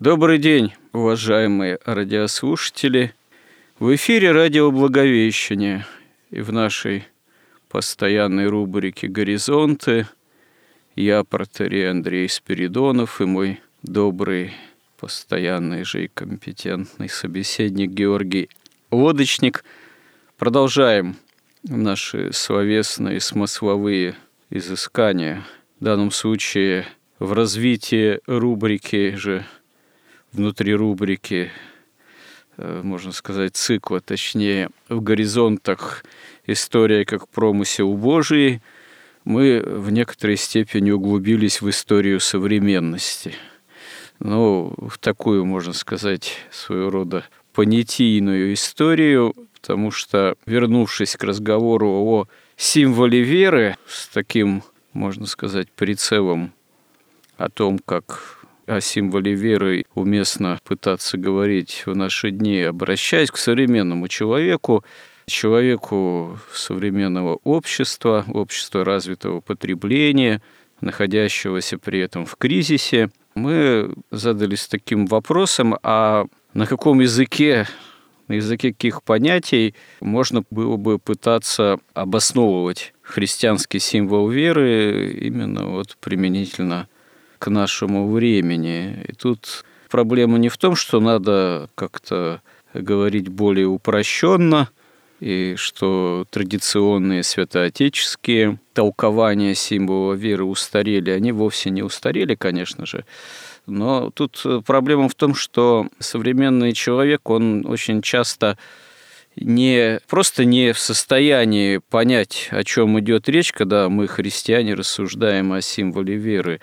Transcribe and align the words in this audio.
Добрый 0.00 0.38
день, 0.38 0.72
уважаемые 0.94 1.78
радиослушатели. 1.84 3.12
В 3.78 3.94
эфире 3.96 4.32
радио 4.32 4.70
Благовещение 4.70 5.84
и 6.30 6.40
в 6.40 6.50
нашей 6.54 7.04
постоянной 7.68 8.46
рубрике 8.46 9.08
«Горизонты» 9.08 10.06
я, 10.96 11.22
протерей 11.22 11.90
Андрей 11.90 12.30
Спиридонов 12.30 13.20
и 13.20 13.26
мой 13.26 13.60
добрый, 13.82 14.54
постоянный 14.98 15.84
же 15.84 16.06
и 16.06 16.08
компетентный 16.08 17.10
собеседник 17.10 17.90
Георгий 17.90 18.48
Лодочник. 18.90 19.64
Продолжаем 20.38 21.16
наши 21.62 22.32
словесные 22.32 23.20
смысловые 23.20 24.14
изыскания. 24.48 25.44
В 25.78 25.84
данном 25.84 26.10
случае 26.10 26.86
в 27.18 27.34
развитии 27.34 28.20
рубрики 28.26 29.14
же 29.16 29.44
внутри 30.32 30.74
рубрики, 30.74 31.50
э, 32.56 32.80
можно 32.82 33.12
сказать, 33.12 33.56
цикла, 33.56 34.00
точнее, 34.00 34.70
в 34.88 35.00
горизонтах 35.00 36.04
история 36.46 37.04
как 37.04 37.28
промысел 37.28 37.94
Божий, 37.96 38.62
мы 39.24 39.62
в 39.64 39.90
некоторой 39.90 40.36
степени 40.36 40.90
углубились 40.90 41.60
в 41.60 41.68
историю 41.68 42.20
современности. 42.20 43.34
Ну, 44.18 44.74
в 44.76 44.98
такую, 44.98 45.44
можно 45.44 45.72
сказать, 45.72 46.36
своего 46.50 46.90
рода 46.90 47.24
понятийную 47.52 48.52
историю, 48.52 49.34
потому 49.54 49.90
что, 49.90 50.36
вернувшись 50.46 51.16
к 51.16 51.24
разговору 51.24 51.88
о 51.90 52.28
символе 52.56 53.22
веры 53.22 53.76
с 53.86 54.08
таким, 54.08 54.62
можно 54.92 55.26
сказать, 55.26 55.70
прицелом 55.70 56.52
о 57.36 57.48
том, 57.48 57.78
как 57.78 58.39
о 58.70 58.80
символе 58.80 59.34
веры 59.34 59.84
уместно 59.94 60.58
пытаться 60.64 61.18
говорить 61.18 61.82
в 61.86 61.96
наши 61.96 62.30
дни, 62.30 62.60
обращаясь 62.60 63.30
к 63.30 63.36
современному 63.36 64.06
человеку, 64.06 64.84
человеку 65.26 66.38
современного 66.52 67.38
общества, 67.42 68.24
общества 68.32 68.84
развитого 68.84 69.40
потребления, 69.40 70.40
находящегося 70.80 71.78
при 71.78 71.98
этом 71.98 72.26
в 72.26 72.36
кризисе, 72.36 73.10
мы 73.34 73.92
задались 74.10 74.66
таким 74.66 75.06
вопросом, 75.06 75.76
а 75.82 76.26
на 76.54 76.66
каком 76.66 77.00
языке, 77.00 77.66
на 78.28 78.34
языке 78.34 78.72
каких 78.72 79.02
понятий 79.02 79.74
можно 80.00 80.44
было 80.50 80.76
бы 80.76 80.98
пытаться 80.98 81.80
обосновывать 81.94 82.94
христианский 83.02 83.80
символ 83.80 84.28
веры 84.28 85.10
именно 85.20 85.66
вот 85.66 85.96
применительно 86.00 86.88
нашему 87.48 88.10
времени. 88.10 89.04
И 89.08 89.12
тут 89.12 89.64
проблема 89.88 90.38
не 90.38 90.48
в 90.48 90.58
том, 90.58 90.76
что 90.76 91.00
надо 91.00 91.68
как-то 91.74 92.42
говорить 92.74 93.28
более 93.28 93.66
упрощенно, 93.66 94.68
и 95.20 95.54
что 95.56 96.24
традиционные 96.30 97.22
святоотеческие 97.22 98.58
толкования 98.72 99.54
символа 99.54 100.14
веры 100.14 100.44
устарели. 100.44 101.10
Они 101.10 101.30
вовсе 101.30 101.70
не 101.70 101.82
устарели, 101.82 102.34
конечно 102.34 102.86
же. 102.86 103.04
Но 103.66 104.10
тут 104.10 104.42
проблема 104.66 105.08
в 105.08 105.14
том, 105.14 105.34
что 105.34 105.88
современный 105.98 106.72
человек, 106.72 107.28
он 107.28 107.66
очень 107.66 108.00
часто 108.00 108.56
не 109.36 110.00
просто 110.08 110.44
не 110.44 110.72
в 110.72 110.78
состоянии 110.78 111.78
понять, 111.90 112.48
о 112.50 112.64
чем 112.64 112.98
идет 112.98 113.28
речь, 113.28 113.52
когда 113.52 113.88
мы, 113.88 114.08
христиане, 114.08 114.74
рассуждаем 114.74 115.52
о 115.52 115.60
символе 115.60 116.16
веры 116.16 116.60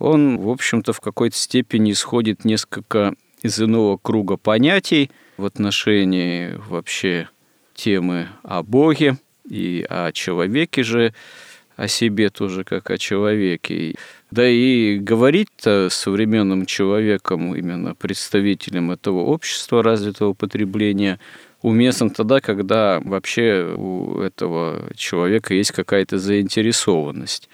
он, 0.00 0.38
в 0.38 0.48
общем-то, 0.48 0.92
в 0.92 1.00
какой-то 1.00 1.36
степени 1.36 1.92
исходит 1.92 2.44
несколько 2.44 3.14
из 3.42 3.60
иного 3.60 3.98
круга 3.98 4.36
понятий 4.36 5.10
в 5.36 5.44
отношении 5.44 6.58
вообще 6.68 7.28
темы 7.74 8.28
о 8.42 8.62
Боге 8.62 9.18
и 9.48 9.86
о 9.88 10.10
человеке 10.12 10.82
же, 10.82 11.14
о 11.76 11.86
себе 11.86 12.30
тоже 12.30 12.64
как 12.64 12.90
о 12.90 12.98
человеке. 12.98 13.94
Да 14.30 14.48
и 14.48 14.98
говорить-то 14.98 15.88
современным 15.90 16.64
человеком, 16.66 17.54
именно 17.54 17.94
представителем 17.94 18.90
этого 18.90 19.20
общества 19.20 19.82
развитого 19.82 20.32
потребления, 20.32 21.20
уместно 21.60 22.08
тогда, 22.08 22.40
когда 22.40 23.00
вообще 23.04 23.74
у 23.76 24.20
этого 24.20 24.90
человека 24.94 25.52
есть 25.52 25.72
какая-то 25.72 26.18
заинтересованность. 26.18 27.50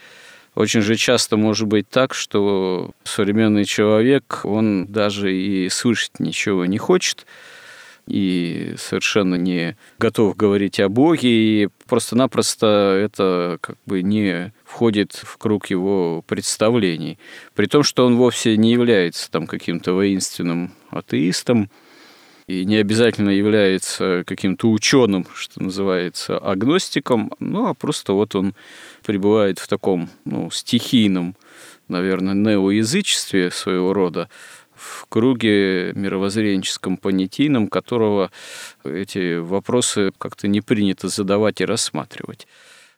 Очень 0.57 0.81
же 0.81 0.95
часто 0.95 1.37
может 1.37 1.67
быть 1.67 1.87
так, 1.87 2.15
что 2.15 2.89
современный 3.03 3.63
человек, 3.63 4.39
он 4.43 4.87
даже 4.87 5.31
и 5.31 5.69
слышать 5.69 6.19
ничего 6.19 6.65
не 6.65 6.79
хочет, 6.79 7.27
и 8.07 8.73
совершенно 8.75 9.35
не 9.35 9.77
готов 9.99 10.35
говорить 10.35 10.79
о 10.79 10.89
Боге, 10.89 11.29
и 11.29 11.69
просто-напросто 11.85 12.99
это 12.99 13.59
как 13.61 13.77
бы 13.85 14.01
не 14.01 14.51
входит 14.65 15.13
в 15.13 15.37
круг 15.37 15.67
его 15.67 16.23
представлений. 16.25 17.19
При 17.53 17.67
том, 17.67 17.83
что 17.83 18.07
он 18.07 18.15
вовсе 18.15 18.57
не 18.57 18.71
является 18.71 19.29
там 19.29 19.45
каким-то 19.45 19.93
воинственным 19.93 20.73
атеистом, 20.89 21.69
и 22.47 22.63
не 22.65 22.77
обязательно 22.77 23.29
является 23.29 24.23
каким-то 24.25 24.69
ученым, 24.71 25.27
что 25.35 25.61
называется, 25.61 26.37
агностиком, 26.37 27.31
ну 27.39 27.67
а 27.67 27.73
просто 27.73 28.13
вот 28.13 28.35
он 28.35 28.55
пребывает 29.05 29.59
в 29.59 29.67
таком 29.67 30.09
ну, 30.23 30.49
стихийном, 30.49 31.35
наверное, 31.89 32.33
неоязычестве 32.33 33.51
своего 33.51 33.93
рода, 33.93 34.29
в 34.73 35.07
круге 35.09 35.91
мировоззренческом, 35.93 36.97
понятийном, 36.97 37.67
которого 37.67 38.31
эти 38.83 39.37
вопросы 39.39 40.11
как-то 40.17 40.47
не 40.47 40.61
принято 40.61 41.09
задавать 41.09 41.61
и 41.61 41.65
рассматривать. 41.65 42.47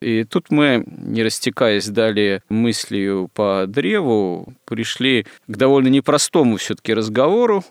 И 0.02 0.24
тут 0.24 0.50
мы, 0.50 0.84
не 0.88 1.24
растекаясь 1.24 1.88
далее 1.88 2.42
мыслью 2.50 3.30
по 3.34 3.66
древу, 3.68 4.54
пришли 4.66 5.26
к 5.48 5.58
довольно 5.58 5.88
непростому 5.88 6.58
все-таки 6.58 6.94
разговору, 6.94 7.66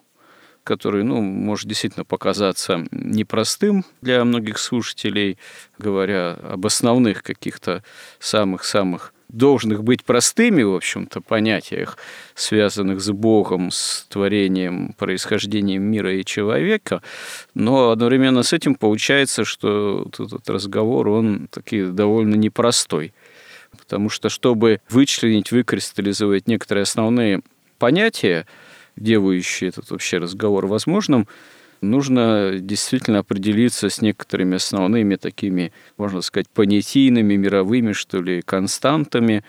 который, 0.69 1.03
ну, 1.03 1.23
может 1.23 1.67
действительно 1.67 2.05
показаться 2.05 2.87
непростым 2.91 3.87
для 4.03 4.23
многих 4.23 4.59
слушателей, 4.59 5.39
говоря 5.79 6.33
об 6.33 6.67
основных 6.67 7.23
каких-то 7.23 7.83
самых-самых 8.19 9.15
должных 9.31 9.83
быть 9.83 10.05
простыми, 10.05 10.63
в 10.63 10.75
общем-то, 10.75 11.23
понятиях, 11.23 11.97
связанных 12.35 13.01
с 13.01 13.11
Богом, 13.11 13.71
с 13.71 14.07
творением, 14.11 14.95
происхождением 14.99 15.85
мира 15.85 16.15
и 16.15 16.23
человека, 16.23 17.01
но 17.55 17.91
одновременно 17.91 18.43
с 18.43 18.53
этим 18.53 18.75
получается, 18.75 19.47
что 19.47 20.07
этот 20.13 20.51
разговор, 20.51 21.09
он 21.09 21.49
таки 21.51 21.85
довольно 21.85 22.35
непростой. 22.35 23.15
Потому 23.79 24.11
что, 24.11 24.29
чтобы 24.29 24.83
вычленить, 24.91 25.51
выкристаллизовать 25.51 26.47
некоторые 26.47 26.83
основные 26.83 27.41
понятия, 27.79 28.47
делающие 28.99 29.69
этот 29.69 29.91
вообще 29.91 30.19
разговор 30.19 30.67
возможным, 30.67 31.27
нужно 31.81 32.59
действительно 32.59 33.21
определиться 33.21 33.89
с 33.89 34.01
некоторыми 34.01 34.57
основными 34.57 35.17
такими, 35.17 35.73
можно 35.97 36.21
сказать, 36.21 36.49
понятийными, 36.49 37.37
мировыми, 37.37 37.93
что 37.93 38.21
ли, 38.21 38.43
константами, 38.43 39.45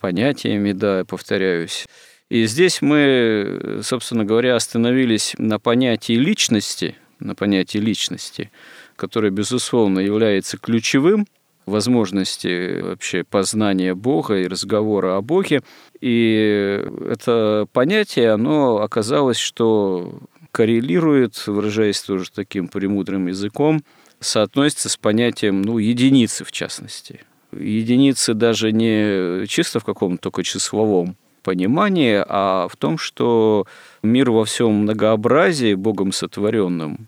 понятиями, 0.00 0.72
да, 0.72 1.04
повторяюсь. 1.04 1.86
И 2.30 2.46
здесь 2.46 2.80
мы, 2.82 3.80
собственно 3.82 4.24
говоря, 4.24 4.56
остановились 4.56 5.34
на 5.38 5.58
понятии 5.58 6.14
личности, 6.14 6.96
на 7.20 7.34
понятии 7.34 7.78
личности, 7.78 8.50
которое, 8.96 9.30
безусловно, 9.30 10.00
является 10.00 10.56
ключевым 10.56 11.26
возможности 11.66 12.80
вообще 12.80 13.24
познания 13.24 13.94
Бога 13.94 14.36
и 14.36 14.46
разговора 14.46 15.16
о 15.16 15.22
Боге. 15.22 15.62
И 16.00 16.84
это 17.08 17.66
понятие, 17.72 18.32
оно 18.32 18.78
оказалось, 18.78 19.38
что 19.38 20.20
коррелирует, 20.50 21.46
выражаясь 21.46 22.00
тоже 22.00 22.30
таким 22.32 22.68
премудрым 22.68 23.26
языком, 23.26 23.82
соотносится 24.20 24.88
с 24.88 24.96
понятием 24.96 25.62
ну, 25.62 25.78
единицы 25.78 26.44
в 26.44 26.52
частности. 26.52 27.20
Единицы 27.52 28.34
даже 28.34 28.72
не 28.72 29.46
чисто 29.46 29.80
в 29.80 29.84
каком-то 29.84 30.24
только 30.24 30.42
числовом 30.42 31.16
понимании, 31.42 32.24
а 32.26 32.68
в 32.68 32.76
том, 32.76 32.98
что 32.98 33.66
мир 34.02 34.30
во 34.30 34.44
всем 34.44 34.72
многообразии, 34.72 35.74
Богом 35.74 36.10
сотворенным, 36.10 37.06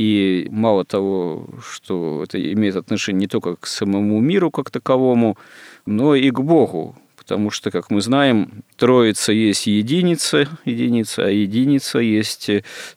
и 0.00 0.48
мало 0.50 0.86
того, 0.86 1.46
что 1.62 2.22
это 2.24 2.40
имеет 2.54 2.76
отношение 2.76 3.20
не 3.20 3.26
только 3.26 3.56
к 3.56 3.66
самому 3.66 4.18
миру 4.20 4.50
как 4.50 4.70
таковому, 4.70 5.36
но 5.84 6.14
и 6.14 6.30
к 6.30 6.40
Богу, 6.40 6.96
потому 7.18 7.50
что, 7.50 7.70
как 7.70 7.90
мы 7.90 8.00
знаем, 8.00 8.64
Троица 8.78 9.32
есть 9.32 9.66
единица, 9.66 10.48
единица, 10.64 11.26
а 11.26 11.28
единица 11.28 11.98
есть 11.98 12.50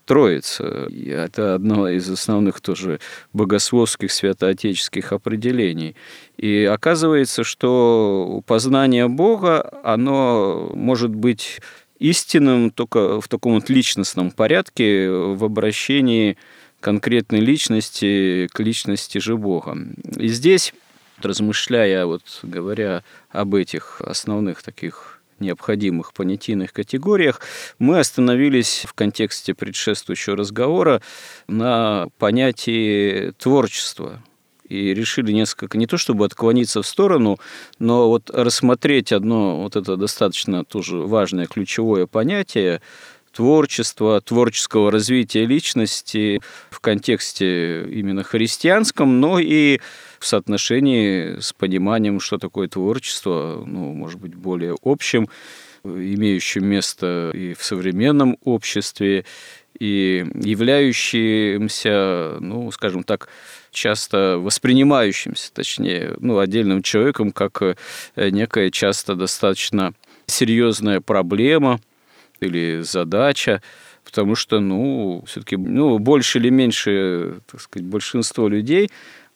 Троица. 0.05 0.87
И 0.89 1.09
это 1.09 1.55
одно 1.55 1.89
из 1.89 2.09
основных 2.09 2.61
тоже 2.61 3.01
богословских 3.33 4.09
святоотеческих 4.09 5.11
определений. 5.11 5.97
И 6.37 6.63
оказывается, 6.63 7.43
что 7.43 8.41
познание 8.47 9.09
Бога, 9.09 9.81
оно 9.83 10.71
может 10.73 11.13
быть 11.13 11.59
истинным 11.99 12.71
только 12.71 13.19
в 13.19 13.27
таком 13.27 13.55
вот 13.55 13.69
личностном 13.69 14.31
порядке, 14.31 15.09
в 15.09 15.43
обращении 15.43 16.37
конкретной 16.83 17.39
личности 17.39 18.49
к 18.51 18.59
личности 18.59 19.17
же 19.17 19.37
Бога. 19.37 19.77
И 20.17 20.27
здесь 20.27 20.73
размышляя, 21.21 22.05
вот 22.05 22.23
говоря 22.43 23.03
об 23.29 23.55
этих 23.55 24.01
основных 24.01 24.61
таких 24.61 25.21
необходимых 25.39 26.13
понятийных 26.13 26.73
категориях, 26.73 27.39
мы 27.79 27.99
остановились 27.99 28.83
в 28.85 28.93
контексте 28.93 29.53
предшествующего 29.53 30.35
разговора 30.35 31.01
на 31.47 32.07
понятии 32.19 33.31
творчества 33.37 34.21
и 34.67 34.93
решили 34.93 35.31
несколько, 35.31 35.77
не 35.77 35.87
то 35.87 35.97
чтобы 35.97 36.25
отклониться 36.25 36.81
в 36.81 36.87
сторону, 36.87 37.39
но 37.79 38.09
вот 38.09 38.29
рассмотреть 38.29 39.11
одно 39.11 39.61
вот 39.61 39.75
это 39.75 39.95
достаточно 39.95 40.65
тоже 40.65 40.97
важное 40.97 41.45
ключевое 41.45 42.07
понятие 42.07 42.81
творчества, 43.33 44.21
творческого 44.21 44.91
развития 44.91 45.45
личности 45.45 46.41
в 46.69 46.79
контексте 46.79 47.83
именно 47.89 48.23
христианском, 48.23 49.19
но 49.19 49.39
и 49.39 49.79
в 50.19 50.25
соотношении 50.25 51.39
с 51.39 51.51
пониманием, 51.51 52.19
что 52.19 52.37
такое 52.37 52.67
творчество, 52.67 53.63
ну, 53.65 53.93
может 53.93 54.19
быть, 54.19 54.35
более 54.35 54.75
общим, 54.83 55.27
имеющим 55.83 56.65
место 56.65 57.31
и 57.33 57.55
в 57.55 57.63
современном 57.63 58.37
обществе, 58.43 59.25
и 59.79 60.23
являющимся, 60.35 62.37
ну, 62.39 62.71
скажем 62.71 63.03
так, 63.03 63.27
часто 63.71 64.37
воспринимающимся, 64.39 65.51
точнее, 65.51 66.15
ну, 66.19 66.37
отдельным 66.37 66.83
человеком 66.83 67.31
как 67.31 67.77
некая 68.15 68.69
часто 68.69 69.15
достаточно 69.15 69.93
серьезная 70.27 71.01
проблема– 71.01 71.81
или 72.43 72.81
задача, 72.81 73.61
потому 74.03 74.35
что, 74.35 74.59
ну, 74.59 75.23
все-таки, 75.25 75.57
ну, 75.57 75.97
больше 75.99 76.39
или 76.39 76.49
меньше, 76.49 77.35
так 77.49 77.61
сказать, 77.61 77.87
большинство 77.87 78.47
людей, 78.47 78.89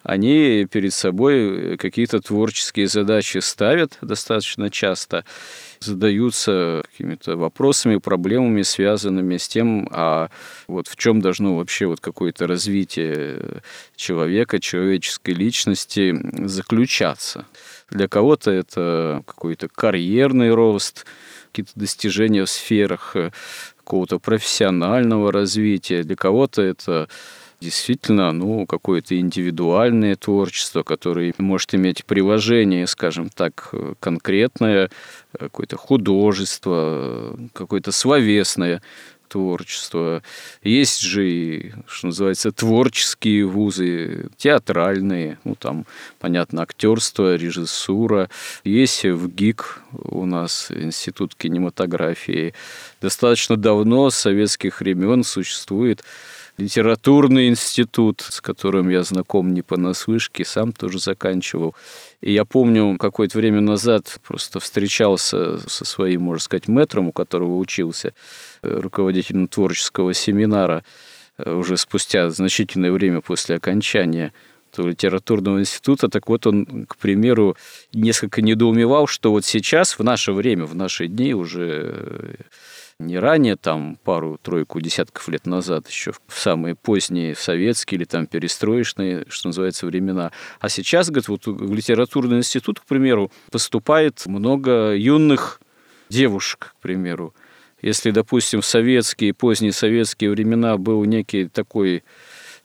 они 0.04 0.66
перед 0.72 0.94
собой 0.94 1.76
какие-то 1.78 2.22
творческие 2.22 2.88
задачи 2.88 3.40
ставят 3.40 3.98
достаточно 4.02 4.70
часто, 4.70 5.26
задаются 5.82 6.82
какими-то 6.90 7.36
вопросами, 7.36 7.98
проблемами, 7.98 8.62
связанными 8.62 9.36
с 9.36 9.50
тем, 9.50 9.90
а 9.92 10.30
вот 10.68 10.88
в 10.88 10.96
чем 10.96 11.20
должно 11.20 11.58
вообще 11.58 11.88
вот 11.88 12.00
какое-то 12.00 12.48
развитие 12.48 13.62
человека, 13.98 14.60
человеческой 14.60 15.34
личности 15.34 16.16
заключаться. 16.46 17.46
Для 17.90 18.08
кого-то 18.08 18.50
это 18.52 19.24
какой-то 19.26 19.68
карьерный 19.68 20.54
рост, 20.54 21.06
какие-то 21.48 21.72
достижения 21.76 22.46
в 22.46 22.50
сферах 22.50 23.16
э, 23.16 23.32
какого-то 23.78 24.20
профессионального 24.20 25.32
развития. 25.32 26.04
Для 26.04 26.16
кого-то 26.16 26.62
это 26.62 27.08
действительно 27.60 28.32
ну, 28.32 28.66
какое-то 28.66 29.20
индивидуальное 29.20 30.16
творчество, 30.16 30.84
которое 30.84 31.34
может 31.38 31.74
иметь 31.74 32.06
приложение, 32.06 32.86
скажем 32.86 33.30
так, 33.30 33.74
конкретное, 34.00 34.90
какое-то 35.38 35.78
художество, 35.78 37.38
какое-то 37.54 37.92
словесное 37.92 38.82
творчество. 39.28 40.24
Есть 40.64 41.02
же 41.02 41.30
и, 41.30 41.74
что 41.88 42.08
называется, 42.08 42.52
творческие 42.52 43.46
вузы, 43.46 44.30
театральные, 44.38 45.40
ну 45.44 45.56
там, 45.56 45.86
понятно, 46.20 46.64
актерство, 46.64 47.36
режиссура. 47.36 48.30
Есть 48.64 49.04
в 49.04 49.30
ГИК 49.30 49.82
у 49.92 50.26
нас 50.26 50.72
Институт 50.72 51.36
кинематографии. 51.36 52.54
Достаточно 53.02 53.58
давно, 53.58 54.10
с 54.10 54.16
советских 54.16 54.80
времен, 54.82 55.24
существует 55.24 56.04
литературный 56.58 57.48
институт, 57.50 58.22
с 58.22 58.42
которым 58.42 58.90
я 58.90 59.04
знаком 59.04 59.54
не 59.54 59.62
понаслышке, 59.62 60.44
сам 60.44 60.72
тоже 60.72 61.00
заканчивал. 61.00 61.76
И 62.22 62.34
я 62.34 62.46
помню, 62.46 62.98
какое-то 62.98 63.38
время 63.38 63.62
назад 63.62 64.20
просто 64.28 64.60
встречался 64.60 65.58
со 65.70 65.86
своим, 65.86 66.24
можно 66.24 66.42
сказать, 66.42 66.68
мэтром, 66.68 67.10
у 67.10 67.12
которого 67.12 67.58
учился, 67.58 68.14
э, 68.64 68.80
руководителем 68.80 69.48
творческого 69.48 70.14
семинара, 70.14 70.84
э, 71.38 71.52
уже 71.54 71.78
спустя 71.78 72.30
значительное 72.32 72.92
время 72.92 73.22
после 73.22 73.56
окончания 73.56 74.34
литературного 74.78 75.60
института, 75.60 76.08
так 76.08 76.28
вот 76.28 76.46
он, 76.46 76.86
к 76.88 76.98
примеру, 76.98 77.58
несколько 77.94 78.44
недоумевал, 78.44 79.08
что 79.08 79.32
вот 79.32 79.44
сейчас, 79.44 79.98
в 79.98 80.04
наше 80.04 80.34
время, 80.34 80.66
в 80.66 80.76
наши 80.76 81.08
дни 81.08 81.34
уже 81.34 81.96
э, 81.96 82.36
не 83.00 83.20
ранее, 83.20 83.56
там 83.56 83.98
пару-тройку 84.04 84.82
десятков 84.82 85.28
лет 85.30 85.46
назад, 85.46 85.88
еще 85.88 86.14
в 86.14 86.40
самые 86.40 86.74
поздние 86.74 87.36
советские 87.36 87.98
или 88.00 88.06
там 88.06 88.26
перестроечные, 88.26 89.26
что 89.30 89.50
называется, 89.50 89.86
времена. 89.86 90.32
А 90.60 90.68
сейчас, 90.68 91.10
говорит, 91.10 91.28
вот 91.28 91.46
в 91.46 91.74
литературный 91.74 92.38
институт, 92.38 92.80
к 92.80 92.86
примеру, 92.86 93.32
поступает 93.52 94.26
много 94.26 94.96
юных 94.96 95.62
девушек, 96.10 96.76
к 96.80 96.82
примеру. 96.82 97.36
Если, 97.84 98.10
допустим, 98.10 98.62
в 98.62 98.66
советские, 98.66 99.36
поздние 99.36 99.74
советские 99.74 100.32
времена 100.32 100.78
был 100.78 101.04
некий 101.06 101.46
такой 101.46 102.04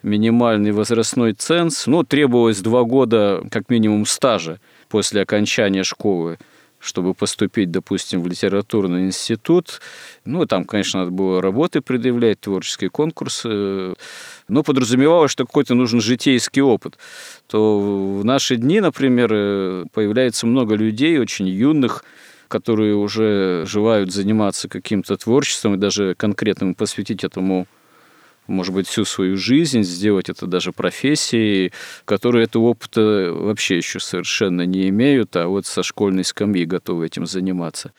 минимальный 0.03 0.73
возрастной 0.73 1.35
ценз, 1.35 1.87
ну, 1.87 2.05
требовалось 2.05 2.61
два 2.61 2.85
года 2.85 3.45
как 3.51 3.69
минимум 3.69 4.07
стажа 4.07 4.61
после 4.89 5.21
окончания 5.21 5.85
школы– 5.85 6.39
чтобы 6.83 7.15
поступить, 7.15 7.71
допустим, 7.71 8.21
в 8.23 8.27
литературный 8.27 9.07
институт. 9.07 9.81
Ну, 10.25 10.45
там, 10.47 10.65
конечно, 10.65 11.01
надо 11.01 11.13
было 11.13 11.41
работы 11.41 11.81
предъявлять, 11.81 12.41
творческие 12.41 12.91
конкурсы, 12.91 13.95
но 14.49 14.63
подразумевалось, 14.65 15.31
что 15.31 15.47
какой-то 15.47 15.75
нужен 15.75 16.01
житейский 16.01 16.61
опыт. 16.61 16.99
То 17.47 17.79
в 18.19 18.25
наши 18.25 18.57
дни, 18.57 18.81
например, 18.81 19.29
появляется 19.93 20.47
много 20.47 20.75
людей, 20.75 21.19
очень 21.19 21.49
юных, 21.49 22.05
которые 22.49 22.97
уже 22.97 23.65
желают 23.67 24.13
заниматься 24.13 24.69
каким-то 24.69 25.17
творчеством 25.17 25.75
и 25.75 25.79
даже 25.79 26.15
конкретным 26.17 26.75
посвятить 26.75 27.23
этому 27.25 27.67
может 28.47 28.75
быть, 28.75 28.89
всю 28.89 29.05
свою 29.05 29.37
жизнь, 29.37 29.83
сделать 29.83 30.29
это 30.29 30.47
даже 30.47 30.73
профессией, 30.73 31.73
которые 32.05 32.45
этого 32.45 32.65
опыта 32.65 33.31
вообще 33.33 33.77
еще 33.77 34.01
совершенно 34.01 34.67
не 34.67 34.89
имеют, 34.89 35.37
а 35.37 35.47
вот 35.47 35.67
со 35.67 35.83
школьной 35.83 36.25
скамьи 36.25 36.65
готовы 36.65 37.07
этим 37.07 37.27
заниматься. 37.27 37.93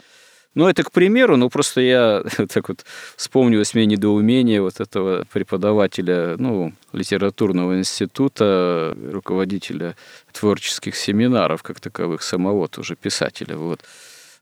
Ну, 0.55 0.67
это 0.67 0.83
к 0.83 0.91
примеру, 0.91 1.35
но 1.35 1.50
просто 1.50 1.81
я 1.81 2.23
так 2.53 2.69
вот 2.69 2.85
вспомнилось 3.15 3.73
мне 3.73 3.85
недоумение 3.85 4.62
вот 4.62 4.79
этого 4.79 5.25
преподавателя, 5.31 6.35
ну, 6.38 6.73
литературного 6.91 7.79
института, 7.79 8.95
руководителя 9.12 9.95
творческих 10.31 10.95
семинаров, 10.95 11.63
как 11.63 11.79
таковых, 11.79 12.21
самого 12.21 12.67
тоже 12.67 12.95
писателя, 12.95 13.55
вот. 13.55 13.81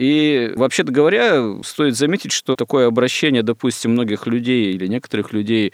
И, 0.01 0.51
вообще-то 0.55 0.91
говоря, 0.91 1.61
стоит 1.63 1.95
заметить, 1.95 2.31
что 2.31 2.55
такое 2.55 2.87
обращение, 2.87 3.43
допустим, 3.43 3.91
многих 3.91 4.25
людей 4.25 4.73
или 4.73 4.87
некоторых 4.87 5.31
людей 5.31 5.73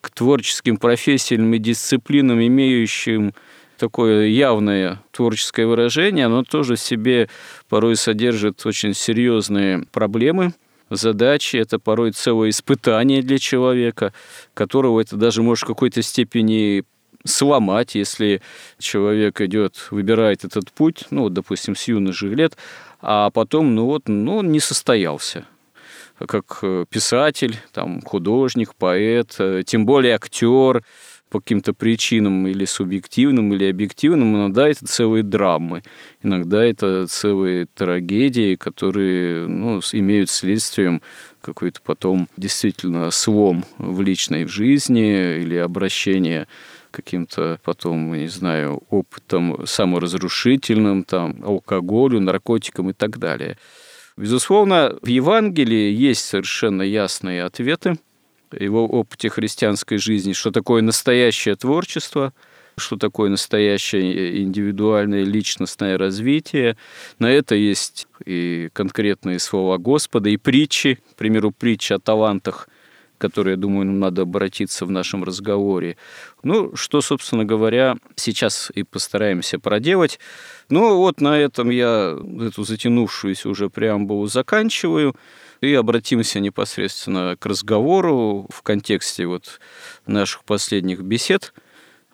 к 0.00 0.08
творческим 0.08 0.78
профессиям 0.78 1.52
и 1.52 1.58
дисциплинам, 1.58 2.40
имеющим 2.40 3.34
такое 3.76 4.28
явное 4.28 5.02
творческое 5.10 5.66
выражение, 5.66 6.24
оно 6.24 6.42
тоже 6.42 6.76
в 6.76 6.80
себе 6.80 7.28
порой 7.68 7.96
содержит 7.96 8.64
очень 8.64 8.94
серьезные 8.94 9.84
проблемы, 9.92 10.54
задачи, 10.88 11.56
это 11.58 11.78
порой 11.78 12.12
целое 12.12 12.48
испытание 12.48 13.20
для 13.20 13.36
человека, 13.36 14.14
которого 14.54 15.02
это 15.02 15.16
даже 15.16 15.42
может 15.42 15.64
в 15.64 15.66
какой-то 15.66 16.00
степени 16.00 16.84
сломать, 17.26 17.94
если 17.94 18.40
человек 18.78 19.40
идет, 19.40 19.88
выбирает 19.90 20.44
этот 20.44 20.72
путь, 20.72 21.04
ну, 21.10 21.22
вот, 21.22 21.32
допустим, 21.32 21.76
с 21.76 21.88
юноших 21.88 22.32
лет, 22.32 22.56
а 23.00 23.30
потом, 23.30 23.74
ну 23.74 23.86
вот, 23.86 24.08
ну, 24.08 24.36
он 24.36 24.52
не 24.52 24.60
состоялся. 24.60 25.46
Как 26.18 26.60
э, 26.62 26.86
писатель, 26.88 27.56
там, 27.72 28.00
художник, 28.00 28.74
поэт, 28.74 29.36
э, 29.38 29.62
тем 29.66 29.84
более 29.84 30.14
актер, 30.14 30.82
по 31.30 31.40
каким-то 31.40 31.74
причинам 31.74 32.46
или 32.46 32.64
субъективным, 32.64 33.52
или 33.52 33.68
объективным, 33.68 34.36
иногда 34.36 34.68
это 34.68 34.86
целые 34.86 35.22
драмы, 35.22 35.82
иногда 36.22 36.64
это 36.64 37.06
целые 37.08 37.66
трагедии, 37.66 38.54
которые 38.54 39.46
ну, 39.46 39.80
имеют 39.92 40.30
следствием 40.30 41.02
какой-то 41.40 41.80
потом 41.84 42.28
действительно 42.36 43.10
слом 43.10 43.64
в 43.78 44.00
личной 44.00 44.46
жизни 44.46 45.38
или 45.40 45.56
обращение 45.56 46.46
каким-то 46.96 47.60
потом, 47.62 48.14
не 48.16 48.28
знаю, 48.28 48.82
опытом 48.88 49.66
саморазрушительным, 49.66 51.04
там, 51.04 51.36
алкоголю, 51.44 52.20
наркотикам 52.20 52.90
и 52.90 52.92
так 52.94 53.18
далее. 53.18 53.58
Безусловно, 54.16 54.96
в 55.02 55.06
Евангелии 55.06 55.92
есть 55.92 56.24
совершенно 56.24 56.82
ясные 56.82 57.44
ответы 57.44 57.98
его 58.52 58.86
опыте 58.86 59.28
христианской 59.28 59.98
жизни, 59.98 60.32
что 60.32 60.50
такое 60.50 60.80
настоящее 60.80 61.56
творчество, 61.56 62.32
что 62.78 62.96
такое 62.96 63.28
настоящее 63.28 64.42
индивидуальное 64.42 65.24
личностное 65.24 65.98
развитие. 65.98 66.76
На 67.18 67.30
это 67.30 67.54
есть 67.54 68.06
и 68.24 68.70
конкретные 68.72 69.38
слова 69.38 69.76
Господа, 69.78 70.30
и 70.30 70.36
притчи, 70.36 70.98
к 71.12 71.16
примеру, 71.16 71.50
притча 71.50 71.96
о 71.96 71.98
талантах, 71.98 72.68
которые, 73.18 73.52
я 73.52 73.56
думаю, 73.56 73.86
нам 73.86 73.98
надо 73.98 74.22
обратиться 74.22 74.86
в 74.86 74.90
нашем 74.90 75.24
разговоре. 75.24 75.96
Ну, 76.42 76.74
что, 76.76 77.00
собственно 77.00 77.44
говоря, 77.44 77.96
сейчас 78.14 78.70
и 78.74 78.82
постараемся 78.82 79.58
проделать. 79.58 80.18
Ну, 80.68 80.96
вот 80.96 81.20
на 81.20 81.38
этом 81.38 81.70
я 81.70 82.16
эту 82.40 82.64
затянувшуюся 82.64 83.48
уже 83.48 83.70
преамбулу 83.70 84.26
заканчиваю 84.26 85.16
и 85.60 85.74
обратимся 85.74 86.40
непосредственно 86.40 87.36
к 87.38 87.46
разговору 87.46 88.46
в 88.50 88.62
контексте 88.62 89.26
вот 89.26 89.60
наших 90.06 90.44
последних 90.44 91.00
бесед, 91.00 91.54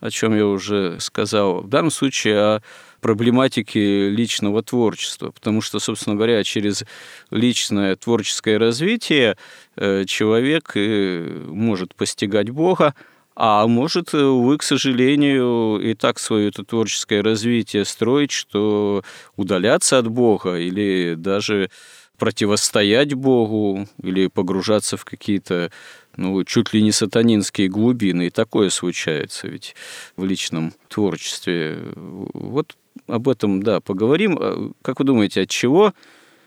о 0.01 0.11
чем 0.11 0.37
я 0.37 0.47
уже 0.47 0.99
сказал, 1.01 1.63
в 1.63 1.69
данном 1.69 1.91
случае 1.91 2.39
о 2.39 2.63
проблематике 3.03 4.09
личного 4.09 4.63
творчества, 4.63 5.31
потому 5.31 5.61
что, 5.61 5.79
собственно 5.81 6.17
говоря, 6.17 6.43
через 6.45 6.85
личное 7.31 7.97
творческое 7.97 8.57
развитие 8.57 9.37
э, 9.77 10.05
человек 10.07 10.73
может 10.75 11.95
постигать 11.95 12.49
Бога, 12.49 12.95
а 13.35 13.67
может, 13.67 14.15
увы, 14.15 14.59
к 14.59 14.63
сожалению, 14.63 15.81
и 15.83 15.95
так 15.95 16.19
свое 16.19 16.49
это 16.49 16.65
творческое 16.65 17.23
развитие 17.23 17.85
строить, 17.85 18.31
что 18.31 19.03
удаляться 19.37 19.99
от 19.99 20.09
Бога 20.09 20.59
или 20.59 21.15
даже 21.17 21.71
противостоять 22.19 23.15
Богу 23.15 23.89
или 24.01 24.29
погружаться 24.29 24.97
в 24.97 25.05
какие-то 25.05 25.73
ну, 26.17 26.45
чуть 26.45 26.73
ли 26.73 26.83
не 26.83 26.93
сатанинские 26.93 27.69
глубины. 27.69 28.27
И 28.27 28.31
такое 28.31 28.71
случается 28.71 29.49
ведь 29.49 29.75
в 30.17 30.25
личном 30.25 30.75
творчестве. 30.89 31.79
Вот 31.97 32.77
об 33.07 33.29
этом, 33.29 33.63
да, 33.63 33.81
поговорим. 33.81 34.39
А 34.41 34.73
как 34.83 34.99
вы 34.99 35.05
думаете, 35.05 35.43
от 35.43 35.51
чего, 35.51 35.93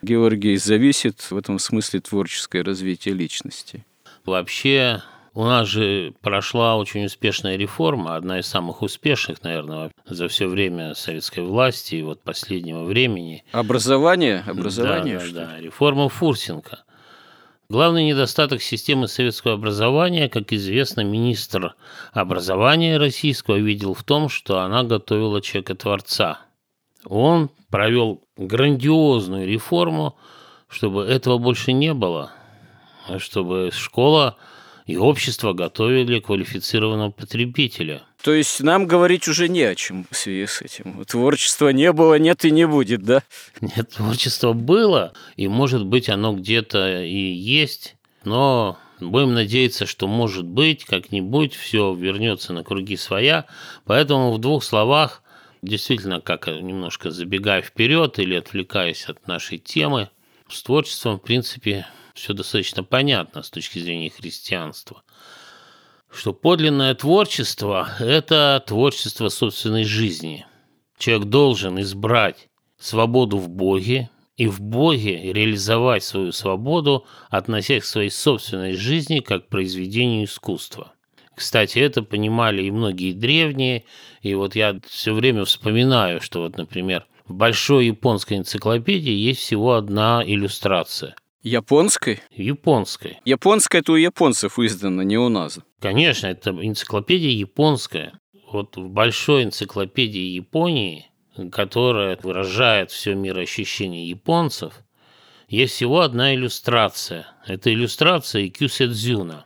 Георгий, 0.02 0.56
зависит 0.56 1.30
в 1.30 1.36
этом 1.36 1.58
смысле 1.58 2.00
творческое 2.00 2.62
развитие 2.62 3.14
личности? 3.14 3.84
Вообще 4.24 5.02
у 5.36 5.44
нас 5.44 5.68
же 5.68 6.14
прошла 6.22 6.76
очень 6.76 7.04
успешная 7.04 7.56
реформа, 7.56 8.16
одна 8.16 8.40
из 8.40 8.46
самых 8.46 8.80
успешных, 8.80 9.42
наверное, 9.42 9.90
за 10.06 10.28
все 10.28 10.46
время 10.46 10.94
советской 10.94 11.40
власти 11.40 11.96
и 11.96 12.02
вот 12.02 12.22
последнего 12.22 12.84
времени. 12.84 13.44
Образование? 13.52 14.42
Образование? 14.46 15.18
Да, 15.18 15.26
да, 15.26 15.46
да. 15.52 15.60
Реформа 15.60 16.08
Фурсенко. 16.08 16.84
Главный 17.68 18.06
недостаток 18.06 18.62
системы 18.62 19.08
советского 19.08 19.54
образования, 19.54 20.28
как 20.28 20.52
известно, 20.52 21.02
министр 21.02 21.74
образования 22.12 22.96
российского 22.96 23.56
видел 23.56 23.92
в 23.92 24.04
том, 24.04 24.28
что 24.28 24.60
она 24.60 24.84
готовила 24.84 25.42
человека-творца. 25.42 26.45
Он 27.08 27.50
провел 27.70 28.22
грандиозную 28.36 29.46
реформу, 29.46 30.16
чтобы 30.68 31.04
этого 31.04 31.38
больше 31.38 31.72
не 31.72 31.94
было, 31.94 32.32
чтобы 33.18 33.70
школа 33.72 34.36
и 34.86 34.96
общество 34.96 35.52
готовили 35.52 36.20
квалифицированного 36.20 37.10
потребителя. 37.10 38.02
То 38.22 38.32
есть 38.32 38.60
нам 38.60 38.86
говорить 38.86 39.28
уже 39.28 39.48
не 39.48 39.62
о 39.62 39.74
чем 39.74 40.06
в 40.10 40.16
связи 40.16 40.46
с 40.46 40.62
этим. 40.62 41.04
Творчества 41.04 41.68
не 41.68 41.92
было, 41.92 42.18
нет 42.18 42.44
и 42.44 42.50
не 42.50 42.66
будет, 42.66 43.02
да? 43.02 43.22
Нет, 43.60 43.90
творчество 43.90 44.52
было, 44.52 45.12
и 45.36 45.48
может 45.48 45.84
быть 45.84 46.08
оно 46.08 46.34
где-то 46.34 47.02
и 47.02 47.32
есть, 47.32 47.96
но 48.24 48.78
Будем 49.00 49.34
надеяться, 49.34 49.84
что, 49.84 50.08
может 50.08 50.46
быть, 50.46 50.84
как-нибудь 50.84 51.54
все 51.54 51.92
вернется 51.94 52.52
на 52.52 52.64
круги 52.64 52.96
своя. 52.96 53.44
Поэтому 53.84 54.32
в 54.32 54.38
двух 54.38 54.64
словах, 54.64 55.22
действительно, 55.66 56.20
как 56.20 56.46
немножко 56.46 57.10
забегая 57.10 57.62
вперед 57.62 58.18
или 58.18 58.34
отвлекаясь 58.34 59.06
от 59.06 59.26
нашей 59.26 59.58
темы, 59.58 60.10
с 60.48 60.62
творчеством, 60.62 61.18
в 61.18 61.22
принципе, 61.22 61.86
все 62.14 62.32
достаточно 62.32 62.82
понятно 62.82 63.42
с 63.42 63.50
точки 63.50 63.78
зрения 63.78 64.10
христианства, 64.10 65.02
что 66.10 66.32
подлинное 66.32 66.94
творчество– 66.94 67.90
это 67.98 68.62
творчество 68.66 69.28
собственной 69.28 69.84
жизни. 69.84 70.46
Человек 70.98 71.28
должен 71.28 71.80
избрать 71.80 72.48
свободу 72.78 73.36
в 73.38 73.48
Боге 73.48 74.08
и 74.36 74.46
в 74.46 74.60
Боге 74.60 75.32
реализовать 75.32 76.04
свою 76.04 76.32
свободу, 76.32 77.06
относясь 77.28 77.82
к 77.82 77.86
своей 77.86 78.10
собственной 78.10 78.74
жизни 78.74 79.20
как 79.20 79.46
к 79.46 79.48
произведению 79.48 80.24
искусства. 80.24 80.92
Кстати, 81.36 81.78
это 81.78 82.02
понимали 82.02 82.62
и 82.62 82.70
многие 82.72 83.12
древние, 83.12 83.84
и 84.22 84.34
вот 84.34 84.56
я 84.56 84.80
все 84.88 85.14
время 85.14 85.44
вспоминаю, 85.44 86.20
что 86.20 86.40
вот, 86.40 86.56
например, 86.56 87.06
в 87.28 87.34
большой 87.34 87.86
японской 87.86 88.38
энциклопедии 88.38 89.12
есть 89.12 89.40
всего 89.40 89.74
одна 89.74 90.24
иллюстрация– 90.26 91.14
Японской? 91.46 92.20
Японской. 92.32 93.20
Японская 93.24 93.80
это 93.80 93.92
у 93.92 93.94
японцев 93.94 94.58
издана, 94.58 95.04
не 95.04 95.16
у 95.16 95.28
нас. 95.28 95.60
Конечно, 95.78 96.26
это 96.26 96.50
энциклопедия 96.50 97.30
японская. 97.30 98.18
Вот 98.50 98.76
в 98.76 98.88
большой 98.88 99.44
энциклопедии 99.44 100.34
Японии, 100.34 101.06
которая 101.52 102.18
выражает 102.20 102.90
все 102.90 103.14
мироощущение 103.14 104.08
японцев, 104.08 104.74
есть 105.46 105.74
всего 105.74 106.00
одна 106.00 106.34
иллюстрация. 106.34 107.28
Это 107.46 107.72
иллюстрация 107.72 108.48
Кюседзюна. 108.48 109.45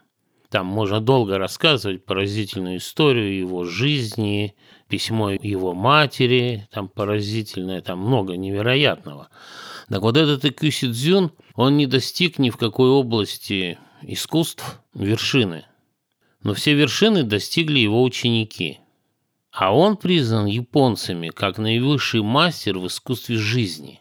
Там 0.51 0.67
можно 0.67 1.01
долго 1.01 1.39
рассказывать 1.39 2.05
поразительную 2.05 2.79
историю 2.79 3.39
его 3.39 3.65
жизни, 3.65 4.57
письмо 4.89 5.31
его 5.31 5.75
матери, 5.75 6.69
там 6.73 6.89
поразительное, 6.89 7.81
там 7.81 8.01
много 8.01 8.37
невероятного. 8.37 9.29
Так 9.89 10.03
вот 10.03 10.17
этот 10.17 10.45
Икюсидзюн, 10.45 11.31
он 11.55 11.77
не 11.77 11.87
достиг 11.87 12.41
ни 12.41 12.51
в 12.51 12.57
какой 12.57 12.91
области 12.91 13.79
искусств 14.03 14.81
вершины. 14.93 15.67
Но 16.43 16.55
все 16.55 16.75
вершины 16.75 17.23
достигли 17.23 17.79
его 17.79 18.03
ученики. 18.03 18.81
А 19.53 19.73
он 19.73 19.97
признан 19.97 20.47
японцами 20.47 21.29
как 21.29 21.59
наивысший 21.59 22.23
мастер 22.23 22.79
в 22.79 22.89
искусстве 22.89 23.37
жизни. 23.37 24.01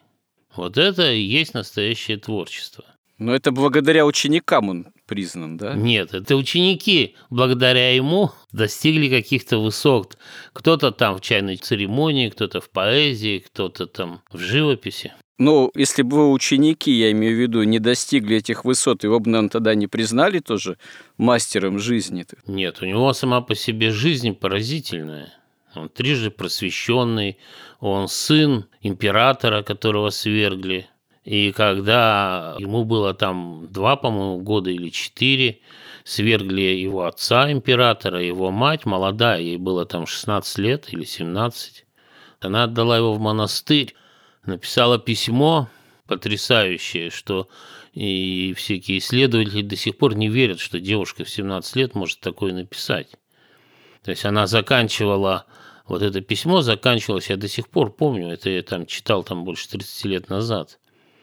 Вот 0.55 0.79
это 0.79 1.11
и 1.11 1.21
есть 1.21 1.53
настоящее 1.53 2.17
творчество. 2.17 2.85
Но 3.19 3.35
это 3.35 3.51
благодаря 3.51 4.05
ученикам 4.05 4.69
он 4.69 4.87
признан, 5.09 5.57
да? 5.57 5.73
Нет, 5.73 6.13
это 6.13 6.35
ученики 6.35 7.15
благодаря 7.31 7.95
ему 7.95 8.31
достигли 8.51 9.09
каких-то 9.09 9.57
высот. 9.57 10.17
Кто-то 10.53 10.91
там 10.91 11.17
в 11.17 11.21
чайной 11.21 11.57
церемонии, 11.57 12.29
кто-то 12.29 12.61
в 12.61 12.69
поэзии, 12.69 13.39
кто-то 13.39 13.87
там 13.87 14.21
в 14.31 14.37
живописи. 14.37 15.11
Ну, 15.39 15.71
если 15.73 16.03
бы 16.03 16.17
вы 16.17 16.31
ученики, 16.31 16.91
я 16.91 17.11
имею 17.11 17.35
в 17.35 17.39
виду, 17.39 17.63
не 17.63 17.79
достигли 17.79 18.37
этих 18.37 18.65
высот, 18.65 19.03
его 19.03 19.19
бы, 19.19 19.31
наверное, 19.31 19.49
тогда 19.49 19.73
не 19.73 19.87
признали 19.87 20.39
тоже 20.39 20.77
мастером 21.17 21.79
жизни. 21.79 22.23
-то. 22.23 22.37
Нет, 22.45 22.81
у 22.81 22.85
него 22.85 23.13
сама 23.13 23.41
по 23.41 23.55
себе 23.55 23.91
жизнь 23.91 24.33
поразительная. 24.33 25.33
Он 25.75 25.89
трижды 25.89 26.29
просвещенный, 26.29 27.37
он 27.79 28.07
сын 28.07 28.65
императора, 28.81 29.63
которого 29.63 30.09
свергли. 30.09 30.87
И 31.23 31.51
когда 31.51 32.55
ему 32.59 32.85
было 32.85 33.13
там 33.13 33.67
два, 33.69 33.95
по-моему, 33.95 34.39
года 34.39 34.69
или 34.69 34.89
четыре, 34.89 35.59
свергли 36.03 36.61
его 36.61 37.05
отца 37.05 37.51
императора, 37.51 38.23
его 38.23 38.51
мать 38.51 38.85
молодая, 38.85 39.39
ей 39.39 39.57
было 39.57 39.85
там 39.85 40.07
16 40.07 40.57
лет 40.59 40.93
или 40.93 41.03
17. 41.03 41.85
Она 42.39 42.63
отдала 42.63 42.97
его 42.97 43.13
в 43.13 43.19
монастырь, 43.19 43.95
написала 44.45 44.97
письмо 44.97 45.69
потрясающее, 46.07 47.09
что 47.09 47.49
и 47.93 48.53
всякие 48.55 48.99
исследователи 48.99 49.61
до 49.61 49.75
сих 49.75 49.97
пор 49.97 50.15
не 50.15 50.29
верят, 50.29 50.59
что 50.59 50.79
девушка 50.79 51.25
в 51.25 51.29
17 51.29 51.75
лет 51.75 51.95
может 51.95 52.19
такое 52.21 52.53
написать. 52.53 53.09
То 54.03 54.11
есть 54.11 54.25
она 54.25 54.47
заканчивала 54.47 55.45
вот 55.89 56.03
это 56.03 56.21
письмо 56.21 56.61
заканчивалось, 56.61 57.31
я 57.31 57.35
до 57.35 57.47
сих 57.47 57.67
пор 57.67 57.91
помню, 57.91 58.29
это 58.29 58.49
я 58.51 58.61
там 58.61 58.85
читал 58.85 59.23
там 59.23 59.43
больше 59.43 59.67
30 59.69 60.05
лет 60.05 60.29
назад. 60.29 60.79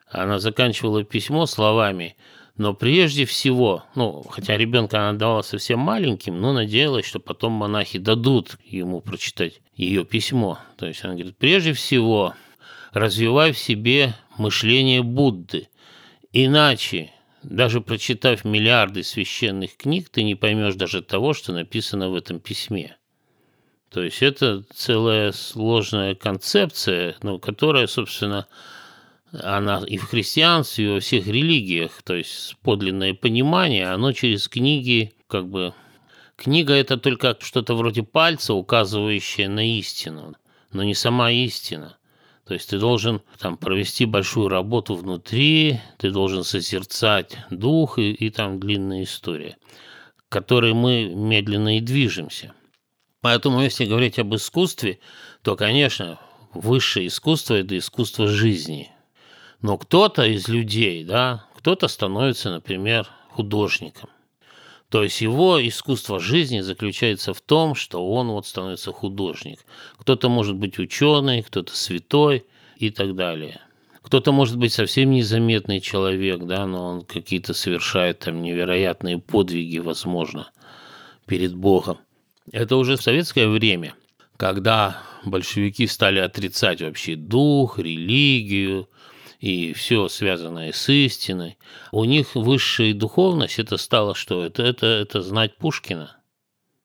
Она 0.09 0.39
заканчивала 0.39 1.05
письмо 1.05 1.47
словами 1.47 2.17
но 2.59 2.73
прежде 2.73 3.27
всего, 3.27 3.85
ну, 3.95 4.23
хотя 4.23 4.57
ребенка 4.57 5.01
она 5.09 5.19
давала 5.19 5.43
совсем 5.43 5.79
маленьким, 5.79 6.41
но 6.41 6.53
надеялась, 6.55 7.05
что 7.05 7.21
потом 7.21 7.53
монахи 7.53 7.99
дадут 7.99 8.57
ему 8.65 9.01
прочитать 9.01 9.61
ее 9.75 10.05
письмо. 10.05 10.59
То 10.79 10.87
есть 10.87 11.05
она 11.05 11.15
говорит, 11.15 11.37
прежде 11.37 11.75
всего, 11.75 12.35
развивай 12.93 13.53
в 13.53 13.59
себе 13.59 14.15
мышление 14.39 15.03
Будды. 15.03 15.69
Иначе, 16.33 17.13
даже 17.43 17.83
прочитав 17.83 18.45
миллиарды 18.47 19.03
священных 19.03 19.77
книг, 19.77 20.09
ты 20.09 20.23
не 20.23 20.35
поймешь 20.35 20.77
даже 20.77 21.03
того, 21.03 21.35
что 21.35 21.53
написано 21.53 22.09
в 22.09 22.15
этом 22.15 22.41
письме. 22.41 22.97
То 23.91 24.03
есть 24.03 24.23
это 24.23 24.65
целая 24.75 25.33
сложная 25.33 26.15
концепция, 26.15 27.17
ну, 27.23 27.39
которая, 27.39 27.87
собственно, 27.87 28.47
она 29.43 29.83
и 29.87 29.97
в 29.97 30.05
христианстве, 30.05 30.85
и 30.85 30.89
во 30.89 31.01
всех 31.01 31.27
религиях, 31.27 32.03
то 32.03 32.15
есть 32.15 32.57
подлинное 32.63 33.15
понимание, 33.15 33.87
оно 33.87 34.13
через 34.13 34.49
книги 34.49 35.15
как 35.29 35.49
бы... 35.49 35.75
Книга– 36.37 36.75
это 36.75 36.99
только 36.99 37.37
что-то 37.41 37.75
вроде 37.75 38.03
пальца, 38.03 38.53
указывающее 38.53 39.49
на 39.49 39.79
истину, 39.79 40.35
но 40.71 40.83
не 40.83 40.95
сама 40.95 41.31
истина. 41.31 41.97
То 42.47 42.53
есть 42.53 42.69
ты 42.69 42.79
должен 42.79 43.23
там 43.39 43.57
провести 43.57 44.05
большую 44.05 44.49
работу 44.49 44.95
внутри, 44.95 45.81
ты 45.97 46.11
должен 46.11 46.45
созерцать 46.45 47.39
дух 47.51 47.99
и, 47.99 48.13
и 48.13 48.29
там 48.29 48.61
длинная 48.61 49.05
история, 49.05 49.57
к 50.29 50.33
которой 50.33 50.75
мы 50.75 51.07
медленно 51.07 51.79
и 51.79 51.81
движемся. 51.81 52.53
Поэтому, 53.23 53.63
если 53.63 53.87
говорить 53.87 54.19
об 54.19 54.35
искусстве, 54.35 54.99
то, 55.43 55.57
конечно, 55.57 56.21
высшее 56.53 57.07
искусство– 57.07 57.55
это 57.57 57.79
искусство 57.79 58.29
жизни– 58.29 58.93
но 59.63 59.79
кто-то 59.79 60.25
из 60.25 60.49
людей, 60.49 61.05
да, 61.05 61.47
кто-то 61.57 61.89
становится, 61.89 62.51
например, 62.51 63.09
художником. 63.31 64.11
То 64.89 65.03
есть 65.03 65.21
его 65.21 65.67
искусство 65.67 66.21
жизни 66.21 66.61
заключается 66.61 67.35
в 67.35 67.41
том, 67.41 67.75
что 67.75 68.09
он 68.09 68.29
вот 68.29 68.47
становится 68.47 68.93
художник. 68.93 69.65
Кто-то 69.99 70.29
может 70.29 70.55
быть 70.55 70.79
ученый, 70.79 71.43
кто-то 71.43 71.77
святой 71.77 72.47
и 72.77 72.91
так 72.91 73.17
далее. 73.17 73.61
Кто-то 74.03 74.31
может 74.31 74.57
быть 74.57 74.73
совсем 74.73 75.11
незаметный 75.11 75.81
человек, 75.81 76.45
да, 76.45 76.65
но 76.67 76.87
он 76.87 77.03
какие-то 77.03 77.55
совершает 77.55 78.21
там 78.21 78.41
невероятные 78.41 79.19
подвиги, 79.19 79.79
возможно, 79.79 80.51
перед 81.27 81.57
Богом. 81.57 81.99
Это 82.53 82.77
уже 82.77 82.97
в 82.97 83.03
советское 83.03 83.49
время, 83.49 83.95
когда 84.37 85.03
большевики 85.25 85.89
стали 85.89 86.21
отрицать 86.21 86.83
вообще 86.83 87.17
дух, 87.17 87.81
религию, 87.81 88.89
и 89.41 89.73
все 89.73 90.09
связанное 90.09 90.73
с 90.73 90.89
истиной. 90.89 91.59
У 91.93 92.05
них 92.05 92.35
высшая 92.35 92.95
духовность 92.95 93.59
это 93.59 93.77
стало 93.77 94.15
что? 94.15 94.45
Это, 94.45 94.63
это, 94.63 94.87
это 94.87 95.23
знать 95.23 95.57
Пушкина. 95.57 96.17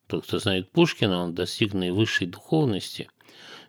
Тот, 0.07 0.25
кто 0.25 0.39
знает 0.39 0.71
Пушкина, 0.71 1.23
он 1.23 1.33
достиг 1.33 1.73
наивысшей 1.73 2.27
духовности. 2.27 3.09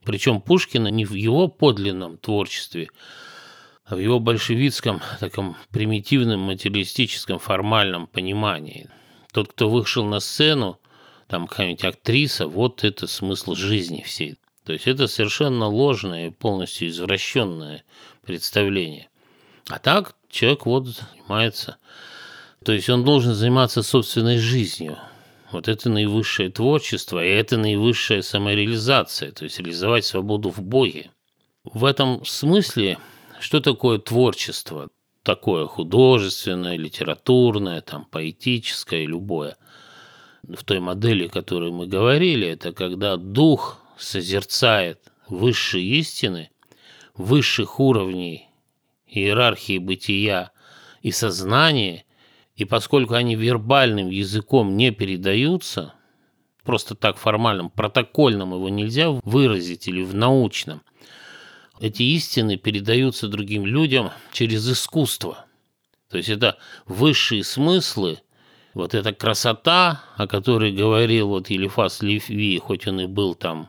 Причем 0.05 0.41
Пушкина 0.41 0.89
не 0.89 1.05
в 1.05 1.15
его 1.15 1.47
подлинном 1.47 2.19
творчестве, 2.19 2.89
а 3.85 3.95
в 3.95 3.99
его 3.99 4.19
большевистском, 4.19 5.01
таком 5.21 5.57
примитивном, 5.71 6.41
материалистическом, 6.41 7.39
формальном 7.39 8.09
понимании. 8.09 8.89
Тот, 9.33 9.53
кто 9.53 9.69
вышел 9.69 10.05
на 10.05 10.19
сцену, 10.19 10.81
там 11.29 11.47
какая-нибудь 11.47 11.85
актриса, 11.85 12.49
вот 12.49 12.85
это 12.85 13.07
смысл 13.07 13.55
жизни 13.55 14.03
всей. 14.03 14.37
То 14.65 14.73
есть 14.73 14.87
это 14.87 15.09
совершенно 15.09 15.67
ложное 15.67 16.31
полностью 16.31 16.89
извращенное 16.89 17.85
представление. 18.25 19.09
А 19.69 19.79
так 19.79 20.15
человек 20.29 20.67
вот 20.67 20.87
занимается. 20.87 21.77
То 22.65 22.73
есть 22.73 22.89
он 22.89 23.05
должен 23.05 23.35
заниматься 23.35 23.83
собственной 23.83 24.39
жизнью. 24.39 24.99
Вот 25.51 25.69
это 25.69 25.91
наивысшее 25.91 26.51
творчество, 26.51 27.23
и 27.23 27.29
это 27.29 27.59
наивысшая 27.59 28.23
самореализация, 28.23 29.33
то 29.33 29.45
есть 29.45 29.59
реализовать 29.59 30.05
свободу 30.05 30.51
в 30.51 30.63
Боге. 30.63 31.11
В 31.65 31.85
этом 31.85 32.25
смысле, 32.25 32.99
что 33.39 33.61
такое 33.61 33.99
творчество? 33.99 34.89
Такое 35.23 35.67
художественное, 35.67 36.77
литературное, 36.77 37.81
там, 37.83 38.07
поэтическое, 38.11 39.05
любое. 39.05 39.57
В 40.43 40.65
той 40.65 40.81
модели, 40.81 41.27
о 41.27 41.31
которой 41.31 41.71
мы 41.71 41.87
говорили, 41.87 42.49
это 42.49 42.73
когда 42.73 43.17
дух 43.17 43.82
созерцает 44.03 45.13
высшие 45.29 45.85
истины 45.85 46.51
высших 47.15 47.81
уровней 47.81 48.49
иерархии 49.07 49.79
бытия 49.79 50.53
и 51.03 51.11
сознания, 51.11 52.05
и 52.55 52.65
поскольку 52.65 53.15
они 53.15 53.35
вербальным 53.35 54.09
языком 54.09 54.77
не 54.77 54.91
передаются, 54.91 55.95
просто 56.65 56.95
так 56.95 57.19
формальным, 57.19 57.71
протокольным 57.71 58.55
его 58.55 58.69
нельзя 58.69 59.11
выразить 59.11 59.89
или 59.89 60.03
в 60.03 60.15
научном, 60.15 60.83
эти 61.81 62.03
истины 62.03 62.57
передаются 62.57 63.29
другим 63.29 63.67
людям 63.67 64.11
через 64.33 64.71
искусство. 64.71 65.45
То 66.09 66.19
есть 66.19 66.29
это 66.29 66.59
высшие 66.87 67.43
смыслы, 67.43 68.21
вот 68.75 68.95
эта 68.95 69.13
красота, 69.13 70.05
о 70.17 70.27
которой 70.27 70.73
говорил 70.73 71.29
вот 71.29 71.51
Елифас 71.51 72.03
Леви, 72.03 72.59
хоть 72.59 72.87
он 72.87 73.01
и 73.01 73.07
был 73.07 73.35
там 73.35 73.69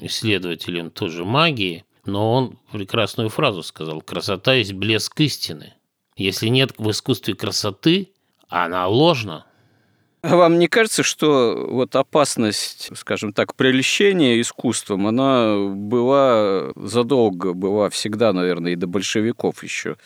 исследователем 0.00 0.90
тоже 0.90 1.24
магии, 1.24 1.84
но 2.04 2.32
он 2.32 2.58
прекрасную 2.72 3.28
фразу 3.28 3.62
сказал 3.62 4.00
«красота 4.00 4.54
есть 4.54 4.72
блеск 4.72 5.18
истины». 5.20 5.74
Если 6.16 6.48
нет 6.48 6.72
в 6.78 6.90
искусстве 6.90 7.34
красоты, 7.34 8.10
она 8.48 8.86
ложна. 8.86 9.46
А 10.24 10.36
вам 10.36 10.58
не 10.58 10.68
кажется, 10.68 11.02
что 11.02 11.66
вот 11.68 11.94
опасность, 11.96 12.88
скажем 12.96 13.34
так, 13.34 13.54
прельщения 13.56 14.40
искусством, 14.40 15.06
она 15.06 15.54
была 15.68 16.72
задолго, 16.76 17.52
была 17.52 17.90
всегда, 17.90 18.32
наверное, 18.32 18.72
и 18.72 18.76
до 18.76 18.86
большевиков 18.86 19.62
еще, 19.62 19.98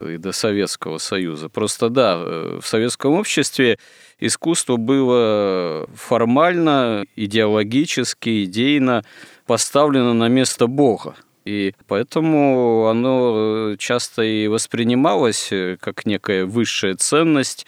и 0.00 0.16
до 0.16 0.30
Советского 0.30 0.98
Союза. 0.98 1.48
Просто 1.48 1.88
да, 1.88 2.18
в 2.18 2.62
советском 2.62 3.14
обществе 3.14 3.80
искусство 4.20 4.76
было 4.76 5.88
формально, 5.96 7.04
идеологически, 7.16 8.44
идейно 8.44 9.04
поставлено 9.46 10.14
на 10.14 10.28
место 10.28 10.66
Бога. 10.66 11.14
И 11.44 11.74
поэтому 11.88 12.86
оно 12.88 13.72
э, 13.72 13.76
часто 13.78 14.22
и 14.22 14.48
воспринималось 14.48 15.52
э, 15.52 15.76
как 15.78 16.06
некая 16.06 16.46
высшая 16.46 16.94
ценность, 16.94 17.66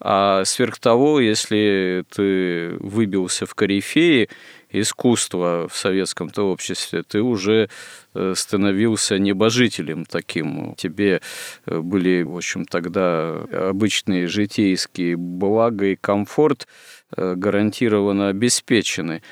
а 0.00 0.44
сверх 0.44 0.78
того, 0.78 1.20
если 1.20 2.04
ты 2.14 2.76
выбился 2.78 3.44
в 3.44 3.54
корифеи 3.54 4.30
искусства 4.70 5.66
в 5.70 5.76
советском-то 5.76 6.42
обществе, 6.50 7.02
ты 7.02 7.20
уже 7.20 7.68
э, 8.14 8.32
становился 8.34 9.18
небожителем 9.18 10.06
таким. 10.06 10.74
Тебе 10.76 11.20
были, 11.66 12.22
в 12.22 12.36
общем, 12.36 12.64
тогда 12.64 13.34
обычные 13.52 14.26
житейские 14.26 15.16
блага 15.16 15.86
и 15.86 15.96
комфорт 15.96 16.66
гарантированно 17.14 18.28
обеспечены. 18.28 19.22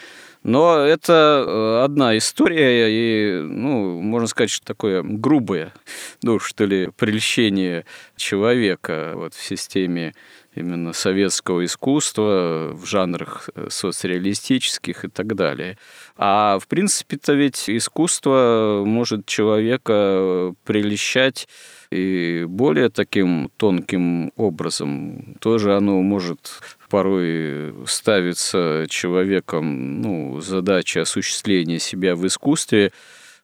Но 0.46 0.78
это 0.78 1.44
э, 1.44 1.85
одна 1.85 2.16
история, 2.16 2.87
и, 2.88 3.40
ну, 3.40 4.00
можно 4.00 4.28
сказать, 4.28 4.50
что 4.50 4.64
такое 4.64 5.02
грубое, 5.02 5.74
ну, 6.22 6.38
что 6.38 6.66
ли, 6.66 6.88
прельщение 6.96 7.85
человека 8.14 9.14
вот, 9.16 9.35
в 9.35 9.42
системе 9.42 10.14
именно 10.54 10.92
советского 10.92 11.64
искусства 11.64 12.70
в 12.72 12.87
жанрах 12.87 13.50
э, 13.56 13.66
соцреалистических 13.68 15.06
и 15.06 15.09
так 15.09 15.35
далее. 15.35 15.78
А 16.16 16.61
в 16.61 16.68
принципе-то 16.68 17.32
ведь 17.32 17.68
искусство 17.68 18.85
может 18.87 19.26
человека 19.26 20.54
прельщать 20.64 21.48
и 21.90 22.44
более 22.49 22.90
таким 22.90 23.51
тонким 23.57 24.33
образом. 24.37 25.37
Тоже 25.40 25.77
оно 25.77 26.01
может 26.03 26.61
порой 26.88 27.75
ставится 27.87 28.87
человеком 28.88 30.01
ну, 30.01 30.40
задача 30.40 31.03
осуществления 31.03 31.79
себя 31.79 32.14
в 32.14 32.27
искусстве 32.27 32.92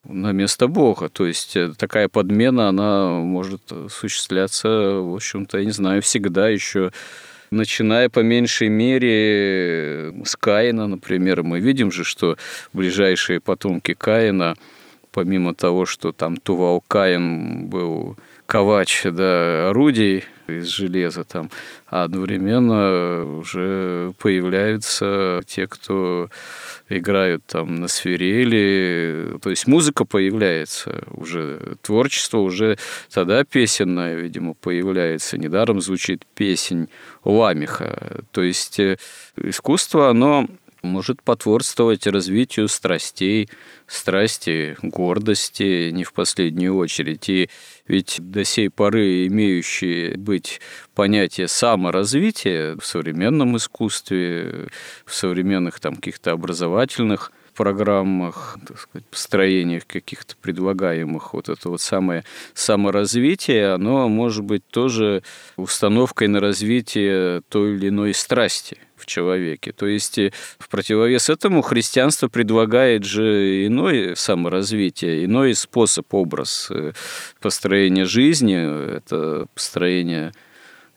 на 0.05 0.33
место 0.33 0.67
Бога. 0.67 1.09
То 1.09 1.27
есть 1.27 1.57
э, 1.57 1.73
такая 1.77 2.09
подмена, 2.09 2.69
она 2.69 3.11
может 3.11 3.71
осуществляться, 3.71 4.69
в 4.69 5.15
общем-то, 5.15 5.59
я 5.59 5.65
не 5.65 5.71
знаю, 5.71 6.03
всегда 6.03 6.49
еще 6.49 6.93
начиная 7.51 8.09
по 8.09 8.21
меньшей 8.21 8.69
мере 8.69 10.13
с 10.25 10.35
Каина, 10.37 10.89
например. 10.89 11.43
Мы 11.43 11.61
видим 11.61 11.93
же, 11.93 12.03
что 12.03 12.37
ближайшие 12.73 13.41
потомки 13.41 13.95
Каина, 13.95 14.57
помимо 15.13 15.55
того, 15.55 15.87
что 15.87 16.13
там 16.13 16.37
Тувал 16.37 16.83
Каин 16.89 17.67
был 17.67 18.17
ковач 18.53 19.05
да, 19.05 19.71
орудий, 19.71 20.25
из 20.47 20.67
железа 20.67 21.25
там, 21.25 21.51
а 21.87 22.05
одновременно 22.05 23.39
уже 23.39 24.13
появляются 24.19 25.41
те, 25.47 25.67
кто 25.67 26.29
играют 26.91 27.47
там 27.47 27.77
на 27.77 27.89
свирели, 27.89 29.39
то 29.43 29.49
есть 29.49 29.67
музыка 29.67 30.05
появляется 30.05 31.03
уже, 31.13 31.77
творчество 31.81 32.41
уже 32.41 32.77
тогда 33.11 33.43
песенное, 33.45 34.17
видимо, 34.17 34.53
появляется. 34.53 35.39
Недаром 35.39 35.81
звучит 35.81 36.27
песень 36.35 36.91
Ламиха. 37.25 38.21
То 38.33 38.43
есть 38.43 38.79
э, 38.79 38.99
искусство, 39.37 40.11
оно 40.11 40.47
может 40.83 41.23
потворствовать 41.23 42.07
развитию 42.07 42.69
страстей, 42.69 43.49
страсти, 43.87 44.77
гордости, 44.83 45.91
не 45.91 46.05
в 46.05 46.13
последнюю 46.13 46.77
очередь. 46.77 47.29
И 47.29 47.49
ведь 47.87 48.17
до 48.19 48.45
сей 48.45 48.69
поры 48.69 49.27
имеющие 49.27 50.17
быть 50.17 50.61
понятие 50.95 51.49
саморазвития 51.49 52.77
в 52.77 52.85
современном 52.85 53.57
искусстве, 53.57 54.69
в 55.07 55.15
современных 55.15 55.81
там 55.81 55.97
каких-то 55.97 56.33
образовательных 56.33 57.33
программах, 57.55 58.59
так 58.67 58.79
сказать, 58.79 59.07
построениях 59.07 59.87
каких-то 59.87 60.37
предлагаемых, 60.37 61.35
вот 61.35 61.49
это 61.49 61.69
вот 61.69 61.81
самое 61.81 62.25
саморазвитие, 62.55 63.75
оно 63.75 64.09
может 64.09 64.43
быть 64.43 64.67
тоже 64.67 65.23
установкой 65.57 66.29
на 66.29 66.41
развитие 66.41 67.43
той 67.51 67.75
или 67.75 67.89
иной 67.89 68.15
страсти 68.15 68.79
в 69.03 69.07
человеке. 69.07 69.73
То 69.73 69.87
есть 69.87 70.19
э, 70.19 70.33
в 70.59 70.69
противовес 70.69 71.29
этому 71.29 71.63
христианство 71.63 72.29
предлагает 72.29 73.05
же 73.05 73.67
иное 73.67 74.15
саморазвитие, 74.15 75.25
иной 75.25 75.55
способ, 75.55 76.13
образ 76.15 76.69
э, 76.71 76.93
построения 77.41 78.05
жизни, 78.05 78.97
это 78.97 79.47
построение 79.55 80.33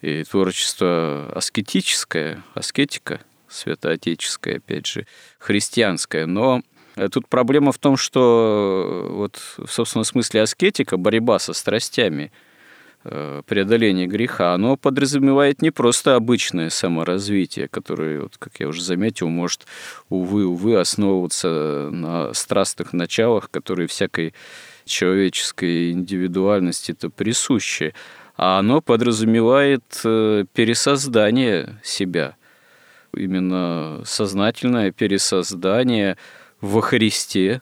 и 0.02 0.24
творчество 0.24 1.32
аскетическое, 1.34 2.44
аскетика– 2.54 3.20
святоотеческая, 3.56 4.58
опять 4.58 4.86
же, 4.86 5.08
христианская. 5.40 6.26
Но 6.26 6.62
э, 6.96 7.10
Тут 7.10 7.28
проблема 7.28 7.72
в 7.72 7.78
том, 7.78 7.98
что 7.98 9.08
вот 9.12 9.42
в 9.58 9.72
собственном 9.72 10.06
смысле 10.06 10.42
аскетика, 10.42 10.98
борьба 10.98 11.40
со 11.40 11.54
страстями, 11.54 12.32
преодоление 13.46 14.08
греха, 14.08 14.54
оно 14.54 14.78
подразумевает 14.78 15.62
не 15.62 15.72
просто 15.72 16.16
обычное 16.16 16.70
саморазвитие, 16.70 17.68
которое, 17.68 18.22
вот, 18.22 18.38
как 18.38 18.54
я 18.60 18.68
уже 18.68 18.82
заметил, 18.82 19.30
может, 19.30 19.66
увы, 20.10 20.46
увы, 20.46 20.80
основываться 20.80 21.90
на 21.92 22.34
страстных 22.34 22.94
началах, 22.94 23.50
которые 23.52 23.88
всякой 23.88 24.34
человеческой 24.86 25.92
индивидуальности-то 25.92 27.10
присущи, 27.10 27.94
а 28.38 28.60
оно 28.60 28.82
подразумевает 28.82 29.84
пересоздание 30.54 31.80
себя– 31.84 32.36
именно 33.16 34.02
сознательное 34.06 34.92
пересоздание 34.92 36.18
во 36.62 36.82
Христе, 36.82 37.62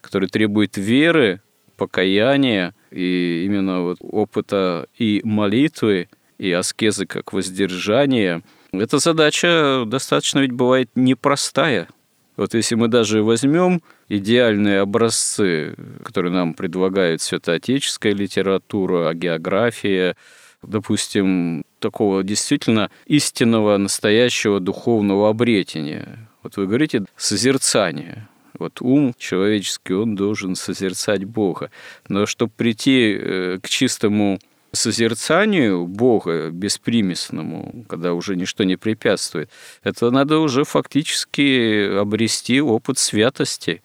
который 0.00 0.28
требует 0.28 0.76
веры, 0.76 1.40
покаяния 1.76 2.74
и 2.90 3.44
именно 3.44 3.82
вот 3.82 3.98
опыта 4.00 4.86
и 4.98 5.20
молитвы, 5.24 6.08
и 6.38 6.50
аскезы 6.52 7.06
как 7.06 7.32
воздержание. 7.32 8.42
Эта 8.72 8.98
задача 8.98 9.84
достаточно 9.86 10.40
ведь 10.40 10.52
бывает 10.52 10.90
непростая. 10.94 11.88
Вот 12.36 12.54
если 12.54 12.74
мы 12.74 12.88
даже 12.88 13.22
возьмем 13.22 13.82
идеальные 14.08 14.80
образцы, 14.80 15.74
которые 16.02 16.32
нам 16.32 16.54
предлагает 16.54 17.20
святоотеческая 17.20 18.14
литература, 18.14 19.12
география, 19.12 20.16
допустим, 20.62 21.64
такого 21.78 22.22
действительно 22.22 22.90
истинного, 23.06 23.76
настоящего 23.76 24.60
духовного 24.60 25.28
обретения. 25.28 26.30
Вот 26.42 26.56
вы 26.56 26.66
говорите 26.66 27.04
созерцание. 27.16 28.28
Вот 28.62 28.80
ум 28.80 29.14
человеческий, 29.18 29.94
он 29.94 30.14
должен 30.14 30.54
созерцать 30.54 31.24
Бога. 31.24 31.70
Но 32.08 32.26
чтобы 32.26 32.52
прийти 32.56 33.18
э, 33.18 33.58
к 33.62 33.68
чистому 33.68 34.38
созерцанию 34.72 35.86
Бога 35.86 36.50
беспримесному, 36.50 37.84
когда 37.88 38.14
уже 38.14 38.36
ничто 38.36 38.64
не 38.64 38.76
препятствует, 38.76 39.50
это 39.82 40.10
надо 40.10 40.38
уже 40.38 40.64
фактически 40.64 41.98
обрести 41.98 42.60
опыт 42.60 42.98
святости. 42.98 43.82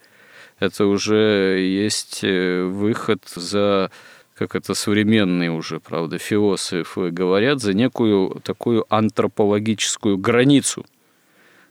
Это 0.60 0.86
уже 0.86 1.60
есть 1.60 2.20
э, 2.24 2.64
выход 2.64 3.22
за 3.36 3.92
как 4.38 4.56
это 4.56 4.76
современные 4.76 5.52
уже, 5.52 5.80
правда, 5.80 6.20
философы 6.20 7.10
говорят, 7.10 7.60
за 7.60 7.74
некую 7.74 8.40
такую 8.44 8.86
антропологическую 8.94 10.20
границу, 10.20 10.86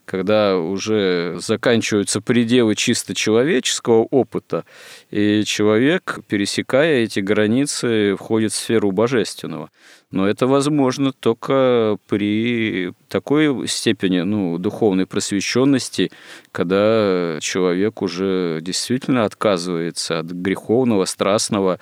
когда 0.07 0.57
уже 0.57 1.37
заканчиваются 1.39 2.21
пределы 2.21 2.75
чисто 2.75 3.13
человеческого 3.13 4.03
опыта, 4.09 4.63
и 5.11 5.43
человек, 5.43 6.19
пересекая 6.29 7.03
эти 7.03 7.19
границы, 7.19 8.15
входит 8.15 8.53
в 8.53 8.55
сферу 8.55 8.93
божественного. 8.93 9.69
Но 10.09 10.25
это 10.25 10.47
возможно 10.47 11.11
только 11.11 11.97
при 12.07 12.93
такой 13.09 13.67
степени 13.67 14.21
ну, 14.21 14.57
духовной 14.57 15.05
просвещенности, 15.05 16.09
когда 16.53 17.39
человек 17.41 18.01
уже 18.01 18.59
действительно 18.61 19.25
отказывается 19.25 20.19
от 20.19 20.27
греховного, 20.27 21.03
страстного 21.03 21.81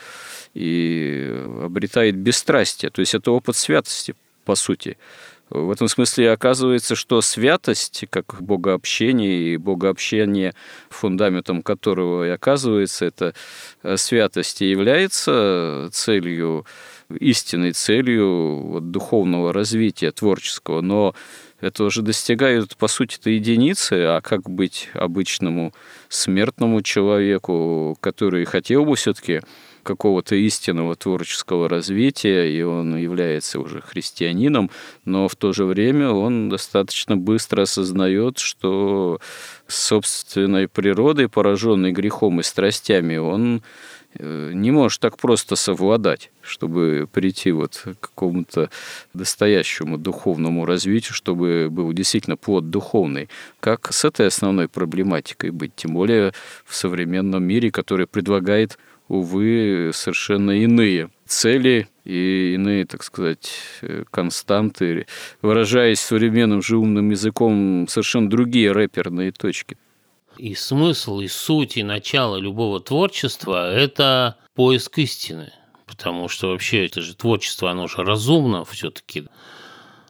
и 0.56 1.44
обретает 1.62 2.16
бесстрастие. 2.16 2.90
То 2.90 3.02
есть 3.02 3.14
это 3.14 3.30
опыт 3.32 3.56
святости, 3.56 4.16
по 4.46 4.56
сути. 4.56 4.98
В 5.50 5.70
этом 5.70 5.88
смысле 5.88 6.32
оказывается, 6.32 6.96
что 6.96 7.22
святость, 7.22 8.06
как 8.10 8.42
богообщение, 8.42 9.54
и 9.54 9.58
богообщение, 9.58 10.56
фундаментом 10.90 11.62
которого 11.62 12.26
и 12.26 12.30
оказывается 12.30 13.06
эта 13.06 13.36
э, 13.84 13.96
святость, 13.98 14.64
и 14.64 14.70
является 14.72 15.90
целью, 15.92 16.66
истинной 17.20 17.74
целью 17.74 18.56
вот, 18.60 18.90
духовного 18.90 19.54
развития 19.54 20.12
творческого. 20.12 20.82
Но 20.82 21.14
это 21.62 21.84
уже 21.84 22.02
достигают, 22.02 22.76
по 22.76 22.88
сути-то, 22.88 23.30
единицы, 23.30 23.94
а 23.94 24.22
как 24.22 24.50
быть 24.50 24.90
обычному 24.94 25.74
смертному 26.10 26.82
человеку, 26.82 27.96
который 28.02 28.46
хотел 28.46 28.84
бы 28.84 28.96
все-таки 28.96 29.42
какого-то 29.86 30.36
истинного 30.36 30.95
творческого 30.95 31.69
развития, 31.69 32.52
и 32.52 32.62
он 32.63 32.98
является 32.98 33.60
уже 33.60 33.82
христианином, 33.82 34.69
но 35.06 35.28
в 35.28 35.36
то 35.36 35.54
же 35.54 35.63
время 35.63 36.10
он 36.10 36.50
достаточно 36.50 37.15
быстро 37.15 37.62
осознает, 37.62 38.39
что 38.39 39.19
собственной 39.67 40.67
природой, 40.67 41.30
пораженной 41.30 41.91
грехом 41.91 42.39
и 42.39 42.43
страстями, 42.43 43.17
он 43.17 43.62
э, 44.17 44.52
не 44.54 44.71
может 44.71 45.02
так 45.02 45.17
просто 45.17 45.56
совладать, 45.56 46.32
чтобы 46.41 47.08
прийти 47.12 47.52
вот 47.52 47.82
к 47.84 48.10
какому-то 48.10 48.69
настоящему 49.13 49.98
духовному 49.98 50.65
развитию, 50.65 51.13
чтобы 51.13 51.67
был 51.69 51.93
действительно 51.93 52.38
плод 52.38 52.71
духовный. 52.71 53.30
Как 53.60 53.93
с 53.93 54.04
этой 54.04 54.28
основной 54.28 54.67
проблематикой 54.67 55.52
быть? 55.52 55.76
Тем 55.76 55.93
более 55.93 56.34
в 56.65 56.76
современном 56.76 57.43
мире, 57.43 57.69
который 57.69 58.08
предлагает 58.08 58.80
увы, 59.08 59.91
совершенно 59.94 60.52
иные 60.52 61.10
цели 61.26 61.88
и 62.04 62.54
иные, 62.54 62.86
так 62.86 63.04
сказать, 63.04 63.52
константы, 64.12 65.08
выражаясь 65.41 66.00
современным 66.00 66.62
умным 66.72 67.10
языком, 67.10 67.88
совершенно 67.89 68.30
другие 68.30 68.72
рэперные 68.72 69.32
точки. 69.32 69.78
И 70.38 70.54
смысл, 70.54 71.22
и 71.22 71.28
суть, 71.28 71.78
и 71.78 71.84
начало 71.84 72.38
любого 72.38 72.80
творчества– 72.80 73.72
это 73.74 74.38
поиск 74.54 74.98
истины. 75.00 75.52
Потому 75.88 76.28
что 76.28 76.50
вообще 76.50 76.86
это 76.86 77.02
же 77.02 77.15
творчество, 77.15 77.72
оно 77.72 77.88
же 77.88 78.04
разумно 78.04 78.65
все-таки. 78.65 79.28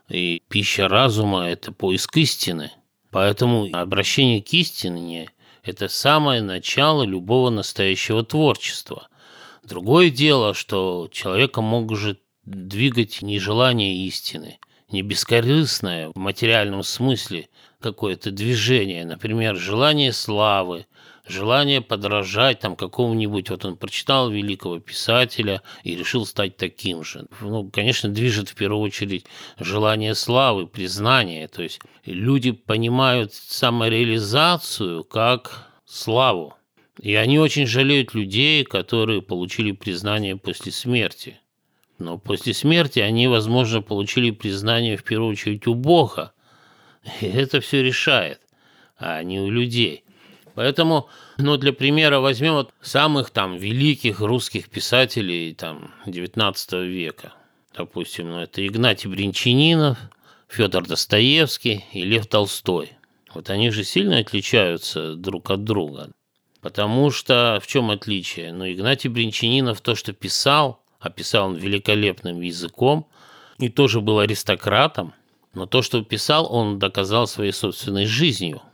И 0.09 0.41
пища 0.49 0.87
разума– 0.87 1.47
это 1.49 1.71
поиск 1.71 2.17
истины. 2.17 2.71
Поэтому 3.11 3.69
обращение 3.71 4.41
к 4.41 4.51
истине 4.53 5.29
это 5.65 5.87
самое 5.87 6.41
начало 6.41 7.03
любого 7.03 7.49
настоящего 7.49 8.23
творчества. 8.23 9.07
Другое 9.63 10.11
дело, 10.11 10.53
что 10.53 11.09
человека 11.11 11.61
может 11.61 12.21
двигать 12.45 13.23
не 13.23 13.39
желание 13.39 14.05
истины, 14.05 14.59
не 14.91 15.01
бескорыстное 15.01 16.09
в 16.09 16.17
материальном 16.17 16.83
смысле 16.83 17.49
какое-то 17.79 18.29
движение, 18.29 19.05
например, 19.05 19.55
желание 19.55 20.13
славы, 20.13 20.85
желание 21.27 21.81
подражать 21.81 22.59
там 22.59 22.75
какому-нибудь, 22.75 23.49
вот 23.49 23.65
он 23.65 23.77
прочитал 23.77 24.29
великого 24.29 24.79
писателя 24.79 25.61
и 25.83 25.95
решил 25.95 26.25
стать 26.25 26.57
таким 26.57 27.03
же. 27.03 27.27
Ну, 27.41 27.69
конечно, 27.69 28.09
движет 28.09 28.49
в 28.49 28.55
первую 28.55 28.81
очередь 28.81 29.25
желание 29.59 30.15
славы, 30.15 30.67
признания, 30.67 31.47
то 31.47 31.63
есть 31.63 31.79
люди 32.05 32.51
понимают 32.51 33.33
самореализацию 33.33 35.03
как 35.03 35.69
славу. 35.85 36.55
И 37.01 37.13
они 37.15 37.39
очень 37.39 37.67
жалеют 37.67 38.13
людей, 38.13 38.63
которые 38.63 39.21
получили 39.21 39.73
признание 39.73 40.37
после 40.37 40.71
смерти. 40.71 41.39
Но 41.99 42.17
после 42.17 42.53
смерти 42.53 42.99
они, 42.99 43.27
возможно, 43.27 43.81
получили 43.81 44.31
признание 44.31 44.95
в 44.95 45.03
первую 45.03 45.31
очередь 45.31 45.67
у 45.67 45.73
Бога. 45.73 46.33
И 47.19 47.25
это 47.25 47.59
все 47.59 47.83
решает, 47.83 48.39
а 48.97 49.21
не 49.23 49.39
у 49.39 49.49
людей. 49.49 50.04
Поэтому, 50.55 51.09
ну, 51.37 51.57
для 51.57 51.73
примера 51.73 52.19
возьмем 52.19 52.53
вот 52.53 52.73
самых 52.81 53.29
там 53.29 53.57
великих 53.57 54.21
русских 54.21 54.69
писателей 54.69 55.53
там 55.53 55.93
19 56.05 56.73
века. 56.87 57.33
Допустим, 57.75 58.29
ну, 58.29 58.39
это 58.39 58.65
Игнатий 58.65 59.09
Бринчанинов, 59.09 59.97
Федор 60.47 60.87
Достоевский 60.87 61.83
и 61.91 62.03
Лев 62.03 62.27
Толстой. 62.27 62.93
Вот 63.33 63.49
они 63.49 63.69
же 63.69 63.83
сильно 63.83 64.19
отличаются 64.19 65.15
друг 65.15 65.51
от 65.51 65.65
друга. 65.65 66.11
Потому 66.61 67.11
что 67.11 67.59
в 67.61 67.67
чем 67.67 67.91
отличие? 67.91 68.53
Ну, 68.53 68.71
Игнатий 68.71 69.09
Бринчанинов 69.09 69.81
то, 69.81 69.93
что 69.93 70.13
писал, 70.13 70.81
описал 71.01 71.49
он 71.49 71.55
великолепным 71.55 72.39
языком, 72.39 73.07
и 73.59 73.67
тоже 73.67 73.99
был 73.99 74.19
аристократом, 74.19 75.13
но 75.53 75.65
то, 75.65 75.81
что 75.81 76.01
писал, 76.01 76.47
он 76.51 76.79
доказал 76.79 77.27
своей 77.27 77.51
собственной 77.51 78.05
жизнью– 78.05 78.61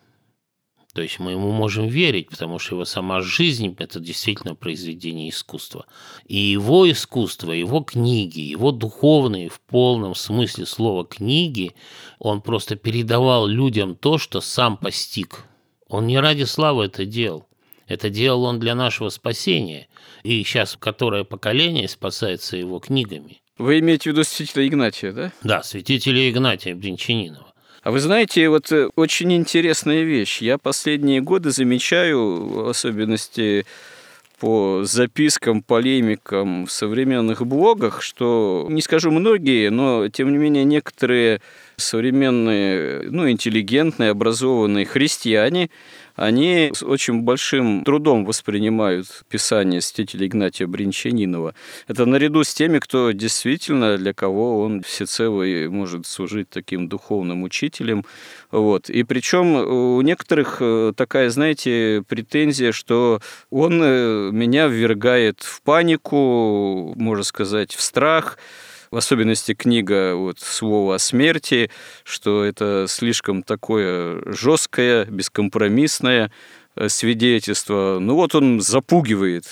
то 0.93 1.01
есть 1.01 1.19
мы 1.19 1.31
ему 1.31 1.51
можем 1.51 1.87
верить, 1.87 2.29
потому 2.29 2.59
что 2.59 2.75
его 2.75 2.85
сама 2.85 3.21
жизнь– 3.21 3.75
это 3.79 3.99
действительно 3.99 4.55
произведение 4.55 5.29
искусства. 5.29 5.85
И 6.25 6.37
его 6.37 6.89
искусство, 6.91 7.51
его 7.51 7.81
книги, 7.81 8.41
его 8.41 8.71
духовные 8.71 9.49
в 9.49 9.61
полном 9.61 10.15
смысле 10.15 10.65
слова 10.65 11.05
книги, 11.05 11.71
он 12.19 12.41
просто 12.41 12.75
передавал 12.75 13.47
людям 13.47 13.95
то, 13.95 14.17
что 14.17 14.41
сам 14.41 14.75
постиг. 14.75 15.45
Он 15.87 16.07
не 16.07 16.19
ради 16.19 16.43
славы 16.43 16.85
это 16.85 17.05
делал. 17.05 17.47
Это 17.87 18.09
делал 18.09 18.43
он 18.43 18.59
для 18.59 18.75
нашего 18.75 19.09
спасения. 19.09 19.87
И 20.23 20.43
сейчас 20.43 20.77
которое 20.77 21.23
поколение 21.23 21.87
спасается 21.87 22.57
его 22.57 22.79
книгами. 22.79 23.41
Вы 23.57 23.79
имеете 23.79 24.09
в 24.09 24.13
виду 24.13 24.23
святителя 24.23 24.67
Игнатия, 24.67 25.11
да? 25.11 25.31
Да, 25.43 25.63
святителя 25.63 26.29
Игнатия 26.29 26.75
Бринчанинова. 26.75 27.50
А 27.83 27.89
вы 27.89 27.99
знаете, 27.99 28.47
вот 28.47 28.71
э, 28.71 28.89
очень 28.95 29.33
интересная 29.33 30.03
вещь. 30.03 30.39
Я 30.41 30.59
последние 30.59 31.19
годы 31.19 31.49
замечаю, 31.49 32.45
в 32.45 32.69
особенности 32.69 33.65
по 34.39 34.81
запискам, 34.83 35.63
полемикам 35.63 36.67
в 36.67 36.71
современных 36.71 37.45
блогах, 37.45 38.03
что, 38.03 38.67
не 38.69 38.81
скажу 38.81 39.09
многие, 39.09 39.69
но, 39.69 40.09
тем 40.09 40.31
не 40.31 40.37
менее, 40.37 40.63
некоторые 40.63 41.41
современные, 41.77 43.09
ну, 43.09 43.29
интеллигентные, 43.29 44.11
образованные 44.11 44.85
христиане– 44.85 45.69
они 46.21 46.71
с 46.71 46.83
очень 46.83 47.21
большим 47.21 47.83
трудом 47.83 48.25
воспринимают 48.25 49.07
писание 49.27 49.81
святителя 49.81 50.27
Игнатия 50.27 50.67
Бринчанинова. 50.67 51.55
Это 51.87 52.05
наряду 52.05 52.43
с 52.43 52.53
теми, 52.53 52.77
кто 52.77 53.09
действительно, 53.11 53.97
для 53.97 54.13
кого 54.13 54.61
он 54.61 54.83
всецело 54.83 55.43
может 55.69 56.05
служить 56.05 56.49
таким 56.49 56.87
духовным 56.87 57.41
учителем. 57.41 58.05
Вот. 58.51 58.89
И 58.89 59.01
причем 59.01 59.55
у 59.55 60.01
некоторых 60.01 60.57
э, 60.59 60.93
такая, 60.95 61.31
знаете, 61.31 62.03
претензия, 62.07 62.71
что 62.71 63.19
он 63.49 63.81
э, 63.81 64.29
меня 64.31 64.67
ввергает 64.67 65.41
в 65.41 65.63
панику, 65.63 66.93
можно 66.97 67.23
сказать, 67.23 67.73
в 67.73 67.81
страх, 67.81 68.37
в 68.91 68.97
особенности 68.97 69.53
книга 69.53 70.15
вот, 70.15 70.39
«Слово 70.39 70.95
о 70.95 70.99
смерти», 70.99 71.71
что 72.03 72.43
это 72.43 72.85
слишком 72.89 73.41
такое 73.41 74.21
жесткое, 74.25 75.05
бескомпромиссное 75.05 76.31
э, 76.75 76.89
свидетельство. 76.89 77.97
Ну 77.99 78.15
вот 78.15 78.35
он 78.35 78.59
запугивает 78.59 79.45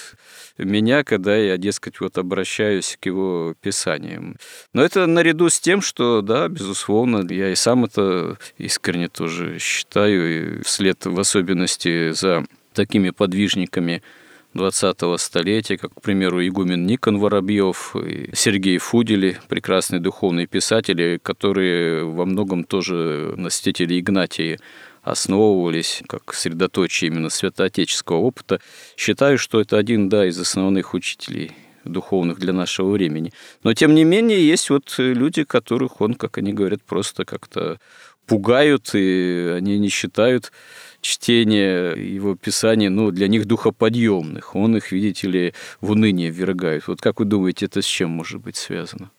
меня, 0.57 1.05
когда 1.05 1.37
я, 1.37 1.57
дескать, 1.57 2.01
вот 2.01 2.17
обращаюсь 2.17 2.97
к 2.99 3.05
его 3.05 3.55
писаниям. 3.61 4.35
Но 4.73 4.83
это 4.83 5.05
наряду 5.07 5.49
с 5.49 5.59
тем, 5.59 5.81
что, 5.81 6.21
да, 6.21 6.49
безусловно, 6.49 7.25
я 7.33 7.49
и 7.49 7.55
сам 7.55 7.85
это 7.85 8.37
искренне 8.57 9.07
тоже 9.07 9.57
считаю, 9.59 10.59
и 10.59 10.61
вслед 10.63 11.05
в 11.05 11.17
особенности 11.17 12.11
за 12.11 12.45
такими 12.73 13.09
подвижниками 13.11 14.03
20-го 14.55 15.17
столетия, 15.17 15.77
как, 15.77 15.93
к 15.93 16.01
примеру, 16.01 16.45
игумен 16.45 16.85
Никон 16.85 17.19
Воробьев, 17.19 17.95
Сергей 18.33 18.77
Фудели, 18.77 19.37
прекрасные 19.47 19.99
духовные 19.99 20.47
писатели, 20.47 21.19
которые 21.21 22.03
во 22.03 22.25
многом 22.25 22.63
тоже 22.63 23.33
на 23.37 23.49
святителе 23.49 23.99
Игнатии 23.99 24.59
основывались 25.03 26.01
как 26.07 26.33
средоточие 26.33 27.09
именно 27.09 27.29
святоотеческого 27.29 28.17
опыта. 28.17 28.59
Считаю, 28.97 29.37
что 29.37 29.61
это 29.61 29.77
один 29.77 30.09
да, 30.09 30.25
из 30.27 30.39
основных 30.39 30.93
учителей 30.93 31.51
духовных 31.85 32.39
для 32.39 32.53
нашего 32.53 32.91
времени. 32.91 33.31
Но, 33.63 33.73
тем 33.73 33.95
не 33.95 34.03
менее, 34.03 34.45
есть 34.45 34.69
вот 34.69 34.95
люди, 34.97 35.43
которых 35.43 36.01
он, 36.01 36.15
как 36.15 36.37
они 36.37 36.53
говорят, 36.53 36.83
просто 36.83 37.23
как-то 37.23 37.79
пугают, 38.25 38.91
и 38.93 39.55
они 39.57 39.79
не 39.79 39.89
считают 39.89 40.51
чтение 41.01 41.93
его 42.15 42.35
писаний, 42.35 42.89
ну, 42.89 43.11
для 43.11 43.27
них 43.27 43.45
духоподъемных. 43.45 44.55
Он 44.55 44.77
их, 44.77 44.91
видите 44.91 45.27
ли, 45.27 45.53
в 45.81 45.91
уныние 45.91 46.29
ввергает. 46.29 46.87
Вот 46.87 47.01
как 47.01 47.19
вы 47.19 47.25
думаете, 47.25 47.65
это 47.65 47.81
с 47.81 47.85
чем 47.85 48.09
может 48.09 48.41
быть 48.41 48.57
связано? 48.57 49.11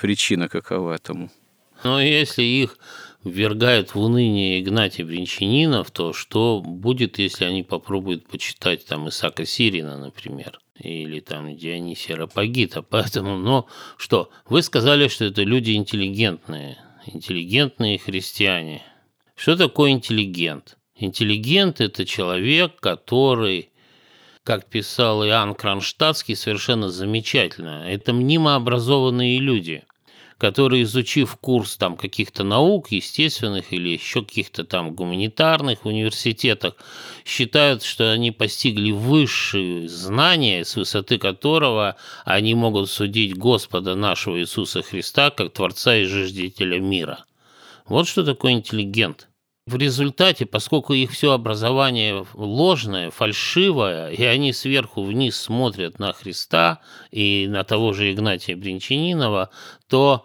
Причина 0.00 0.48
какова 0.48 0.94
этому? 0.94 1.30
Ну, 1.84 1.98
если 1.98 2.42
их 2.42 2.78
ввергают 3.24 3.94
в 3.94 4.00
уныние 4.00 4.60
Игнатий 4.60 5.04
Бринчанинов, 5.04 5.90
то 5.90 6.12
что 6.12 6.60
будет, 6.60 7.18
если 7.18 7.44
они 7.44 7.62
попробуют 7.62 8.26
почитать 8.28 8.86
там 8.86 9.08
Исака 9.08 9.44
Сирина, 9.44 9.98
например? 9.98 10.60
или 10.78 11.20
там 11.20 11.56
Дионисия 11.56 12.16
Рапагита. 12.16 12.82
Поэтому, 12.82 13.36
но 13.36 13.66
что, 13.96 14.30
вы 14.48 14.62
сказали, 14.62 15.08
что 15.08 15.24
это 15.24 15.42
люди 15.42 15.72
интеллигентные, 15.72 16.78
интеллигентные 17.06 17.98
христиане. 17.98 18.82
Что 19.34 19.56
такое 19.56 19.90
интеллигент? 19.90 20.76
Интеллигент– 20.98 21.80
это 21.82 22.06
человек, 22.06 22.80
который, 22.80 23.68
как 24.44 24.64
писал 24.64 25.26
Иоанн 25.26 25.54
Кронштадтский, 25.54 26.34
совершенно 26.34 26.88
замечательно, 26.88 27.86
это 27.86 28.14
мнимообразованные 28.14 29.38
люди, 29.38 29.84
которые, 30.38 30.84
изучив 30.84 31.36
курс 31.36 31.76
там 31.76 31.98
каких-то 31.98 32.44
наук, 32.44 32.92
естественных 32.92 33.74
или 33.74 33.90
еще 33.90 34.24
каких-то 34.24 34.64
там 34.64 34.94
гуманитарных 34.94 35.84
университетах, 35.84 36.76
считают, 37.26 37.82
что 37.82 38.10
они 38.10 38.30
постигли 38.30 38.90
высшие 38.90 39.90
знания, 39.90 40.64
с 40.64 40.76
высоты 40.76 41.18
которого 41.18 41.96
они 42.24 42.54
могут 42.54 42.88
судить 42.88 43.36
Господа 43.36 43.96
нашего 43.96 44.40
Иисуса 44.40 44.80
Христа 44.80 45.30
как 45.30 45.52
Творца 45.52 45.94
и 45.94 46.04
Жиждителя 46.04 46.80
мира. 46.80 47.26
Вот 47.84 48.08
что 48.08 48.24
такое 48.24 48.52
интеллигент– 48.52 49.28
в 49.66 49.74
результате, 49.74 50.46
поскольку 50.46 50.94
их 50.94 51.10
все 51.10 51.32
образование 51.32 52.24
ложное, 52.34 53.10
фальшивое, 53.10 54.10
и 54.10 54.22
они 54.22 54.52
сверху 54.52 55.02
вниз 55.02 55.36
смотрят 55.36 55.98
на 55.98 56.12
Христа 56.12 56.80
и 57.10 57.46
на 57.48 57.64
того 57.64 57.92
же 57.92 58.12
Игнатия 58.12 58.54
Бринчанинова, 58.54 59.50
то 59.88 60.24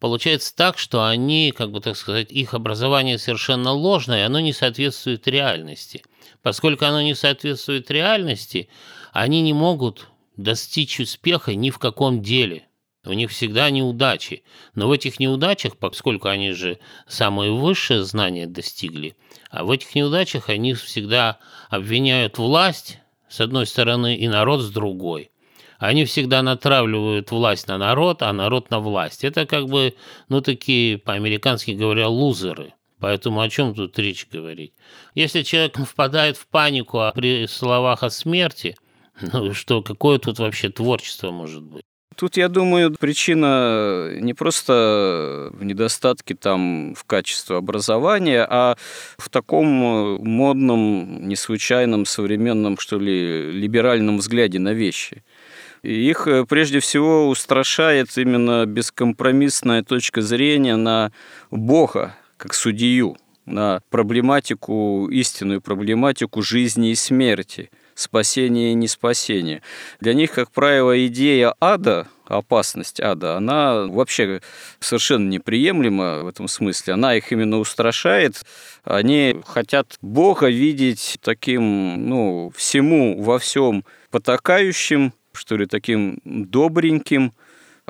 получается 0.00 0.54
так, 0.56 0.76
что 0.76 1.06
они, 1.06 1.54
как 1.56 1.70
бы 1.70 1.80
так 1.80 1.96
сказать, 1.96 2.32
их 2.32 2.52
образование 2.52 3.18
совершенно 3.18 3.70
ложное, 3.70 4.26
оно 4.26 4.40
не 4.40 4.52
соответствует 4.52 5.28
реальности. 5.28 6.02
Поскольку 6.42 6.84
оно 6.84 7.00
не 7.00 7.14
соответствует 7.14 7.92
реальности, 7.92 8.68
они 9.12 9.40
не 9.40 9.52
могут 9.52 10.08
достичь 10.36 10.98
успеха 10.98 11.54
ни 11.54 11.70
в 11.70 11.78
каком 11.78 12.22
деле– 12.22 12.64
у 13.04 13.12
них 13.12 13.30
всегда 13.30 13.70
неудачи. 13.70 14.42
Но 14.74 14.88
в 14.88 14.92
этих 14.92 15.18
неудачах, 15.18 15.76
поскольку 15.76 16.28
они 16.28 16.52
же 16.52 16.78
самые 17.06 17.52
высшие 17.52 18.02
знания 18.04 18.46
достигли, 18.46 19.16
а 19.50 19.64
в 19.64 19.70
этих 19.70 19.94
неудачах 19.94 20.48
они 20.48 20.74
всегда 20.74 21.38
обвиняют 21.70 22.38
власть 22.38 22.98
с 23.28 23.40
одной 23.40 23.66
стороны 23.66 24.16
и 24.16 24.28
народ 24.28 24.60
с 24.60 24.70
другой. 24.70 25.30
Они 25.78 26.04
всегда 26.04 26.42
натравливают 26.42 27.30
власть 27.30 27.66
на 27.66 27.78
народ, 27.78 28.20
а 28.22 28.32
народ 28.34 28.70
на 28.70 28.80
власть. 28.80 29.24
Это 29.24 29.46
как 29.46 29.66
бы, 29.66 29.94
ну, 30.28 30.42
такие, 30.42 30.98
по-американски 30.98 31.70
говоря, 31.70 32.08
лузеры. 32.08 32.74
Поэтому 32.98 33.40
о 33.40 33.48
чем 33.48 33.74
тут 33.74 33.98
речь 33.98 34.26
говорить? 34.30 34.74
Если 35.14 35.42
человек 35.42 35.78
впадает 35.78 36.36
в 36.36 36.46
панику 36.48 36.98
а 36.98 37.12
при 37.12 37.46
словах 37.46 38.02
о 38.02 38.10
смерти, 38.10 38.76
ну 39.32 39.54
что, 39.54 39.82
какое 39.82 40.18
тут 40.18 40.38
вообще 40.38 40.68
творчество 40.68 41.30
может 41.30 41.62
быть? 41.62 41.84
Тут, 42.16 42.36
я 42.36 42.48
думаю, 42.48 42.94
причина 42.98 44.10
не 44.20 44.34
просто 44.34 45.50
в 45.52 45.64
недостатке 45.64 46.34
там 46.34 46.94
в 46.94 47.04
качестве 47.04 47.56
образования, 47.56 48.46
а 48.48 48.76
в 49.16 49.28
таком 49.28 49.66
модном, 49.66 51.28
не 51.28 51.36
случайном, 51.36 52.04
современном, 52.04 52.78
что 52.78 52.98
ли, 52.98 53.52
либеральном 53.52 54.18
взгляде 54.18 54.58
на 54.58 54.74
вещи. 54.74 55.22
И 55.82 55.92
их 55.92 56.26
э, 56.26 56.44
прежде 56.44 56.80
всего 56.80 57.28
устрашает 57.28 58.18
именно 58.18 58.66
бескомпромиссная 58.66 59.82
точка 59.82 60.20
зрения 60.20 60.76
на 60.76 61.12
Бога 61.50 62.16
как 62.36 62.54
судью, 62.54 63.16
на 63.46 63.80
проблематику, 63.88 65.08
истинную 65.10 65.62
проблематику 65.62 66.42
жизни 66.42 66.90
и 66.90 66.94
смерти– 66.94 67.70
спасение 68.00 68.72
и 68.72 68.74
не 68.74 68.88
спасение. 68.88 69.62
Для 70.00 70.14
них, 70.14 70.32
как 70.32 70.50
правило, 70.50 71.06
идея 71.06 71.54
ада 71.60 72.08
опасность 72.30 73.00
ада, 73.00 73.36
она 73.36 73.86
вообще 73.86 74.40
совершенно 74.78 75.28
неприемлема 75.28 76.20
в 76.22 76.28
этом 76.28 76.48
смысле. 76.48 76.94
Она 76.94 77.16
их 77.16 77.32
именно 77.32 77.58
устрашает. 77.58 78.44
Они 78.84 79.40
хотят 79.46 79.98
Бога 80.00 80.48
видеть 80.48 81.18
таким, 81.22 82.08
ну, 82.08 82.52
всему 82.56 83.20
во 83.20 83.38
всем 83.38 83.84
потакающим, 84.10 85.12
что 85.32 85.56
ли, 85.56 85.66
таким 85.66 86.20
добреньким, 86.24 87.32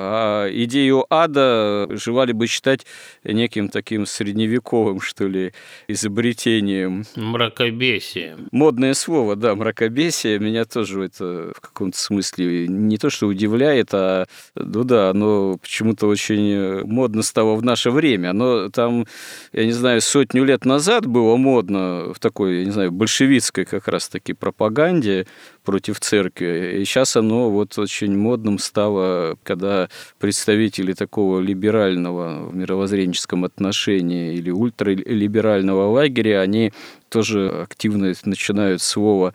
а 0.03 0.49
идею 0.51 1.05
ада 1.09 1.87
желали 1.91 2.31
бы 2.31 2.47
считать 2.47 2.85
неким 3.23 3.69
таким 3.69 4.05
средневековым, 4.05 4.99
что 4.99 5.27
ли, 5.27 5.53
изобретением. 5.87 7.05
Мракобесием. 7.15 8.47
Модное 8.51 8.93
слово, 8.93 9.35
да, 9.35 9.55
мракобесие. 9.55 10.39
Меня 10.39 10.65
тоже 10.65 11.03
это 11.03 11.53
в 11.55 11.61
каком-то 11.61 11.97
смысле 11.97 12.67
не 12.67 12.97
то, 12.97 13.09
что 13.09 13.27
удивляет, 13.27 13.89
а, 13.93 14.25
ну 14.55 14.83
да, 14.83 15.11
оно 15.11 15.57
почему-то 15.61 16.07
очень 16.07 16.83
модно 16.83 17.21
стало 17.21 17.55
в 17.55 17.63
наше 17.63 17.91
время. 17.91 18.31
Оно 18.31 18.69
там, 18.69 19.05
я 19.53 19.65
не 19.65 19.71
знаю, 19.71 20.01
сотню 20.01 20.43
лет 20.43 20.65
назад 20.65 21.05
было 21.05 21.35
модно 21.35 22.13
в 22.13 22.19
такой, 22.19 22.59
я 22.59 22.65
не 22.65 22.71
знаю, 22.71 22.91
большевистской 22.91 23.65
как 23.65 23.87
раз-таки 23.87 24.33
пропаганде 24.33 25.27
против 25.63 25.99
церкви. 25.99 26.79
И 26.81 26.85
сейчас 26.85 27.15
оно 27.15 27.49
вот 27.49 27.77
очень 27.77 28.17
модным 28.17 28.59
стало, 28.59 29.37
когда 29.43 29.89
представители 30.19 30.93
такого 30.93 31.39
либерального 31.39 32.47
в 32.47 32.55
мировоззренческом 32.55 33.45
отношении 33.45 34.33
или 34.33 34.49
ультралиберального 34.49 35.91
лагеря, 35.91 36.41
они 36.41 36.73
тоже 37.09 37.49
активно 37.49 38.13
начинают 38.25 38.81
слово 38.81 39.33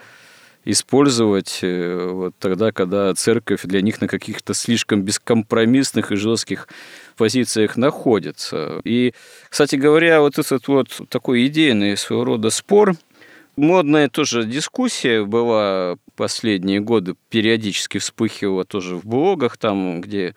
использовать 0.66 1.60
э, 1.62 2.08
вот 2.10 2.34
тогда, 2.40 2.72
когда 2.72 3.14
церковь 3.14 3.62
для 3.62 3.80
них 3.80 4.00
на 4.00 4.08
каких-то 4.08 4.52
слишком 4.52 5.02
бескомпромиссных 5.02 6.10
и 6.10 6.16
жестких 6.16 6.66
позициях 7.16 7.76
находится. 7.76 8.80
И, 8.82 9.14
кстати 9.48 9.76
говоря, 9.76 10.20
вот 10.20 10.38
этот 10.38 10.66
вот 10.66 10.88
такой 11.08 11.46
идейный 11.46 11.96
своего 11.96 12.24
рода 12.24 12.50
спор 12.50 12.96
Модная 13.56 14.10
тоже 14.10 14.44
дискуссия 14.44 15.24
была 15.24 15.96
последние 16.14 16.80
годы, 16.80 17.14
периодически 17.30 17.96
вспыхивала 17.96 18.66
тоже 18.66 18.96
в 18.96 19.06
блогах, 19.06 19.56
там, 19.56 20.02
где 20.02 20.34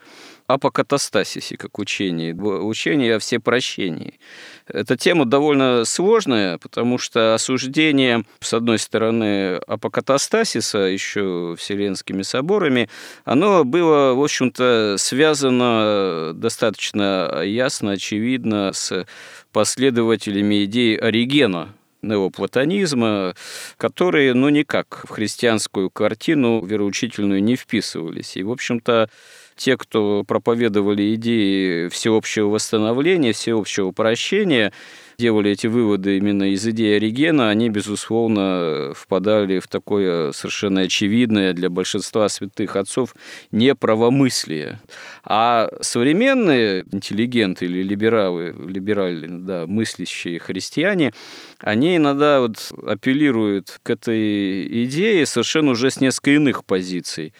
апокатастасисе 0.47 1.57
как 1.57 1.77
учение, 1.79 2.33
учение 2.33 3.15
о 3.15 3.19
всепрощении. 3.19 4.19
Эта 4.67 4.95
тема 4.95 5.25
довольно 5.25 5.83
сложная, 5.85 6.57
потому 6.57 6.97
что 6.97 7.35
осуждение, 7.35 8.23
с 8.39 8.53
одной 8.53 8.79
стороны, 8.79 9.55
апокатастасиса 9.67 10.79
еще 10.79 11.55
вселенскими 11.57 12.21
соборами, 12.21 12.89
оно 13.25 13.65
было, 13.65 14.13
в 14.13 14.23
общем-то, 14.23 14.95
связано 14.97 16.31
достаточно 16.33 17.41
ясно, 17.43 17.91
очевидно 17.91 18.71
с 18.73 19.05
последователями 19.51 20.63
идеи 20.63 20.95
Оригена, 20.95 21.75
неоплатонизма, 22.01 23.35
которые, 23.77 24.33
ну, 24.33 24.49
никак 24.49 25.05
в 25.05 25.09
христианскую 25.09 25.89
картину 25.89 26.63
вероучительную 26.65 27.43
не 27.43 27.55
вписывались. 27.55 28.37
И, 28.37 28.43
в 28.43 28.51
общем-то, 28.51 29.09
те, 29.55 29.75
кто 29.77 30.23
проповедовали 30.23 31.13
идеи 31.15 31.89
всеобщего 31.89 32.47
восстановления, 32.47 33.33
всеобщего 33.33 33.91
прощения, 33.91 34.71
делали 35.19 35.51
эти 35.51 35.67
выводы 35.67 36.17
именно 36.17 36.51
из 36.51 36.65
идеи 36.65 36.95
Оригена, 36.95 37.49
они, 37.49 37.69
безусловно, 37.69 38.93
впадали 38.95 39.59
в 39.59 39.67
такое 39.67 40.31
совершенно 40.31 40.81
очевидное 40.81 41.53
для 41.53 41.69
большинства 41.69 42.29
святых 42.29 42.77
отцов 42.77 43.13
неправомыслие. 43.51 44.79
А 45.25 45.69
современные 45.81 46.85
интеллигенты 46.91 47.65
или 47.65 47.83
либералы, 47.83 48.55
либеральные, 48.57 49.39
да, 49.45 49.67
мыслящие 49.67 50.39
христиане, 50.39 51.13
они 51.59 51.97
иногда 51.97 52.39
вот 52.39 52.71
апеллируют 52.87 53.79
к 53.83 53.89
этой 53.89 54.85
идее 54.85 55.25
совершенно 55.25 55.71
уже 55.71 55.91
с 55.91 55.99
несколько 55.99 56.31
иных 56.31 56.63
позиций. 56.63 57.33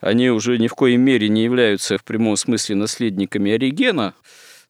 Они 0.00 0.30
уже 0.30 0.56
ни 0.56 0.68
в 0.68 0.74
коей 0.74 0.96
мере 0.96 1.28
не 1.28 1.44
являются 1.44 1.98
в 1.98 2.04
прямом 2.04 2.36
смысле 2.36 2.76
наследниками 2.76 3.52
Оригена, 3.52 4.14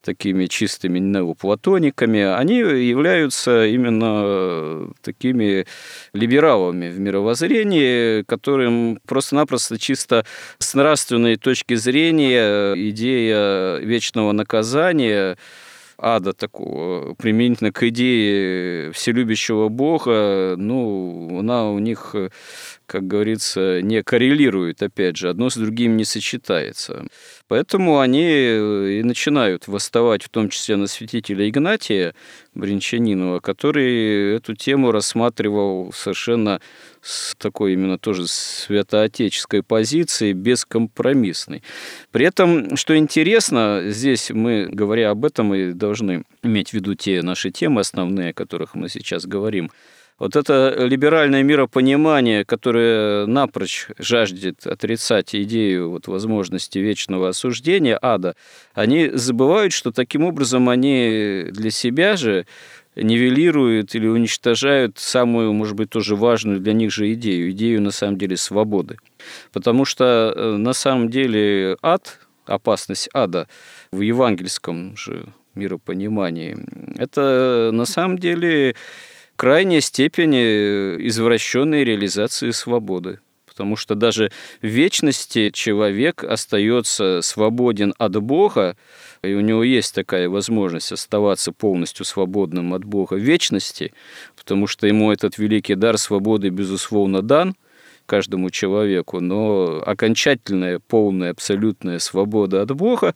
такими 0.07 0.47
чистыми 0.47 1.01
неоплатониками, 1.01 2.21
они 2.21 2.59
являются 2.59 3.67
именно 3.67 4.89
такими 5.03 5.67
либералами 6.13 6.89
в 6.89 7.01
мировоззрении, 7.01 8.23
которым 8.23 9.01
просто-напросто 9.07 9.79
чисто 9.79 10.25
с 10.59 10.75
нравственной 10.75 11.37
точки 11.37 11.75
зрения 11.75 12.75
идея 12.91 13.79
вечного 13.79 14.31
наказания 14.31 15.37
ада 15.99 16.33
такого, 16.33 17.15
применительно 17.15 17.73
к 17.73 17.83
идее 17.89 18.93
вселюбящего 18.93 19.69
Бога, 19.69 20.55
ну, 20.57 21.39
она 21.41 21.71
у 21.71 21.79
них 21.79 22.15
как 22.87 23.07
говорится, 23.07 23.83
не 23.83 24.03
коррелирует, 24.03 24.83
опять 24.83 25.17
же, 25.17 25.29
одно 25.29 25.51
с 25.51 25.57
другим 25.57 25.97
не 25.97 26.05
сочетается. 26.05 27.07
Поэтому 27.49 27.99
они 27.99 28.25
э, 28.25 28.99
и 29.01 29.03
начинают 29.03 29.69
восставать, 29.69 30.23
в 30.23 30.29
том 30.29 30.49
числе 30.49 30.77
на 30.77 30.87
святителя 30.87 31.49
Игнатия 31.49 32.15
Бринчанинова, 32.55 33.41
который 33.41 34.37
эту 34.37 34.55
тему 34.55 34.93
рассматривал 34.93 35.93
совершенно 35.93 36.61
с 37.03 37.35
такой 37.37 37.75
именно 37.75 37.99
тоже 37.99 38.27
святоотеческой 38.27 39.63
позиции, 39.63 40.33
бескомпромиссной. 40.33 41.63
При 42.13 42.27
этом, 42.27 42.77
что 42.77 42.97
интересно, 42.97 43.83
здесь 43.87 44.31
мы, 44.31 44.69
говоря 44.71 45.11
об 45.11 45.25
этом, 45.25 45.47
мы 45.47 45.73
должны 45.73 46.25
иметь 46.43 46.71
в 46.71 46.75
виду 46.75 46.95
те 46.95 47.23
наши 47.23 47.51
темы 47.51 47.81
основные, 47.81 48.31
о 48.31 48.35
которых 48.35 48.75
мы 48.75 48.89
сейчас 48.89 49.27
говорим– 49.27 49.71
вот 50.19 50.35
это 50.35 50.75
либеральное 50.79 51.43
миропонимание, 51.43 52.45
которое 52.45 53.27
напрочь 53.27 53.89
жаждет 53.99 54.67
отрицать 54.67 55.35
идею 55.35 55.91
вот, 55.91 56.09
возможности 56.09 56.79
вечного 56.79 57.29
осуждения 57.29 57.99
ада, 58.01 58.35
они 58.75 59.11
забывают, 59.13 59.73
что 59.73 59.93
таким 59.93 60.25
образом 60.25 60.69
они 60.69 61.47
для 61.51 61.71
себя 61.71 62.17
же 62.17 62.47
нивелируют 62.97 63.95
или 63.95 64.07
уничтожают 64.07 64.99
самую, 64.99 65.53
может 65.53 65.77
быть, 65.77 65.91
тоже 65.91 66.17
важную 66.17 66.61
для 66.61 66.73
них 66.73 66.91
же 66.91 67.13
идею, 67.13 67.51
идею, 67.51 67.83
на 67.83 67.91
самом 67.91 68.17
деле, 68.17 68.39
свободы. 68.39 68.97
Потому 69.53 69.85
что, 69.85 70.33
э, 70.35 70.57
на 70.57 70.73
самом 70.73 71.11
деле, 71.11 71.77
ад, 71.83 72.19
опасность 72.47 73.11
ада 73.13 73.49
в 73.93 74.01
евангельском 74.01 74.97
же 74.97 75.27
миропонимании, 75.55 76.57
это, 76.97 77.71
на 77.73 77.85
самом 77.85 78.19
деле, 78.19 78.75
крайняя 79.37 79.81
степень 79.81 80.35
э, 80.35 80.97
извращенной 81.01 81.85
реализации 81.85 82.51
свободы. 82.51 83.21
Потому 83.47 83.77
что 83.77 83.95
даже 83.95 84.31
в 84.61 84.67
вечности 84.67 85.51
человек 85.51 86.25
остается 86.25 87.23
свободен 87.23 87.95
от 87.97 88.21
Бога, 88.21 88.77
и 89.23 89.33
у 89.33 89.41
него 89.41 89.63
есть 89.65 89.95
такая 89.95 90.29
возможность 90.29 90.93
оставаться 90.93 91.53
полностью 91.53 92.05
свободным 92.05 92.75
от 92.75 92.85
Бога 92.85 93.15
в 93.15 93.21
вечности, 93.21 93.95
потому 94.37 94.67
что 94.67 94.87
ему 94.87 95.11
этот 95.11 95.39
великий 95.39 95.75
дар 95.75 95.97
свободы, 95.97 96.51
безусловно, 96.51 97.23
дан 97.23 97.57
каждому 98.05 98.51
человеку, 98.51 99.21
но 99.21 99.83
окончательная, 99.85 100.79
полная, 100.79 101.31
абсолютная 101.31 101.99
свобода 101.99 102.63
от 102.63 102.71
Бога, 102.73 103.15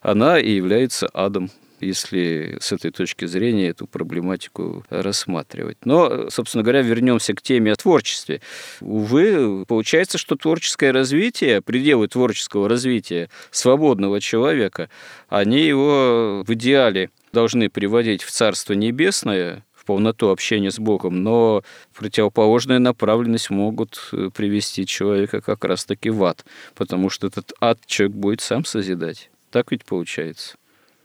она 0.00 0.38
и 0.38 0.52
является 0.52 1.06
адом 1.12 1.50
если 1.86 2.58
с 2.60 2.72
этой 2.72 2.90
точки 2.90 3.24
зрения 3.24 3.68
эту 3.68 3.86
проблематику 3.86 4.84
рассматривать. 4.90 5.78
Но, 5.84 6.30
собственно 6.30 6.62
говоря, 6.62 6.82
вернемся 6.82 7.34
к 7.34 7.42
теме 7.42 7.72
о 7.72 7.76
творчестве. 7.76 8.40
Увы, 8.80 9.64
получается, 9.66 10.18
что 10.18 10.36
творческое 10.36 10.92
развитие, 10.92 11.60
пределы 11.60 12.08
творческого 12.08 12.68
развития 12.68 13.28
свободного 13.50 14.20
человека, 14.20 14.88
они 15.28 15.60
его 15.60 16.44
в 16.46 16.52
идеале 16.54 17.10
должны 17.32 17.70
приводить 17.70 18.22
в 18.22 18.30
Царство 18.30 18.74
Небесное, 18.74 19.64
в 19.72 19.84
полноту 19.84 20.28
общения 20.28 20.70
с 20.70 20.78
Богом, 20.78 21.24
но 21.24 21.64
противоположная 21.96 22.78
направленность 22.78 23.50
могут 23.50 24.12
привести 24.32 24.86
человека 24.86 25.40
как 25.40 25.64
раз-таки 25.64 26.08
в 26.10 26.22
ад, 26.22 26.44
потому 26.76 27.10
что 27.10 27.26
этот 27.26 27.52
ад 27.60 27.80
человек 27.86 28.16
будет 28.16 28.40
сам 28.42 28.64
созидать. 28.64 29.30
Так 29.50 29.72
ведь 29.72 29.84
получается. 29.84 30.54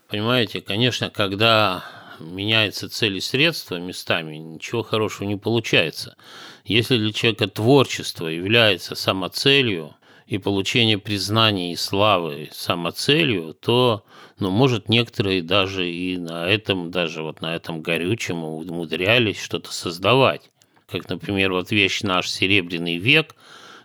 Понимаете, 0.08 0.62
конечно, 0.62 1.10
когда 1.10 1.84
меняются 2.20 2.90
цели 2.90 3.20
средства 3.20 3.76
местами, 3.76 4.38
ничего 4.38 4.84
хорошего 4.84 5.28
не 5.28 5.36
получается. 5.36 6.16
Если 6.64 6.98
для 6.98 7.12
человека 7.12 7.48
творчество 7.48 8.28
является 8.28 8.96
самоцелью, 8.96 9.96
и 10.28 10.38
получение 10.38 10.98
признания 10.98 11.72
и 11.72 11.78
славы 11.78 12.50
самоцелью, 12.52 13.54
то, 13.54 14.04
ну, 14.40 14.50
может, 14.50 14.90
некоторые 14.90 15.42
даже 15.42 15.90
и 15.90 16.18
на 16.18 16.48
этом, 16.48 16.92
даже 16.92 17.24
вот 17.24 17.40
на 17.40 17.56
этом 17.56 17.82
горючем 17.82 18.44
умудрялись 18.44 19.40
что-то 19.42 19.72
создавать. 19.72 20.52
как, 20.88 21.10
например, 21.10 21.54
вот 21.54 21.72
вещь 21.72 22.02
«Наш 22.02 22.30
серебряный 22.30 22.98
век», 22.98 23.36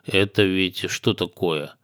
это 0.05 0.43
ведь 0.43 0.91
что 0.91 1.15
такое? 1.15 1.75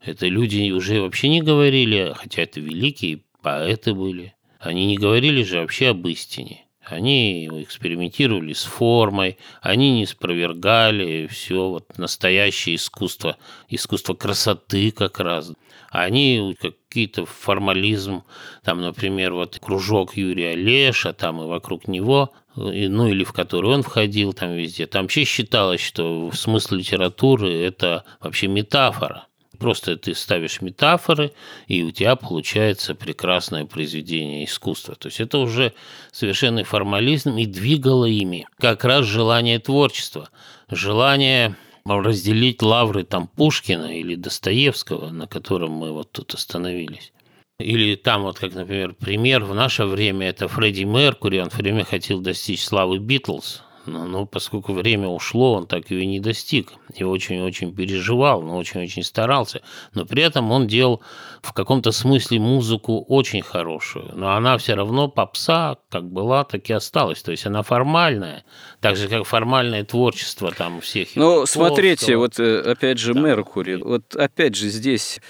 Это 0.00 0.26
люди 0.28 0.70
уже 0.70 1.00
вообще 1.00 1.28
не 1.28 1.40
говорили, 1.40 2.12
хотя 2.14 2.42
это 2.42 2.60
великие 2.60 3.22
поэты 3.42 3.94
были. 3.94 4.34
Они 4.58 4.86
не 4.86 4.96
говорили 4.96 5.42
же 5.42 5.60
вообще 5.60 5.88
об 5.88 6.06
истине. 6.06 6.64
Они 6.84 7.46
экспериментировали 7.62 8.52
с 8.52 8.64
формой, 8.64 9.38
они 9.60 9.92
не 10.00 10.06
спровергали 10.06 11.28
все 11.28 11.68
вот 11.68 11.96
настоящее 11.96 12.74
искусство, 12.74 13.36
искусство 13.68 14.14
красоты 14.14 14.90
как 14.90 15.20
раз. 15.20 15.52
Они 15.90 16.56
какие-то 16.60 17.24
формализм, 17.24 18.24
там, 18.64 18.80
например, 18.80 19.34
вот 19.34 19.58
кружок 19.60 20.16
Юрия 20.16 20.56
Леша, 20.56 21.12
там 21.12 21.40
и 21.40 21.46
вокруг 21.46 21.86
него, 21.86 22.32
ну 22.56 23.06
или 23.06 23.22
в 23.22 23.32
который 23.32 23.70
он 23.70 23.82
входил 23.82 24.32
там 24.32 24.52
везде, 24.52 24.86
там 24.86 25.02
вообще 25.02 25.24
считалось, 25.24 25.80
что 25.80 26.32
смысл 26.32 26.74
литературы– 26.74 27.52
это 27.62 28.04
вообще 28.20 28.48
метафора– 28.48 29.26
Просто 29.62 29.96
ты 29.96 30.12
ставишь 30.16 30.60
метафоры, 30.60 31.30
и 31.68 31.84
у 31.84 31.92
тебя 31.92 32.16
получается 32.16 32.96
прекрасное 32.96 33.64
произведение 33.64 34.44
искусства. 34.44 34.96
То 34.96 35.06
есть 35.06 35.20
это 35.20 35.38
уже 35.38 35.72
совершенный 36.10 36.64
формализм, 36.64 37.36
и 37.36 37.46
двигало 37.46 38.06
ими 38.06 38.48
как 38.58 38.84
раз 38.84 39.06
желание 39.06 39.60
творчества, 39.60 40.30
желание 40.68 41.54
разделить 41.84 42.60
лавры 42.60 43.04
там 43.04 43.28
Пушкина 43.28 43.96
или 43.96 44.16
Достоевского, 44.16 45.10
на 45.10 45.28
котором 45.28 45.70
мы 45.70 45.92
вот 45.92 46.10
тут 46.10 46.34
остановились. 46.34 47.12
Или 47.60 47.94
там 47.94 48.22
вот, 48.22 48.40
как, 48.40 48.54
например, 48.54 48.94
пример 48.94 49.44
в 49.44 49.54
наше 49.54 49.84
время, 49.84 50.28
это 50.30 50.48
Фредди 50.48 50.82
Меркури, 50.82 51.38
он 51.38 51.50
все 51.50 51.58
время 51.58 51.84
хотел 51.84 52.18
достичь 52.18 52.64
славы 52.64 52.98
Битлз, 52.98 53.62
но, 53.86 54.26
поскольку 54.26 54.72
время 54.72 55.08
ушло, 55.08 55.54
он 55.54 55.66
так 55.66 55.90
ее 55.90 56.06
не 56.06 56.20
достиг. 56.20 56.72
И 56.94 57.04
очень-очень 57.04 57.74
переживал, 57.74 58.42
но 58.42 58.56
очень-очень 58.56 59.02
старался. 59.02 59.62
Но 59.94 60.04
при 60.04 60.22
этом 60.22 60.50
он 60.50 60.66
делал 60.66 61.02
в 61.42 61.52
каком-то 61.52 61.92
смысле 61.92 62.38
музыку 62.38 63.04
очень 63.08 63.42
хорошую. 63.42 64.10
Но 64.14 64.34
она 64.34 64.58
все 64.58 64.74
равно 64.74 65.08
попса, 65.08 65.76
как 65.90 66.04
была, 66.04 66.44
так 66.44 66.68
и 66.70 66.72
осталась. 66.72 67.22
То 67.22 67.32
есть 67.32 67.46
она 67.46 67.62
формальная. 67.62 68.44
Так 68.80 68.96
же, 68.96 69.08
как 69.08 69.24
формальное 69.24 69.84
творчество 69.84 70.52
там 70.52 70.80
всех. 70.80 71.08
Ну, 71.14 71.46
смотрите, 71.46 72.16
вот 72.16 72.38
э, 72.38 72.60
опять 72.60 72.98
же 72.98 73.14
да. 73.14 73.20
Меркури. 73.20 73.76
Вот 73.76 74.14
опять 74.14 74.54
же 74.54 74.68
здесь 74.68 75.20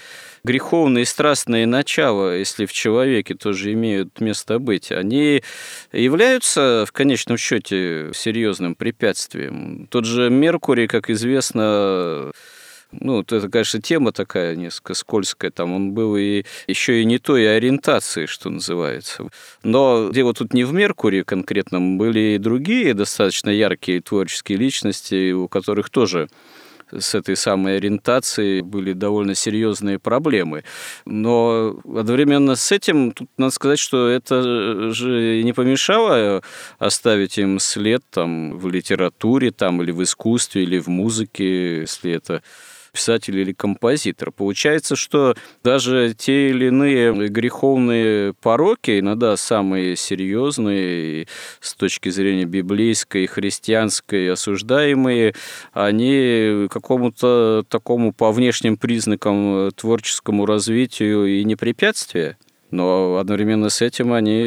греховные 0.43 1.03
и 1.03 1.05
страстные 1.05 1.65
начала, 1.65 2.35
если 2.35 2.65
в 2.65 2.73
человеке 2.73 3.33
тоже 3.35 3.73
имеют 3.73 4.19
место 4.19 4.59
быть, 4.59 4.91
они 4.91 5.41
являются 5.91 6.85
в 6.87 6.91
конечном 6.91 7.37
счете 7.37 8.11
серьезным 8.13 8.75
препятствием. 8.75 9.87
Тот 9.89 10.05
же 10.05 10.29
Меркурий, 10.29 10.87
как 10.87 11.09
известно, 11.09 12.31
ну, 12.91 13.21
это, 13.21 13.49
конечно, 13.49 13.81
тема 13.81 14.11
такая 14.11 14.55
несколько 14.55 14.93
скользкая. 14.93 15.51
Там 15.51 15.73
он 15.73 15.91
был 15.93 16.15
и 16.17 16.43
еще 16.67 17.01
и 17.01 17.05
не 17.05 17.19
той 17.19 17.55
ориентации, 17.55 18.25
что 18.25 18.49
называется. 18.49 19.27
Но 19.63 20.09
дело 20.11 20.33
тут 20.33 20.53
не 20.53 20.63
в 20.63 20.73
Меркурии 20.73 21.23
конкретно, 21.23 21.79
были 21.79 22.35
и 22.35 22.37
другие 22.37 22.93
достаточно 22.93 23.49
яркие 23.49 24.01
творческие 24.01 24.57
личности, 24.57 25.31
у 25.31 25.47
которых 25.47 25.89
тоже 25.89 26.27
с 26.99 27.15
этой 27.15 27.35
самой 27.35 27.77
ориентацией 27.77 28.61
были 28.61 28.93
довольно 28.93 29.35
серьезные 29.35 29.99
проблемы. 29.99 30.63
Но 31.05 31.79
одновременно 31.85 32.55
с 32.55 32.71
этим, 32.71 33.11
тут 33.11 33.29
надо 33.37 33.51
сказать, 33.51 33.79
что 33.79 34.07
это 34.07 34.91
же 34.91 35.41
не 35.43 35.53
помешало 35.53 36.41
оставить 36.79 37.37
им 37.37 37.59
след 37.59 38.01
там, 38.09 38.57
в 38.57 38.67
литературе 38.69 39.51
там, 39.51 39.81
или 39.81 39.91
в 39.91 40.03
искусстве, 40.03 40.63
или 40.63 40.79
в 40.79 40.87
музыке, 40.87 41.81
если 41.81 42.11
это 42.11 42.41
писатель 42.93 43.37
или 43.39 43.51
композитор. 43.51 44.31
Получается, 44.31 44.95
что 44.95 45.35
даже 45.63 46.13
те 46.17 46.51
или 46.51 46.67
иные 46.67 47.27
греховные 47.27 48.33
пороки, 48.33 48.99
иногда 48.99 49.35
самые 49.35 49.95
серьезные 49.95 51.27
с 51.59 51.73
точки 51.73 52.09
зрения 52.09 52.45
библейской, 52.45 53.25
христианской, 53.25 54.31
осуждаемые, 54.31 55.33
они 55.73 56.67
какому-то 56.69 57.65
такому 57.67 58.13
по 58.13 58.31
внешним 58.31 58.77
признакам 58.77 59.71
творческому 59.75 60.45
развитию 60.45 61.25
и 61.25 61.43
не 61.43 61.55
препятствие 61.55 62.37
но 62.73 63.17
одновременно 63.17 63.69
с 63.69 63.81
этим 63.81 64.11
они 64.11 64.41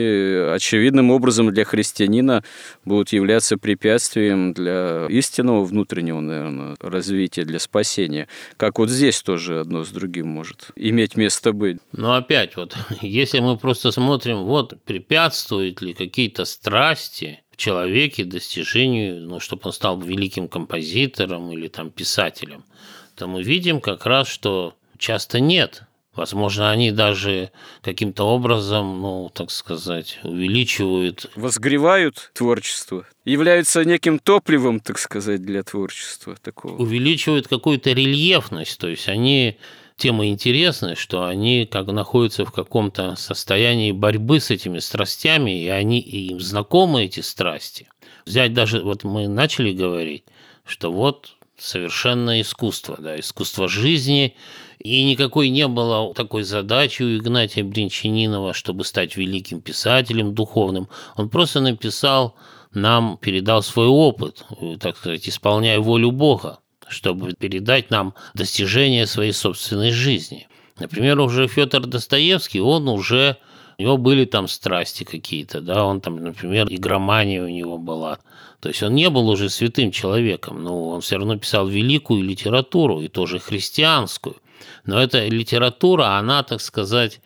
очевидным 0.52 1.10
образом 1.10 1.52
для 1.52 1.64
христианина 1.64 2.44
будут 2.84 3.12
являться 3.12 3.56
препятствием 3.56 4.52
для 4.52 5.06
истинного 5.08 5.64
внутреннего, 5.64 6.20
наверное, 6.20 6.76
развития, 6.80 7.44
для 7.44 7.58
спасения. 7.58 8.28
Как 8.56 8.78
вот 8.78 8.90
здесь 8.90 9.22
тоже 9.22 9.60
одно 9.60 9.84
с 9.84 9.88
другим 9.90 10.28
может 10.28 10.68
иметь 10.76 11.16
место 11.16 11.52
быть. 11.52 11.78
Но 11.92 12.14
опять 12.14 12.56
вот, 12.56 12.76
если 13.00 13.40
мы 13.40 13.56
просто 13.56 13.90
смотрим, 13.92 14.44
вот 14.44 14.74
препятствуют 14.84 15.80
ли 15.80 15.94
какие-то 15.94 16.44
страсти 16.44 17.40
в 17.50 17.56
человеке 17.56 18.24
достижению, 18.24 19.22
ну, 19.22 19.40
чтобы 19.40 19.62
он 19.64 19.72
стал 19.72 20.00
великим 20.00 20.48
композитором 20.48 21.50
или 21.52 21.68
там 21.68 21.90
писателем, 21.90 22.64
то 23.14 23.26
мы 23.26 23.42
видим 23.42 23.80
как 23.80 24.04
раз, 24.04 24.28
что 24.28 24.74
часто 24.98 25.40
нет. 25.40 25.85
Возможно, 26.16 26.70
они 26.70 26.90
даже 26.90 27.50
каким-то 27.82 28.24
образом, 28.24 29.00
ну, 29.02 29.30
так 29.34 29.50
сказать, 29.50 30.18
увеличивают... 30.24 31.30
Возгревают 31.36 32.30
творчество, 32.32 33.06
являются 33.24 33.84
неким 33.84 34.18
топливом, 34.18 34.80
так 34.80 34.98
сказать, 34.98 35.42
для 35.42 35.62
творчества 35.62 36.34
такого. 36.42 36.76
Увеличивают 36.80 37.48
какую-то 37.48 37.92
рельефность, 37.92 38.78
то 38.78 38.88
есть 38.88 39.08
они 39.08 39.58
тема 39.96 40.26
интересная, 40.28 40.94
что 40.94 41.26
они 41.26 41.68
как 41.70 41.88
находятся 41.88 42.44
в 42.46 42.52
каком-то 42.52 43.16
состоянии 43.16 43.92
борьбы 43.92 44.40
с 44.40 44.50
этими 44.50 44.78
страстями, 44.78 45.62
и 45.62 45.68
они 45.68 46.00
и 46.00 46.30
им 46.30 46.40
знакомы 46.40 47.04
эти 47.04 47.20
страсти. 47.20 47.88
Взять 48.24 48.54
даже, 48.54 48.82
вот 48.82 49.04
мы 49.04 49.28
начали 49.28 49.72
говорить, 49.72 50.24
что 50.64 50.90
вот 50.90 51.36
совершенное 51.58 52.40
искусство, 52.40 52.96
да, 52.98 53.18
искусство 53.18 53.68
жизни, 53.68 54.34
и 54.86 55.02
никакой 55.02 55.48
не 55.48 55.66
было 55.66 56.14
такой 56.14 56.44
задачи 56.44 57.02
у 57.02 57.16
Игнатия 57.16 57.64
Бринчанинова, 57.64 58.54
чтобы 58.54 58.84
стать 58.84 59.16
великим 59.16 59.60
писателем 59.60 60.32
духовным. 60.32 60.88
Он 61.16 61.28
просто 61.28 61.60
написал 61.60 62.36
нам, 62.72 63.18
передал 63.20 63.62
свой 63.62 63.88
опыт, 63.88 64.44
так 64.80 64.96
сказать, 64.96 65.28
исполняя 65.28 65.80
волю 65.80 66.12
Бога, 66.12 66.60
чтобы 66.88 67.32
передать 67.32 67.90
нам 67.90 68.14
достижения 68.34 69.06
своей 69.06 69.32
собственной 69.32 69.90
жизни. 69.90 70.46
Например, 70.78 71.18
уже 71.20 71.48
Федор 71.48 71.86
Достоевский, 71.86 72.60
он 72.60 72.88
уже 72.88 73.38
у 73.78 73.82
него 73.82 73.96
были 73.98 74.24
там 74.24 74.46
страсти 74.46 75.04
какие-то, 75.04 75.60
да, 75.60 75.84
он 75.84 76.00
там, 76.00 76.22
например, 76.22 76.66
игромания 76.70 77.42
у 77.42 77.48
него 77.48 77.76
была. 77.76 78.18
То 78.60 78.68
есть 78.68 78.82
он 78.82 78.94
не 78.94 79.10
был 79.10 79.28
уже 79.28 79.50
святым 79.50 79.90
человеком, 79.90 80.62
но 80.62 80.90
он 80.90 81.00
все 81.00 81.16
равно 81.16 81.36
писал 81.38 81.66
великую 81.66 82.22
литературу, 82.22 83.00
и 83.00 83.08
тоже 83.08 83.38
христианскую. 83.38 84.36
Но 84.84 85.00
эта 85.00 85.26
литература, 85.26 86.18
она, 86.18 86.42
так 86.42 86.60
сказать, 86.60 87.20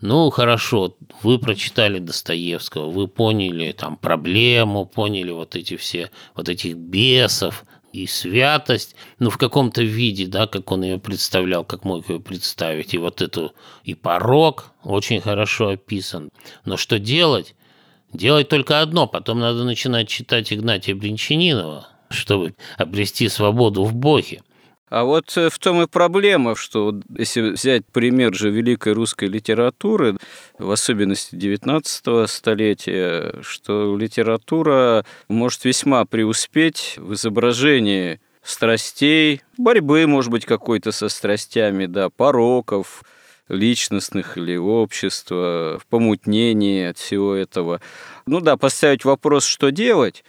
ну, 0.00 0.30
хорошо, 0.30 0.96
вы 1.22 1.38
прочитали 1.38 1.98
Достоевского, 1.98 2.90
вы 2.90 3.06
поняли 3.06 3.72
там 3.72 3.96
проблему, 3.96 4.84
поняли 4.84 5.30
вот 5.30 5.54
эти 5.54 5.76
все, 5.76 6.10
вот 6.34 6.48
этих 6.48 6.76
бесов, 6.76 7.64
и 7.92 8.06
святость, 8.06 8.96
ну, 9.18 9.30
в 9.30 9.38
каком-то 9.38 9.82
виде, 9.82 10.26
да, 10.26 10.46
как 10.46 10.72
он 10.72 10.82
ее 10.82 10.98
представлял, 10.98 11.64
как 11.64 11.84
мог 11.84 12.08
ее 12.08 12.20
представить, 12.20 12.94
и 12.94 12.98
вот 12.98 13.20
эту, 13.20 13.52
и 13.84 13.94
порог 13.94 14.72
очень 14.82 15.20
хорошо 15.20 15.68
описан. 15.68 16.30
Но 16.64 16.76
что 16.76 16.98
делать? 16.98 17.54
Делать 18.12 18.48
только 18.48 18.80
одно, 18.80 19.06
потом 19.06 19.40
надо 19.40 19.64
начинать 19.64 20.08
читать 20.08 20.52
Игнатия 20.52 20.94
Бринчанинова, 20.94 21.88
чтобы 22.10 22.54
обрести 22.76 23.28
свободу 23.28 23.84
в 23.84 23.94
Боге. 23.94 24.42
А 24.92 25.04
вот 25.04 25.34
э, 25.38 25.48
в 25.48 25.58
том 25.58 25.80
и 25.80 25.86
проблема, 25.86 26.54
что 26.54 26.94
если 27.16 27.52
взять 27.52 27.82
пример 27.86 28.34
же 28.34 28.50
великой 28.50 28.92
русской 28.92 29.26
литературы, 29.26 30.18
в 30.58 30.70
особенности 30.70 31.34
XIX 31.34 32.26
столетия, 32.26 33.40
что 33.40 33.96
литература 33.96 35.06
может 35.28 35.64
весьма 35.64 36.04
преуспеть 36.04 36.96
в 36.98 37.14
изображении 37.14 38.20
страстей, 38.42 39.40
борьбы, 39.56 40.06
может 40.06 40.30
быть, 40.30 40.44
какой-то 40.44 40.92
со 40.92 41.08
страстями, 41.08 41.86
да, 41.86 42.10
пороков, 42.10 43.02
личностных 43.48 44.36
или 44.36 44.56
общества, 44.56 45.80
в 45.82 45.86
помутнении 45.86 46.84
от 46.84 46.98
всего 46.98 47.34
этого. 47.34 47.80
Ну 48.26 48.40
да, 48.40 48.58
поставить 48.58 49.06
вопрос, 49.06 49.46
что 49.46 49.70
делать, 49.70 50.22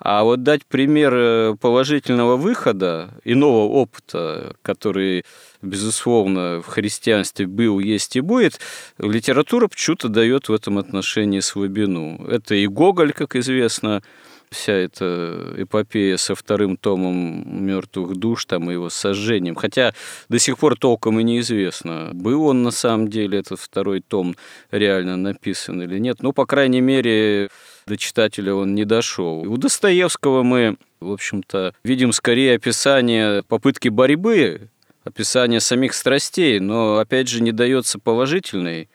а 0.00 0.24
вот 0.24 0.42
дать 0.42 0.64
пример 0.64 1.14
э, 1.14 1.56
положительного 1.60 2.36
выхода, 2.36 3.10
иного 3.24 3.68
опыта, 3.68 4.56
который, 4.62 5.24
безусловно, 5.60 6.62
в 6.62 6.66
христианстве 6.66 7.46
был, 7.46 7.78
есть 7.78 8.16
и 8.16 8.20
будет, 8.20 8.60
литература 8.98 9.68
почему-то 9.68 10.08
дает 10.08 10.48
в 10.48 10.54
этом 10.54 10.78
отношении 10.78 11.40
слабину. 11.40 12.26
Это 12.26 12.54
и 12.54 12.66
Гоголь, 12.66 13.12
как 13.12 13.36
известно, 13.36 14.02
вся 14.50 14.72
эта 14.72 15.54
эпопея 15.56 16.16
со 16.16 16.34
вторым 16.34 16.76
томом 16.76 17.64
«Мертвых 17.64 18.16
душ» 18.16 18.46
там, 18.46 18.70
и 18.70 18.74
его 18.74 18.90
сожжением. 18.90 19.54
Хотя 19.54 19.94
до 20.28 20.38
сих 20.38 20.58
пор 20.58 20.76
толком 20.76 21.20
и 21.20 21.22
неизвестно, 21.22 22.10
был 22.12 22.44
он 22.46 22.62
на 22.62 22.70
самом 22.70 23.08
деле, 23.08 23.38
этот 23.38 23.60
второй 23.60 24.00
том 24.00 24.34
реально 24.70 25.16
написан 25.16 25.80
или 25.82 25.98
нет. 25.98 26.22
Ну, 26.22 26.32
по 26.32 26.46
крайней 26.46 26.80
мере, 26.80 27.48
до 27.90 27.96
читателя 27.96 28.54
он 28.54 28.76
не 28.76 28.84
дошел. 28.84 29.40
У 29.40 29.56
Достоевского 29.56 30.44
мы, 30.44 30.76
в 31.00 31.10
общем-то, 31.10 31.74
видим 31.82 32.12
скорее 32.12 32.54
описание 32.54 33.42
попытки 33.42 33.88
борьбы, 33.88 34.68
описание 35.02 35.58
самих 35.58 35.94
страстей, 35.94 36.60
но, 36.60 36.98
опять 36.98 37.28
же, 37.28 37.42
не 37.42 37.50
дается 37.50 37.98
положительный 37.98 38.88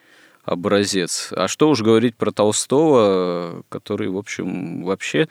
образец. 0.45 1.27
А 1.31 1.49
что 1.49 1.69
уж 1.69 1.81
говорить 1.81 2.15
про 2.15 2.31
Толстого, 2.31 3.63
который, 3.67 4.07
в 4.07 4.17
общем, 4.17 4.83
вообще 4.83 5.27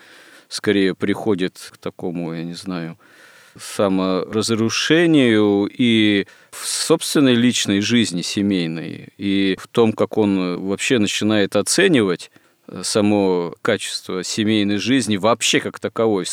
скорее 0.49 0.95
приходит 0.95 1.71
к 1.73 1.79
такому, 1.79 2.35
я 2.35 2.45
не 2.45 2.55
знаю, 2.55 2.99
саморазрушению 3.59 5.71
и 5.73 6.27
в 6.51 6.67
собственной 6.67 7.35
личной 7.35 7.81
жизни 7.81 8.21
семейной, 8.21 9.09
и 9.17 9.57
в 9.59 9.69
том, 9.69 9.95
как 9.95 10.19
он 10.19 10.67
вообще 10.67 10.99
начинает 10.99 11.57
оценивать 11.57 12.31
само 12.83 13.55
качество 13.63 14.23
семейной 14.23 14.79
жизни 14.79 15.17
вообще 15.17 15.61
как 15.61 15.79
таковой 15.79 16.27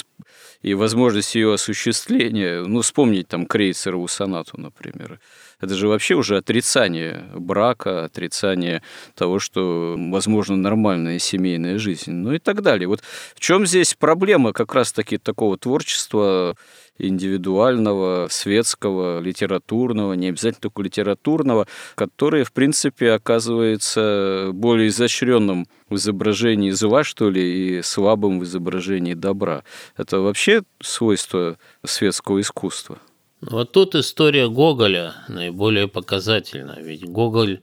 и 0.62 0.74
возможность 0.74 1.36
ее 1.36 1.54
осуществления, 1.54 2.62
ну, 2.62 2.82
вспомнить 2.82 3.28
там 3.28 3.46
Крейцерову 3.46 4.08
сонату, 4.08 4.60
например, 4.60 5.20
это 5.60 5.76
же 5.76 5.88
вообще 5.88 6.16
уже 6.16 6.38
отрицание 6.38 7.26
брака, 7.36 8.06
отрицание 8.06 8.82
того, 9.16 9.40
что 9.40 9.96
возможно 9.98 10.56
нормальная 10.56 11.20
семейная 11.20 11.78
жизнь, 11.78 12.12
ну 12.12 12.34
и 12.34 12.40
так 12.40 12.62
далее. 12.62 12.88
Вот 12.88 13.02
в 13.36 13.40
чем 13.40 13.66
здесь 13.66 13.94
проблема 13.94 14.54
как 14.54 14.74
раз-таки 14.74 15.18
такого 15.18 15.58
творчества 15.58 16.56
индивидуального, 16.98 18.28
светского, 18.30 19.20
литературного, 19.20 20.14
не 20.14 20.30
обязательно 20.30 20.62
только 20.62 20.84
литературного, 20.84 21.68
которое, 21.96 22.44
в 22.44 22.52
принципе, 22.52 23.12
оказывается 23.12 24.50
более 24.54 24.90
изощренным 24.90 25.68
в 25.92 25.96
изображении 25.96 26.72
зла, 26.72 27.04
что 27.04 27.30
ли, 27.30 27.78
и 27.78 27.82
слабым 27.82 28.40
в 28.40 28.44
изображении 28.46 29.14
добра. 29.14 29.64
Это 29.98 30.20
вообще 30.22 30.64
свойство 30.82 31.58
светского 31.86 32.40
искусства. 32.40 32.98
Вот 33.42 33.74
тут 33.74 33.96
история 33.96 34.48
Гоголя 34.48 35.14
наиболее 35.28 35.88
показательна. 35.88 36.78
Ведь 36.80 37.04
Гоголь 37.04 37.62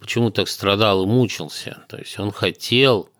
почему 0.00 0.30
так 0.30 0.48
страдал 0.48 1.04
и 1.04 1.06
мучился? 1.06 1.84
То 1.88 1.98
есть 1.98 2.18
он 2.18 2.32
хотел 2.32 3.10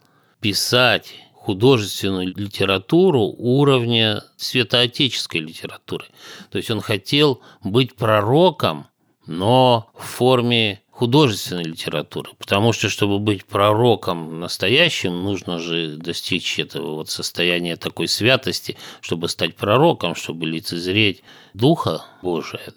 писать 0.40 1.12
художественную 1.34 2.28
литературу 2.34 3.34
уровня 3.38 4.24
светоотеческой 4.36 5.40
литературы. 5.42 6.06
То 6.50 6.58
есть 6.58 6.70
он 6.70 6.80
хотел 6.80 7.42
быть 7.62 7.94
пророком, 7.94 8.86
но 9.26 9.90
в 9.94 10.04
форме 10.04 10.80
художественной 10.96 11.64
литературы. 11.64 12.30
Потому 12.38 12.72
что, 12.72 12.88
чтобы 12.88 13.18
быть 13.18 13.44
пророком 13.44 14.40
настоящим, 14.40 15.24
нужно 15.24 15.58
же 15.58 15.96
достичь 15.96 16.58
этого 16.58 16.94
вот 16.94 17.10
состояния 17.10 17.76
такой 17.76 18.08
святости, 18.08 18.78
чтобы 19.02 19.28
стать 19.28 19.56
пророком, 19.56 20.14
чтобы 20.14 20.46
лицезреть 20.46 21.22
Духа 21.52 22.02
Божия. 22.22 22.72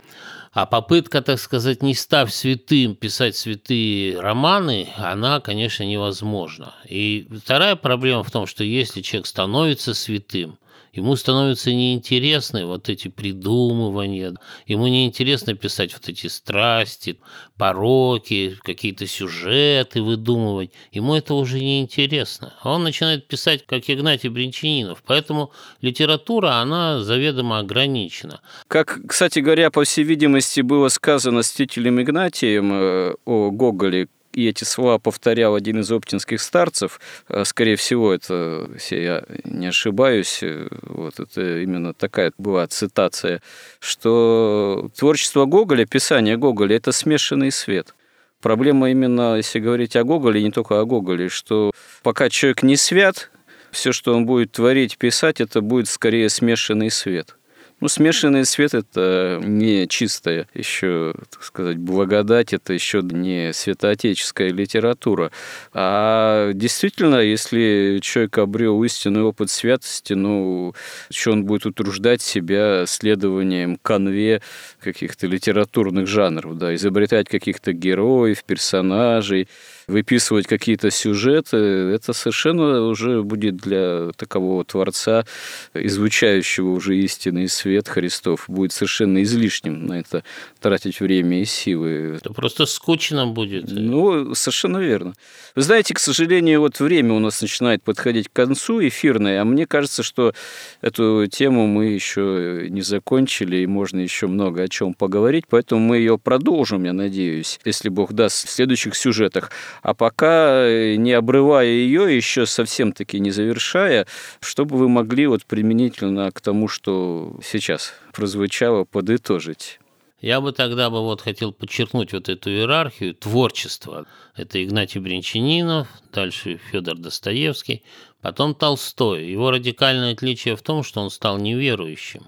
А 0.51 0.65
попытка, 0.65 1.21
так 1.21 1.39
сказать, 1.39 1.81
не 1.81 1.93
став 1.93 2.33
святым, 2.33 2.95
писать 2.95 3.37
святые 3.37 4.19
романы, 4.19 4.89
она, 4.97 5.39
конечно, 5.39 5.83
невозможна. 5.83 6.73
И 6.89 7.25
вторая 7.41 7.77
проблема 7.77 8.23
в 8.23 8.31
том, 8.31 8.47
что 8.47 8.65
если 8.65 9.01
человек 9.01 9.27
становится 9.27 9.93
святым– 9.93 10.57
Ему 10.93 11.15
становятся 11.15 11.71
неинтересны 11.71 12.65
вот 12.65 12.89
эти 12.89 13.07
придумывания, 13.07 14.35
ему 14.65 14.87
неинтересно 14.87 15.53
писать 15.53 15.93
вот 15.93 16.09
эти 16.09 16.27
страсти, 16.27 17.19
пороки, 17.57 18.57
какие-то 18.63 19.07
сюжеты 19.07 20.01
выдумывать. 20.01 20.71
Ему 20.91 21.15
это 21.15 21.33
уже 21.33 21.59
не 21.59 21.81
интересно. 21.81 22.53
А 22.61 22.73
он 22.73 22.83
начинает 22.83 23.27
писать, 23.27 23.65
как 23.65 23.89
Игнатий 23.89 24.29
Бринчанинов. 24.29 25.03
Поэтому 25.05 25.51
литература, 25.81 26.55
она 26.61 27.01
заведомо 27.03 27.59
ограничена. 27.59 28.41
Как, 28.67 28.99
кстати 29.07 29.39
говоря, 29.39 29.69
по 29.71 29.83
всей 29.83 30.03
видимости, 30.03 30.61
было 30.61 30.87
сказано 30.89 31.43
Стителем 31.43 32.01
Игнатием 32.01 32.71
э, 32.73 33.13
о 33.25 33.51
Гоголе, 33.51 34.07
и 34.39 34.47
эти 34.47 34.63
слова 34.63 34.99
повторял 34.99 35.53
один 35.53 35.81
из 35.81 35.91
оптинских 35.91 36.39
старцев, 36.41 37.01
э, 37.27 37.43
скорее 37.43 37.75
всего, 37.75 38.13
это, 38.13 38.69
если 38.73 38.95
я 38.95 39.23
не 39.43 39.67
ошибаюсь, 39.67 40.39
э, 40.41 40.67
вот 40.83 41.19
это 41.19 41.59
именно 41.59 41.93
такая 41.93 42.31
была 42.37 42.65
цитация, 42.67 43.41
что 43.81 44.89
творчество 44.97 45.45
Гоголя, 45.45 45.85
писание 45.85 46.37
Гоголя– 46.37 46.75
это 46.77 46.93
смешанный 46.93 47.51
свет. 47.51 47.93
Проблема 48.41 48.89
именно, 48.89 49.35
если 49.35 49.59
говорить 49.59 49.97
о 49.97 50.05
Гоголе, 50.05 50.41
не 50.41 50.51
только 50.51 50.79
о 50.79 50.85
Гоголе, 50.85 51.27
что 51.27 51.71
пока 52.01 52.29
человек 52.29 52.63
не 52.63 52.77
свят, 52.77 53.29
все, 53.71 53.91
что 53.91 54.15
он 54.15 54.25
будет 54.25 54.53
творить, 54.53 54.97
писать, 54.97 55.41
это 55.41 55.59
будет 55.59 55.89
скорее 55.89 56.29
смешанный 56.29 56.89
свет. 56.89 57.35
Ну, 57.81 57.87
смешанный 57.87 58.43
свет– 58.43 58.73
это 58.75 59.39
не 59.41 59.87
чистая 59.87 60.47
еще, 60.53 61.13
так 61.29 61.43
сказать, 61.43 61.77
благодать, 61.77 62.51
это 62.51 62.73
еще 62.73 63.01
не 63.01 63.53
святоотеческая 63.53 64.49
литература. 64.49 65.31
А 65.73 66.51
действительно, 66.53 67.17
если 67.17 67.99
человек 68.01 68.37
обрел 68.37 68.83
истинный 68.83 69.21
опыт 69.21 69.49
святости, 69.49 70.11
ну, 70.11 70.73
что 71.09 71.31
он 71.31 71.45
будет 71.45 71.65
утруждать 71.65 72.21
себя 72.21 72.85
следованием 72.85 73.77
конве 73.77 74.41
каких-то 74.81 75.27
литературных 75.27 76.05
жанров, 76.05 76.57
да, 76.57 76.75
изобретать 76.75 77.29
каких-то 77.29 77.71
героев, 77.71 78.43
персонажей, 78.43 79.47
выписывать 79.89 80.47
какие-то 80.47 80.91
сюжеты, 80.91 81.57
это 81.57 82.13
совершенно 82.13 82.85
уже 82.85 83.23
будет 83.23 83.57
для 83.57 84.11
такового 84.15 84.63
творца, 84.63 85.25
излучающего 85.73 86.69
уже 86.69 86.97
истинный 86.97 87.49
свет 87.49 87.87
Христов, 87.87 88.45
будет 88.47 88.71
совершенно 88.71 89.23
излишним 89.23 89.85
на 89.85 89.99
это 89.99 90.23
тратить 90.61 90.99
время 90.99 91.41
и 91.41 91.45
силы. 91.45 92.17
Это 92.17 92.33
просто 92.33 92.65
скучно 92.65 93.27
будет. 93.27 93.65
Ну, 93.69 94.33
совершенно 94.35 94.77
верно. 94.77 95.13
Вы 95.55 95.61
знаете, 95.63 95.93
к 95.93 95.99
сожалению, 95.99 96.61
вот 96.61 96.79
время 96.79 97.13
у 97.13 97.19
нас 97.19 97.41
начинает 97.41 97.83
подходить 97.83 98.29
к 98.29 98.33
концу 98.33 98.87
эфирное, 98.87 99.41
а 99.41 99.45
мне 99.45 99.65
кажется, 99.65 100.03
что 100.03 100.33
эту 100.81 101.27
тему 101.27 101.67
мы 101.67 101.87
еще 101.87 102.67
не 102.69 102.81
закончили, 102.81 103.57
и 103.57 103.67
можно 103.67 103.99
еще 103.99 104.27
много 104.27 104.63
о 104.63 104.67
чем 104.67 104.93
поговорить, 104.93 105.45
поэтому 105.49 105.81
мы 105.81 105.97
ее 105.97 106.17
продолжим, 106.17 106.83
я 106.83 106.93
надеюсь, 106.93 107.59
если 107.65 107.89
Бог 107.89 108.13
даст, 108.13 108.47
в 108.47 108.51
следующих 108.51 108.95
сюжетах. 108.95 109.51
А 109.81 109.93
пока, 109.93 110.65
э, 110.67 110.95
не 110.95 111.13
обрывая 111.13 111.67
ее, 111.67 112.15
еще 112.15 112.45
совсем-таки 112.45 113.19
не 113.19 113.31
завершая, 113.31 114.07
чтобы 114.39 114.77
вы 114.77 114.89
могли 114.89 115.27
вот 115.27 115.45
применительно 115.45 116.31
к 116.31 116.41
тому, 116.41 116.67
что 116.67 117.39
сейчас 117.43 117.93
прозвучало, 118.13 118.83
подытожить. 118.83 119.79
Я 120.21 120.41
бы 120.41 120.51
тогда 120.51 120.89
бы 120.89 121.01
вот 121.01 121.21
хотел 121.21 121.53
подчеркнуть 121.53 122.11
вот 122.11 122.27
эту 122.27 122.49
иерархию 122.49 123.15
творчества. 123.15 124.05
Это 124.35 124.61
Игнатий 124.61 124.99
Бринчанинов, 124.99 125.87
дальше 126.11 126.59
Федор 126.71 126.97
Достоевский, 126.97 127.83
потом 128.21 128.53
Толстой. 128.53 129.27
Его 129.27 129.49
радикальное 129.49 130.11
отличие 130.11 130.57
в 130.57 130.61
том, 130.61 130.83
что 130.83 130.99
он 130.99 131.09
стал 131.09 131.37
неверующим. 131.37 132.27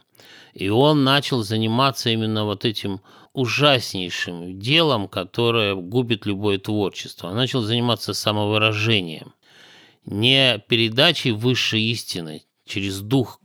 И 0.54 0.70
он 0.70 1.04
начал 1.04 1.44
заниматься 1.44 2.10
именно 2.10 2.46
вот 2.46 2.64
этим 2.64 3.02
ужаснейшим 3.34 4.60
делом, 4.60 5.08
которое 5.08 5.76
губит 5.76 6.26
любое 6.26 6.58
творчество. 6.58 7.28
Он 7.28 7.36
начал 7.36 7.62
заниматься 7.62 8.14
самовыражением, 8.14 9.34
не 10.06 10.60
передачей 10.68 11.32
высшей 11.32 11.82
истины 11.82 12.44
через 12.66 13.02
дух, 13.02 13.40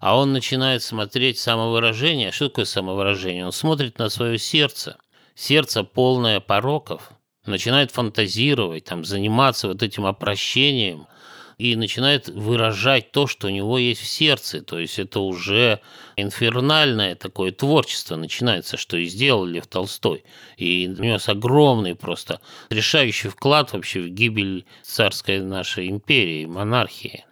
а 0.00 0.16
он 0.16 0.32
начинает 0.32 0.82
смотреть 0.82 1.38
самовыражение. 1.38 2.30
Что 2.30 2.48
такое 2.48 2.64
самовыражение? 2.64 3.46
Он 3.46 3.52
смотрит 3.52 3.98
на 3.98 4.08
свое 4.08 4.38
сердце, 4.38 4.96
сердце 5.34 5.82
полное 5.82 6.40
пороков, 6.40 7.10
начинает 7.44 7.90
фантазировать, 7.90 8.84
там, 8.84 9.04
заниматься 9.04 9.68
вот 9.68 9.82
этим 9.82 10.06
опрощением– 10.06 11.06
и 11.58 11.74
начинает 11.74 12.28
выражать 12.28 13.10
то, 13.10 13.26
что 13.26 13.48
у 13.48 13.50
него 13.50 13.78
есть 13.78 14.00
в 14.00 14.06
сердце. 14.06 14.62
То 14.62 14.78
есть 14.78 14.98
это 14.98 15.20
уже 15.20 15.80
инфернальное 16.16 17.16
такое 17.16 17.50
творчество 17.50 18.14
начинается, 18.14 18.76
что 18.76 18.96
и 18.96 19.06
сделал 19.06 19.44
Лев 19.44 19.66
Толстой. 19.66 20.24
И 20.56 20.86
внес 20.86 21.28
огромный 21.28 21.96
просто 21.96 22.40
решающий 22.70 23.28
вклад 23.28 23.72
вообще 23.72 24.00
в 24.00 24.08
гибель 24.08 24.64
царской 24.82 25.40
нашей 25.40 25.88
империи, 25.88 26.46
монархии. 26.46 27.24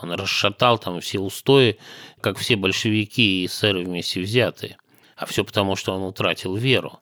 Он 0.00 0.12
расшатал 0.12 0.78
там 0.78 1.00
все 1.00 1.20
устои, 1.20 1.78
как 2.20 2.38
все 2.38 2.56
большевики 2.56 3.42
и 3.42 3.46
эсеры 3.46 3.84
вместе 3.84 4.20
взятые. 4.20 4.78
А 5.16 5.26
все 5.26 5.44
потому, 5.44 5.76
что 5.76 5.94
он 5.94 6.02
утратил 6.02 6.56
веру. 6.56 7.00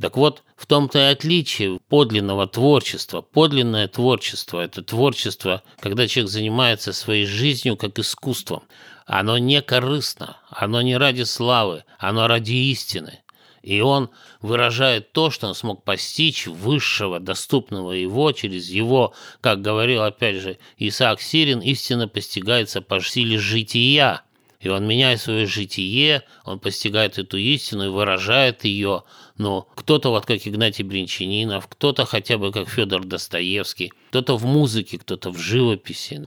Так 0.00 0.16
вот, 0.16 0.42
в 0.56 0.66
том-то 0.66 0.98
и 0.98 1.12
отличие 1.12 1.78
подлинного 1.88 2.46
творчества. 2.46 3.22
Подлинное 3.22 3.88
творчество– 3.88 4.60
это 4.62 4.82
творчество, 4.82 5.62
когда 5.80 6.06
человек 6.06 6.30
занимается 6.30 6.92
своей 6.92 7.26
жизнью 7.26 7.76
как 7.76 7.98
искусством. 7.98 8.64
Оно 9.06 9.38
не 9.38 9.62
корыстно, 9.62 10.36
оно 10.50 10.82
не 10.82 10.96
ради 10.96 11.22
славы, 11.22 11.84
оно 11.98 12.26
ради 12.26 12.52
истины. 12.52 13.20
И 13.62 13.80
он 13.80 14.10
выражает 14.40 15.12
то, 15.12 15.30
что 15.30 15.48
он 15.48 15.54
смог 15.54 15.82
постичь 15.82 16.46
высшего, 16.46 17.18
доступного 17.18 17.92
его, 17.92 18.30
через 18.32 18.68
его, 18.68 19.12
как 19.40 19.60
говорил 19.60 20.02
опять 20.02 20.36
же 20.36 20.58
Исаак 20.78 21.20
Сирин, 21.20 21.60
истина 21.60 22.06
постигается 22.06 22.80
по 22.80 23.00
силе 23.00 23.38
жития. 23.38 24.22
И 24.60 24.68
он 24.68 24.86
меняет 24.86 25.20
свое 25.20 25.46
житие, 25.46 26.22
он 26.44 26.58
постигает 26.58 27.18
эту 27.18 27.36
истину 27.36 27.86
и 27.86 27.90
выражает 27.90 28.64
ее. 28.64 29.02
Но 29.38 29.68
кто-то 29.74 30.10
вот 30.10 30.24
как 30.24 30.46
Игнатий 30.46 30.84
Бринчанинов, 30.84 31.66
кто-то 31.68 32.06
хотя 32.06 32.38
бы 32.38 32.52
как 32.52 32.68
Федор 32.68 33.04
Достоевский, 33.04 33.92
кто-то 34.08 34.36
в 34.36 34.44
музыке, 34.44 34.98
кто-то 34.98 35.30
в 35.30 35.38
живописи 35.38 36.26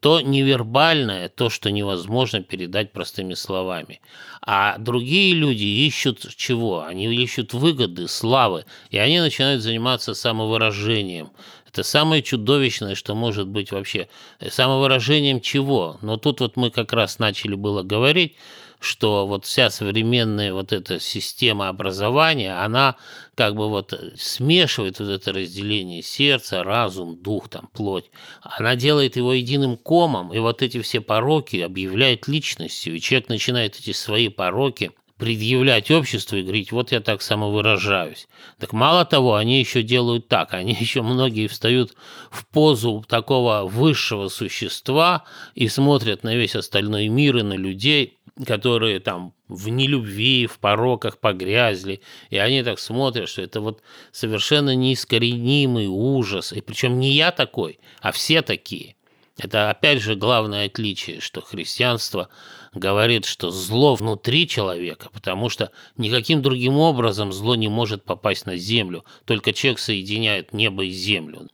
то 0.00 0.20
невербальное, 0.20 1.28
то, 1.28 1.50
что 1.50 1.70
невозможно 1.70 2.42
передать 2.42 2.92
простыми 2.92 3.34
словами. 3.34 4.00
А 4.42 4.78
другие 4.78 5.34
люди 5.34 5.64
ищут 5.64 6.34
чего? 6.36 6.82
Они 6.82 7.12
ищут 7.12 7.52
выгоды, 7.52 8.06
славы, 8.06 8.64
и 8.90 8.98
они 8.98 9.20
начинают 9.20 9.62
заниматься 9.62 10.14
самовыражением. 10.14 11.30
Это 11.66 11.82
самое 11.82 12.22
чудовищное, 12.22 12.94
что 12.94 13.14
может 13.14 13.48
быть 13.48 13.72
вообще. 13.72 14.08
Самовыражением 14.48 15.40
чего? 15.40 15.98
Но 16.00 16.16
тут 16.16 16.40
вот 16.40 16.56
мы 16.56 16.70
как 16.70 16.92
раз 16.92 17.18
начали 17.18 17.54
было 17.54 17.82
говорить, 17.82 18.36
что 18.80 19.26
вот 19.26 19.44
вся 19.44 19.70
современная 19.70 20.52
вот 20.52 20.72
эта 20.72 21.00
система 21.00 21.68
образования, 21.68 22.54
она 22.62 22.96
как 23.34 23.54
бы 23.54 23.68
вот 23.68 23.92
смешивает 24.16 25.00
вот 25.00 25.08
это 25.08 25.32
разделение 25.32 26.02
сердца, 26.02 26.62
разум, 26.62 27.16
дух, 27.16 27.48
там, 27.48 27.68
плоть. 27.72 28.10
Она 28.42 28.76
делает 28.76 29.16
его 29.16 29.32
единым 29.32 29.76
комом, 29.76 30.32
и 30.32 30.38
вот 30.38 30.62
эти 30.62 30.80
все 30.80 31.00
пороки 31.00 31.56
объявляет 31.56 32.28
личностью, 32.28 32.94
и 32.94 33.00
человек 33.00 33.28
начинает 33.28 33.76
эти 33.76 33.92
свои 33.92 34.28
пороки 34.28 34.92
предъявлять 35.18 35.90
обществу 35.90 36.36
и 36.36 36.42
говорить, 36.42 36.72
вот 36.72 36.92
я 36.92 37.00
так 37.00 37.22
самовыражаюсь. 37.22 38.28
Так 38.58 38.72
мало 38.72 39.04
того, 39.04 39.34
они 39.34 39.58
еще 39.58 39.82
делают 39.82 40.28
так, 40.28 40.54
они 40.54 40.76
еще 40.78 41.02
многие 41.02 41.48
встают 41.48 41.94
в 42.30 42.46
позу 42.46 43.04
такого 43.06 43.64
высшего 43.64 44.28
существа 44.28 45.24
и 45.54 45.68
смотрят 45.68 46.22
на 46.22 46.34
весь 46.34 46.56
остальной 46.56 47.08
мир 47.08 47.38
и 47.38 47.42
на 47.42 47.54
людей, 47.54 48.18
которые 48.46 49.00
там 49.00 49.34
в 49.48 49.68
нелюбви, 49.68 50.46
в 50.46 50.58
пороках 50.58 51.18
погрязли, 51.18 52.00
и 52.30 52.38
они 52.38 52.62
так 52.62 52.78
смотрят, 52.78 53.28
что 53.28 53.42
это 53.42 53.60
вот 53.60 53.82
совершенно 54.12 54.74
неискоренимый 54.74 55.86
ужас, 55.88 56.52
и 56.52 56.60
причем 56.60 57.00
не 57.00 57.12
я 57.12 57.32
такой, 57.32 57.80
а 58.00 58.12
все 58.12 58.42
такие. 58.42 58.94
Это 59.38 59.70
опять 59.70 60.02
же 60.02 60.16
главное 60.16 60.66
отличие, 60.66 61.20
что 61.20 61.40
христианство 61.40 62.28
говорит, 62.74 63.24
что 63.24 63.50
зло 63.50 63.94
внутри 63.94 64.48
человека, 64.48 65.10
потому 65.12 65.48
что 65.48 65.70
никаким 65.96 66.42
другим 66.42 66.76
образом 66.76 67.32
зло 67.32 67.54
не 67.54 67.68
может 67.68 68.04
попасть 68.04 68.46
на 68.46 68.56
землю, 68.56 69.04
только 69.24 69.52
человек 69.52 69.78
соединяет 69.78 70.52
небо 70.52 70.84
и 70.84 70.90
землю. 70.90 71.48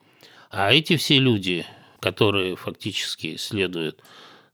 А 0.51 0.73
эти 0.73 0.97
все 0.97 1.19
люди, 1.19 1.67
которые 2.01 2.57
фактически 2.57 3.37
следуют 3.37 4.01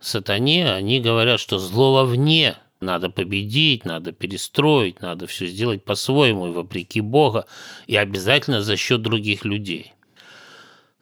сатане, 0.01 0.73
они 0.73 0.99
говорят, 0.99 1.39
что 1.39 1.61
зло 1.61 1.95
вовне, 1.95 2.57
надо 2.81 3.11
победить, 3.11 3.85
надо 3.85 4.11
перестроить, 4.11 5.03
надо 5.03 5.29
все 5.29 5.47
сделать 5.47 5.85
по-своему 5.85 6.49
и 6.49 6.53
вопреки 6.53 7.01
Бога, 7.01 7.47
и 7.87 7.95
обязательно 7.95 8.61
за 8.61 8.77
счет 8.77 9.03
других 9.03 9.45
людей. 9.45 9.93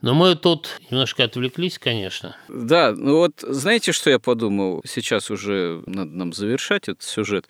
Но 0.00 0.14
мы 0.14 0.36
тут 0.36 0.80
немножко 0.90 1.24
отвлеклись, 1.24 1.78
конечно. 1.78 2.36
Да, 2.48 2.92
ну 2.92 3.16
вот 3.16 3.32
знаете, 3.40 3.90
что 3.90 4.10
я 4.10 4.20
подумал? 4.20 4.82
Сейчас 4.86 5.30
уже 5.30 5.82
надо 5.86 6.10
нам 6.10 6.32
завершать 6.32 6.88
этот 6.88 7.02
сюжет. 7.02 7.48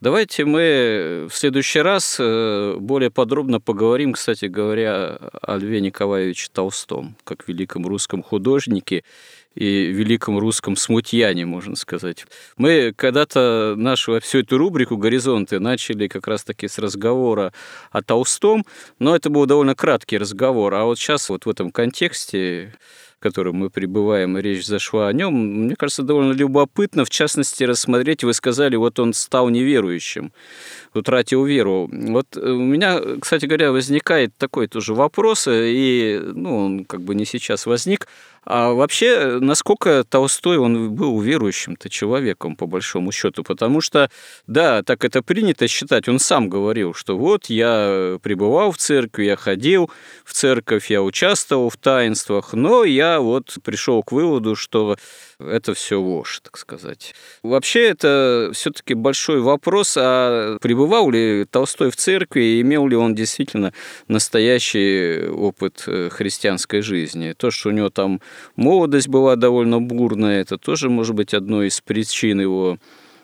Давайте 0.00 0.44
мы 0.44 1.26
в 1.28 1.34
следующий 1.34 1.80
раз 1.80 2.16
э, 2.18 2.76
более 2.78 3.10
подробно 3.10 3.60
поговорим, 3.60 4.12
кстати 4.14 4.46
говоря, 4.46 5.18
о 5.42 5.58
Льве 5.58 5.80
Николаевиче 5.80 6.48
Толстом, 6.52 7.16
как 7.24 7.46
великом 7.48 7.86
русском 7.86 8.22
художнике 8.22 9.04
и 9.54 9.86
великом 9.86 10.38
русском 10.38 10.76
смутьяне, 10.76 11.44
можно 11.44 11.76
сказать. 11.76 12.26
Мы 12.56 12.92
когда-то 12.96 13.74
нашу 13.76 14.20
всю 14.20 14.38
эту 14.38 14.58
рубрику 14.58 14.96
«Горизонты» 14.96 15.58
начали 15.58 16.08
как 16.08 16.26
раз-таки 16.26 16.68
с 16.68 16.78
разговора 16.78 17.52
о 17.90 18.02
Толстом, 18.02 18.64
но 18.98 19.16
это 19.16 19.28
был 19.30 19.46
довольно 19.46 19.74
краткий 19.74 20.18
разговор, 20.18 20.74
а 20.74 20.84
вот 20.84 20.98
сейчас 20.98 21.28
вот 21.28 21.46
в 21.46 21.50
этом 21.50 21.70
контексте 21.70 22.74
в 23.20 23.22
котором 23.22 23.56
мы 23.56 23.68
пребываем, 23.68 24.38
речь 24.38 24.64
зашла 24.64 25.08
о 25.08 25.12
нем, 25.12 25.34
мне 25.66 25.76
кажется, 25.76 26.02
довольно 26.02 26.32
любопытно, 26.32 27.04
в 27.04 27.10
частности, 27.10 27.64
рассмотреть, 27.64 28.24
вы 28.24 28.32
сказали, 28.32 28.76
вот 28.76 28.98
он 28.98 29.12
стал 29.12 29.50
неверующим, 29.50 30.32
утратил 30.94 31.44
веру. 31.44 31.86
Вот 31.92 32.34
у 32.38 32.58
меня, 32.58 32.98
кстати 33.20 33.44
говоря, 33.44 33.72
возникает 33.72 34.34
такой 34.38 34.68
тоже 34.68 34.94
вопрос, 34.94 35.46
и, 35.50 36.18
ну, 36.32 36.64
он 36.64 36.84
как 36.86 37.02
бы 37.02 37.14
не 37.14 37.26
сейчас 37.26 37.66
возник, 37.66 38.08
а 38.44 38.72
вообще, 38.72 39.38
насколько 39.40 40.04
Толстой, 40.08 40.58
он 40.58 40.94
был 40.94 41.20
верующим-то 41.20 41.88
человеком, 41.90 42.56
по 42.56 42.66
большому 42.66 43.12
счету, 43.12 43.42
потому 43.42 43.80
что, 43.80 44.10
да, 44.46 44.82
так 44.82 45.04
это 45.04 45.22
принято 45.22 45.68
считать, 45.68 46.08
он 46.08 46.18
сам 46.18 46.48
говорил, 46.48 46.94
что 46.94 47.18
вот 47.18 47.46
я 47.46 48.18
пребывал 48.22 48.72
в 48.72 48.78
церкви, 48.78 49.24
я 49.24 49.36
ходил 49.36 49.90
в 50.24 50.32
церковь, 50.32 50.90
я 50.90 51.02
участвовал 51.02 51.68
в 51.70 51.76
таинствах, 51.76 52.54
но 52.54 52.84
я 52.84 53.20
вот 53.20 53.58
пришел 53.62 54.02
к 54.02 54.12
выводу, 54.12 54.56
что 54.56 54.96
это 55.38 55.74
все 55.74 56.00
ложь, 56.00 56.40
так 56.42 56.56
сказать. 56.56 57.14
Вообще 57.42 57.88
это 57.88 58.50
все-таки 58.52 58.94
большой 58.94 59.40
вопрос, 59.40 59.96
а 59.98 60.58
пребывал 60.60 61.10
ли 61.10 61.44
Толстой 61.44 61.90
в 61.90 61.96
церкви, 61.96 62.42
и 62.42 62.60
имел 62.60 62.86
ли 62.86 62.96
он 62.96 63.14
действительно 63.14 63.72
настоящий 64.08 65.28
опыт 65.28 65.84
э, 65.86 66.08
христианской 66.10 66.82
жизни. 66.82 67.34
То, 67.36 67.50
что 67.50 67.68
у 67.70 67.72
него 67.72 67.90
там 67.90 68.20
молодость 68.56 69.08
была 69.08 69.36
довольно 69.36 69.80
бурная, 69.80 70.40
это 70.40 70.58
тоже 70.58 70.90
может 70.90 71.14
быть 71.14 71.34
одной 71.34 71.68
из 71.68 71.80
причин 71.80 72.40
его 72.40 72.78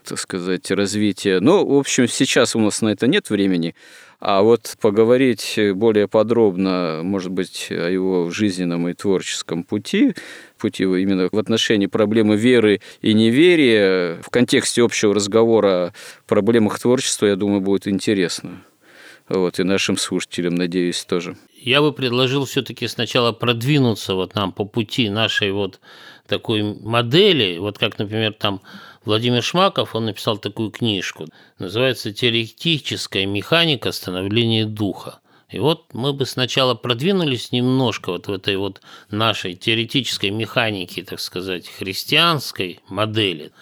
так 0.06 0.18
сказать, 0.18 0.70
развития. 0.70 1.40
Но, 1.40 1.66
в 1.66 1.74
общем, 1.74 2.08
сейчас 2.08 2.56
у 2.56 2.60
нас 2.60 2.80
на 2.80 2.90
это 2.90 3.06
нет 3.06 3.28
времени. 3.28 3.74
А 4.18 4.42
вот 4.42 4.76
поговорить 4.80 5.58
более 5.74 6.08
подробно, 6.08 7.00
может 7.02 7.30
быть, 7.30 7.66
о 7.70 7.90
его 7.90 8.30
жизненном 8.30 8.88
и 8.88 8.94
творческом 8.94 9.62
пути, 9.62 10.14
пути 10.58 10.84
именно 10.84 11.28
в 11.30 11.38
отношении 11.38 11.86
проблемы 11.86 12.36
веры 12.36 12.80
и 13.02 13.12
неверия, 13.12 14.18
в 14.22 14.30
контексте 14.30 14.82
общего 14.82 15.14
разговора 15.14 15.68
о 15.68 15.92
проблемах 16.26 16.78
творчества, 16.78 17.26
я 17.26 17.36
думаю, 17.36 17.60
будет 17.60 17.86
интересно. 17.86 18.62
Вот, 19.28 19.58
и 19.58 19.64
нашим 19.64 19.96
слушателям, 19.96 20.54
надеюсь, 20.54 21.04
тоже. 21.04 21.36
Я 21.60 21.80
бы 21.80 21.92
предложил 21.92 22.44
все-таки 22.44 22.86
сначала 22.86 23.32
продвинуться 23.32 24.14
вот 24.14 24.34
нам 24.34 24.52
по 24.52 24.64
пути 24.64 25.08
нашей 25.10 25.50
вот 25.50 25.80
такой 26.28 26.62
модели, 26.62 27.58
вот 27.58 27.76
как, 27.76 27.98
например, 27.98 28.34
там 28.34 28.60
Владимир 29.04 29.42
Шмаков, 29.42 29.94
он 29.94 30.06
написал 30.06 30.38
такую 30.38 30.70
книжку, 30.70 31.26
называется 31.58 32.12
«Теоретическая 32.12 33.26
механика 33.26 33.90
становления 33.90 34.64
духа». 34.64 35.18
И 35.48 35.58
вот 35.60 35.92
мы 35.92 36.12
бы 36.12 36.26
сначала 36.26 36.74
продвинулись 36.74 37.52
немножко 37.52 38.10
вот 38.10 38.26
в 38.26 38.32
этой 38.32 38.56
вот 38.56 38.80
нашей 39.10 39.54
теоретической 39.54 40.30
механике, 40.30 41.04
так 41.04 41.20
сказать, 41.20 41.68
христианской 41.68 42.80
модели. 42.88 43.52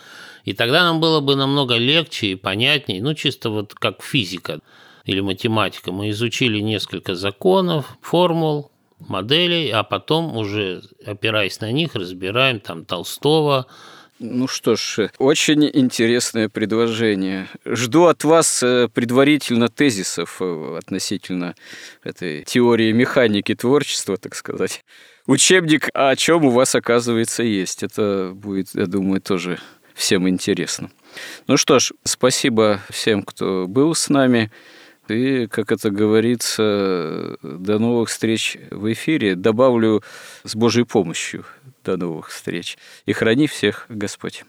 И 0.44 0.54
тогда 0.54 0.82
нам 0.82 1.00
было 1.00 1.20
бы 1.20 1.36
намного 1.36 1.76
легче 1.76 2.28
и 2.28 2.34
понятнее, 2.36 3.02
ну, 3.02 3.14
чисто 3.14 3.50
вот 3.50 3.74
как 3.74 4.02
физика 4.02 4.60
или 5.04 5.20
математика. 5.20 5.92
Мы 5.92 6.10
изучили 6.10 6.60
несколько 6.60 7.14
законов, 7.14 7.98
формул, 8.00 8.70
моделей, 8.98 9.70
а 9.70 9.82
потом 9.82 10.36
уже, 10.36 10.82
опираясь 11.04 11.60
на 11.60 11.70
них, 11.72 11.94
разбираем 11.94 12.60
там 12.60 12.84
Толстого, 12.84 13.66
ну 14.20 14.46
что 14.46 14.76
ж, 14.76 15.10
очень 15.18 15.68
интересное 15.72 16.48
предложение. 16.48 17.48
Жду 17.66 18.04
от 18.04 18.22
вас 18.22 18.62
э, 18.62 18.88
предварительно 18.88 19.68
тезисов 19.68 20.36
э, 20.40 20.78
относительно 20.78 21.56
этой 22.04 22.44
теории 22.44 22.92
механики 22.92 23.56
творчества, 23.56 24.16
так 24.16 24.36
сказать. 24.36 24.84
Учебник, 25.26 25.88
о 25.94 26.14
чем 26.14 26.44
у 26.44 26.50
вас, 26.50 26.76
оказывается, 26.76 27.42
есть. 27.42 27.82
Это 27.82 28.30
будет, 28.32 28.68
я 28.74 28.86
думаю, 28.86 29.20
тоже 29.20 29.58
всем 29.94 30.28
интересно. 30.28 30.90
Ну 31.48 31.56
что 31.56 31.80
ж, 31.80 31.92
спасибо 32.04 32.80
всем, 32.90 33.24
кто 33.24 33.66
был 33.66 33.96
с 33.96 34.08
нами. 34.08 34.50
И, 35.08 35.46
как 35.48 35.70
это 35.70 35.90
говорится, 35.90 37.36
до 37.42 37.78
новых 37.78 38.08
встреч 38.08 38.56
в 38.70 38.90
эфире. 38.92 39.34
Добавлю 39.34 40.02
с 40.44 40.56
Божьей 40.56 40.84
помощью. 40.84 41.44
До 41.84 41.96
новых 41.98 42.30
встреч. 42.30 42.78
И 43.04 43.12
храни 43.12 43.46
всех 43.46 43.84
Господь. 43.88 44.44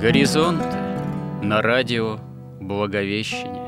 Горизонт 0.00 0.62
на 1.42 1.60
радио 1.60 2.18
Благовещение. 2.60 3.66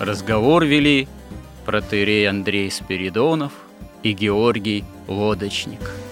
Разговор 0.00 0.64
вели 0.64 1.08
протеерей 1.64 2.28
Андрей 2.28 2.70
Спиридонов 2.70 3.52
и 4.02 4.12
Георгий 4.12 4.84
Лодочник– 5.08 5.80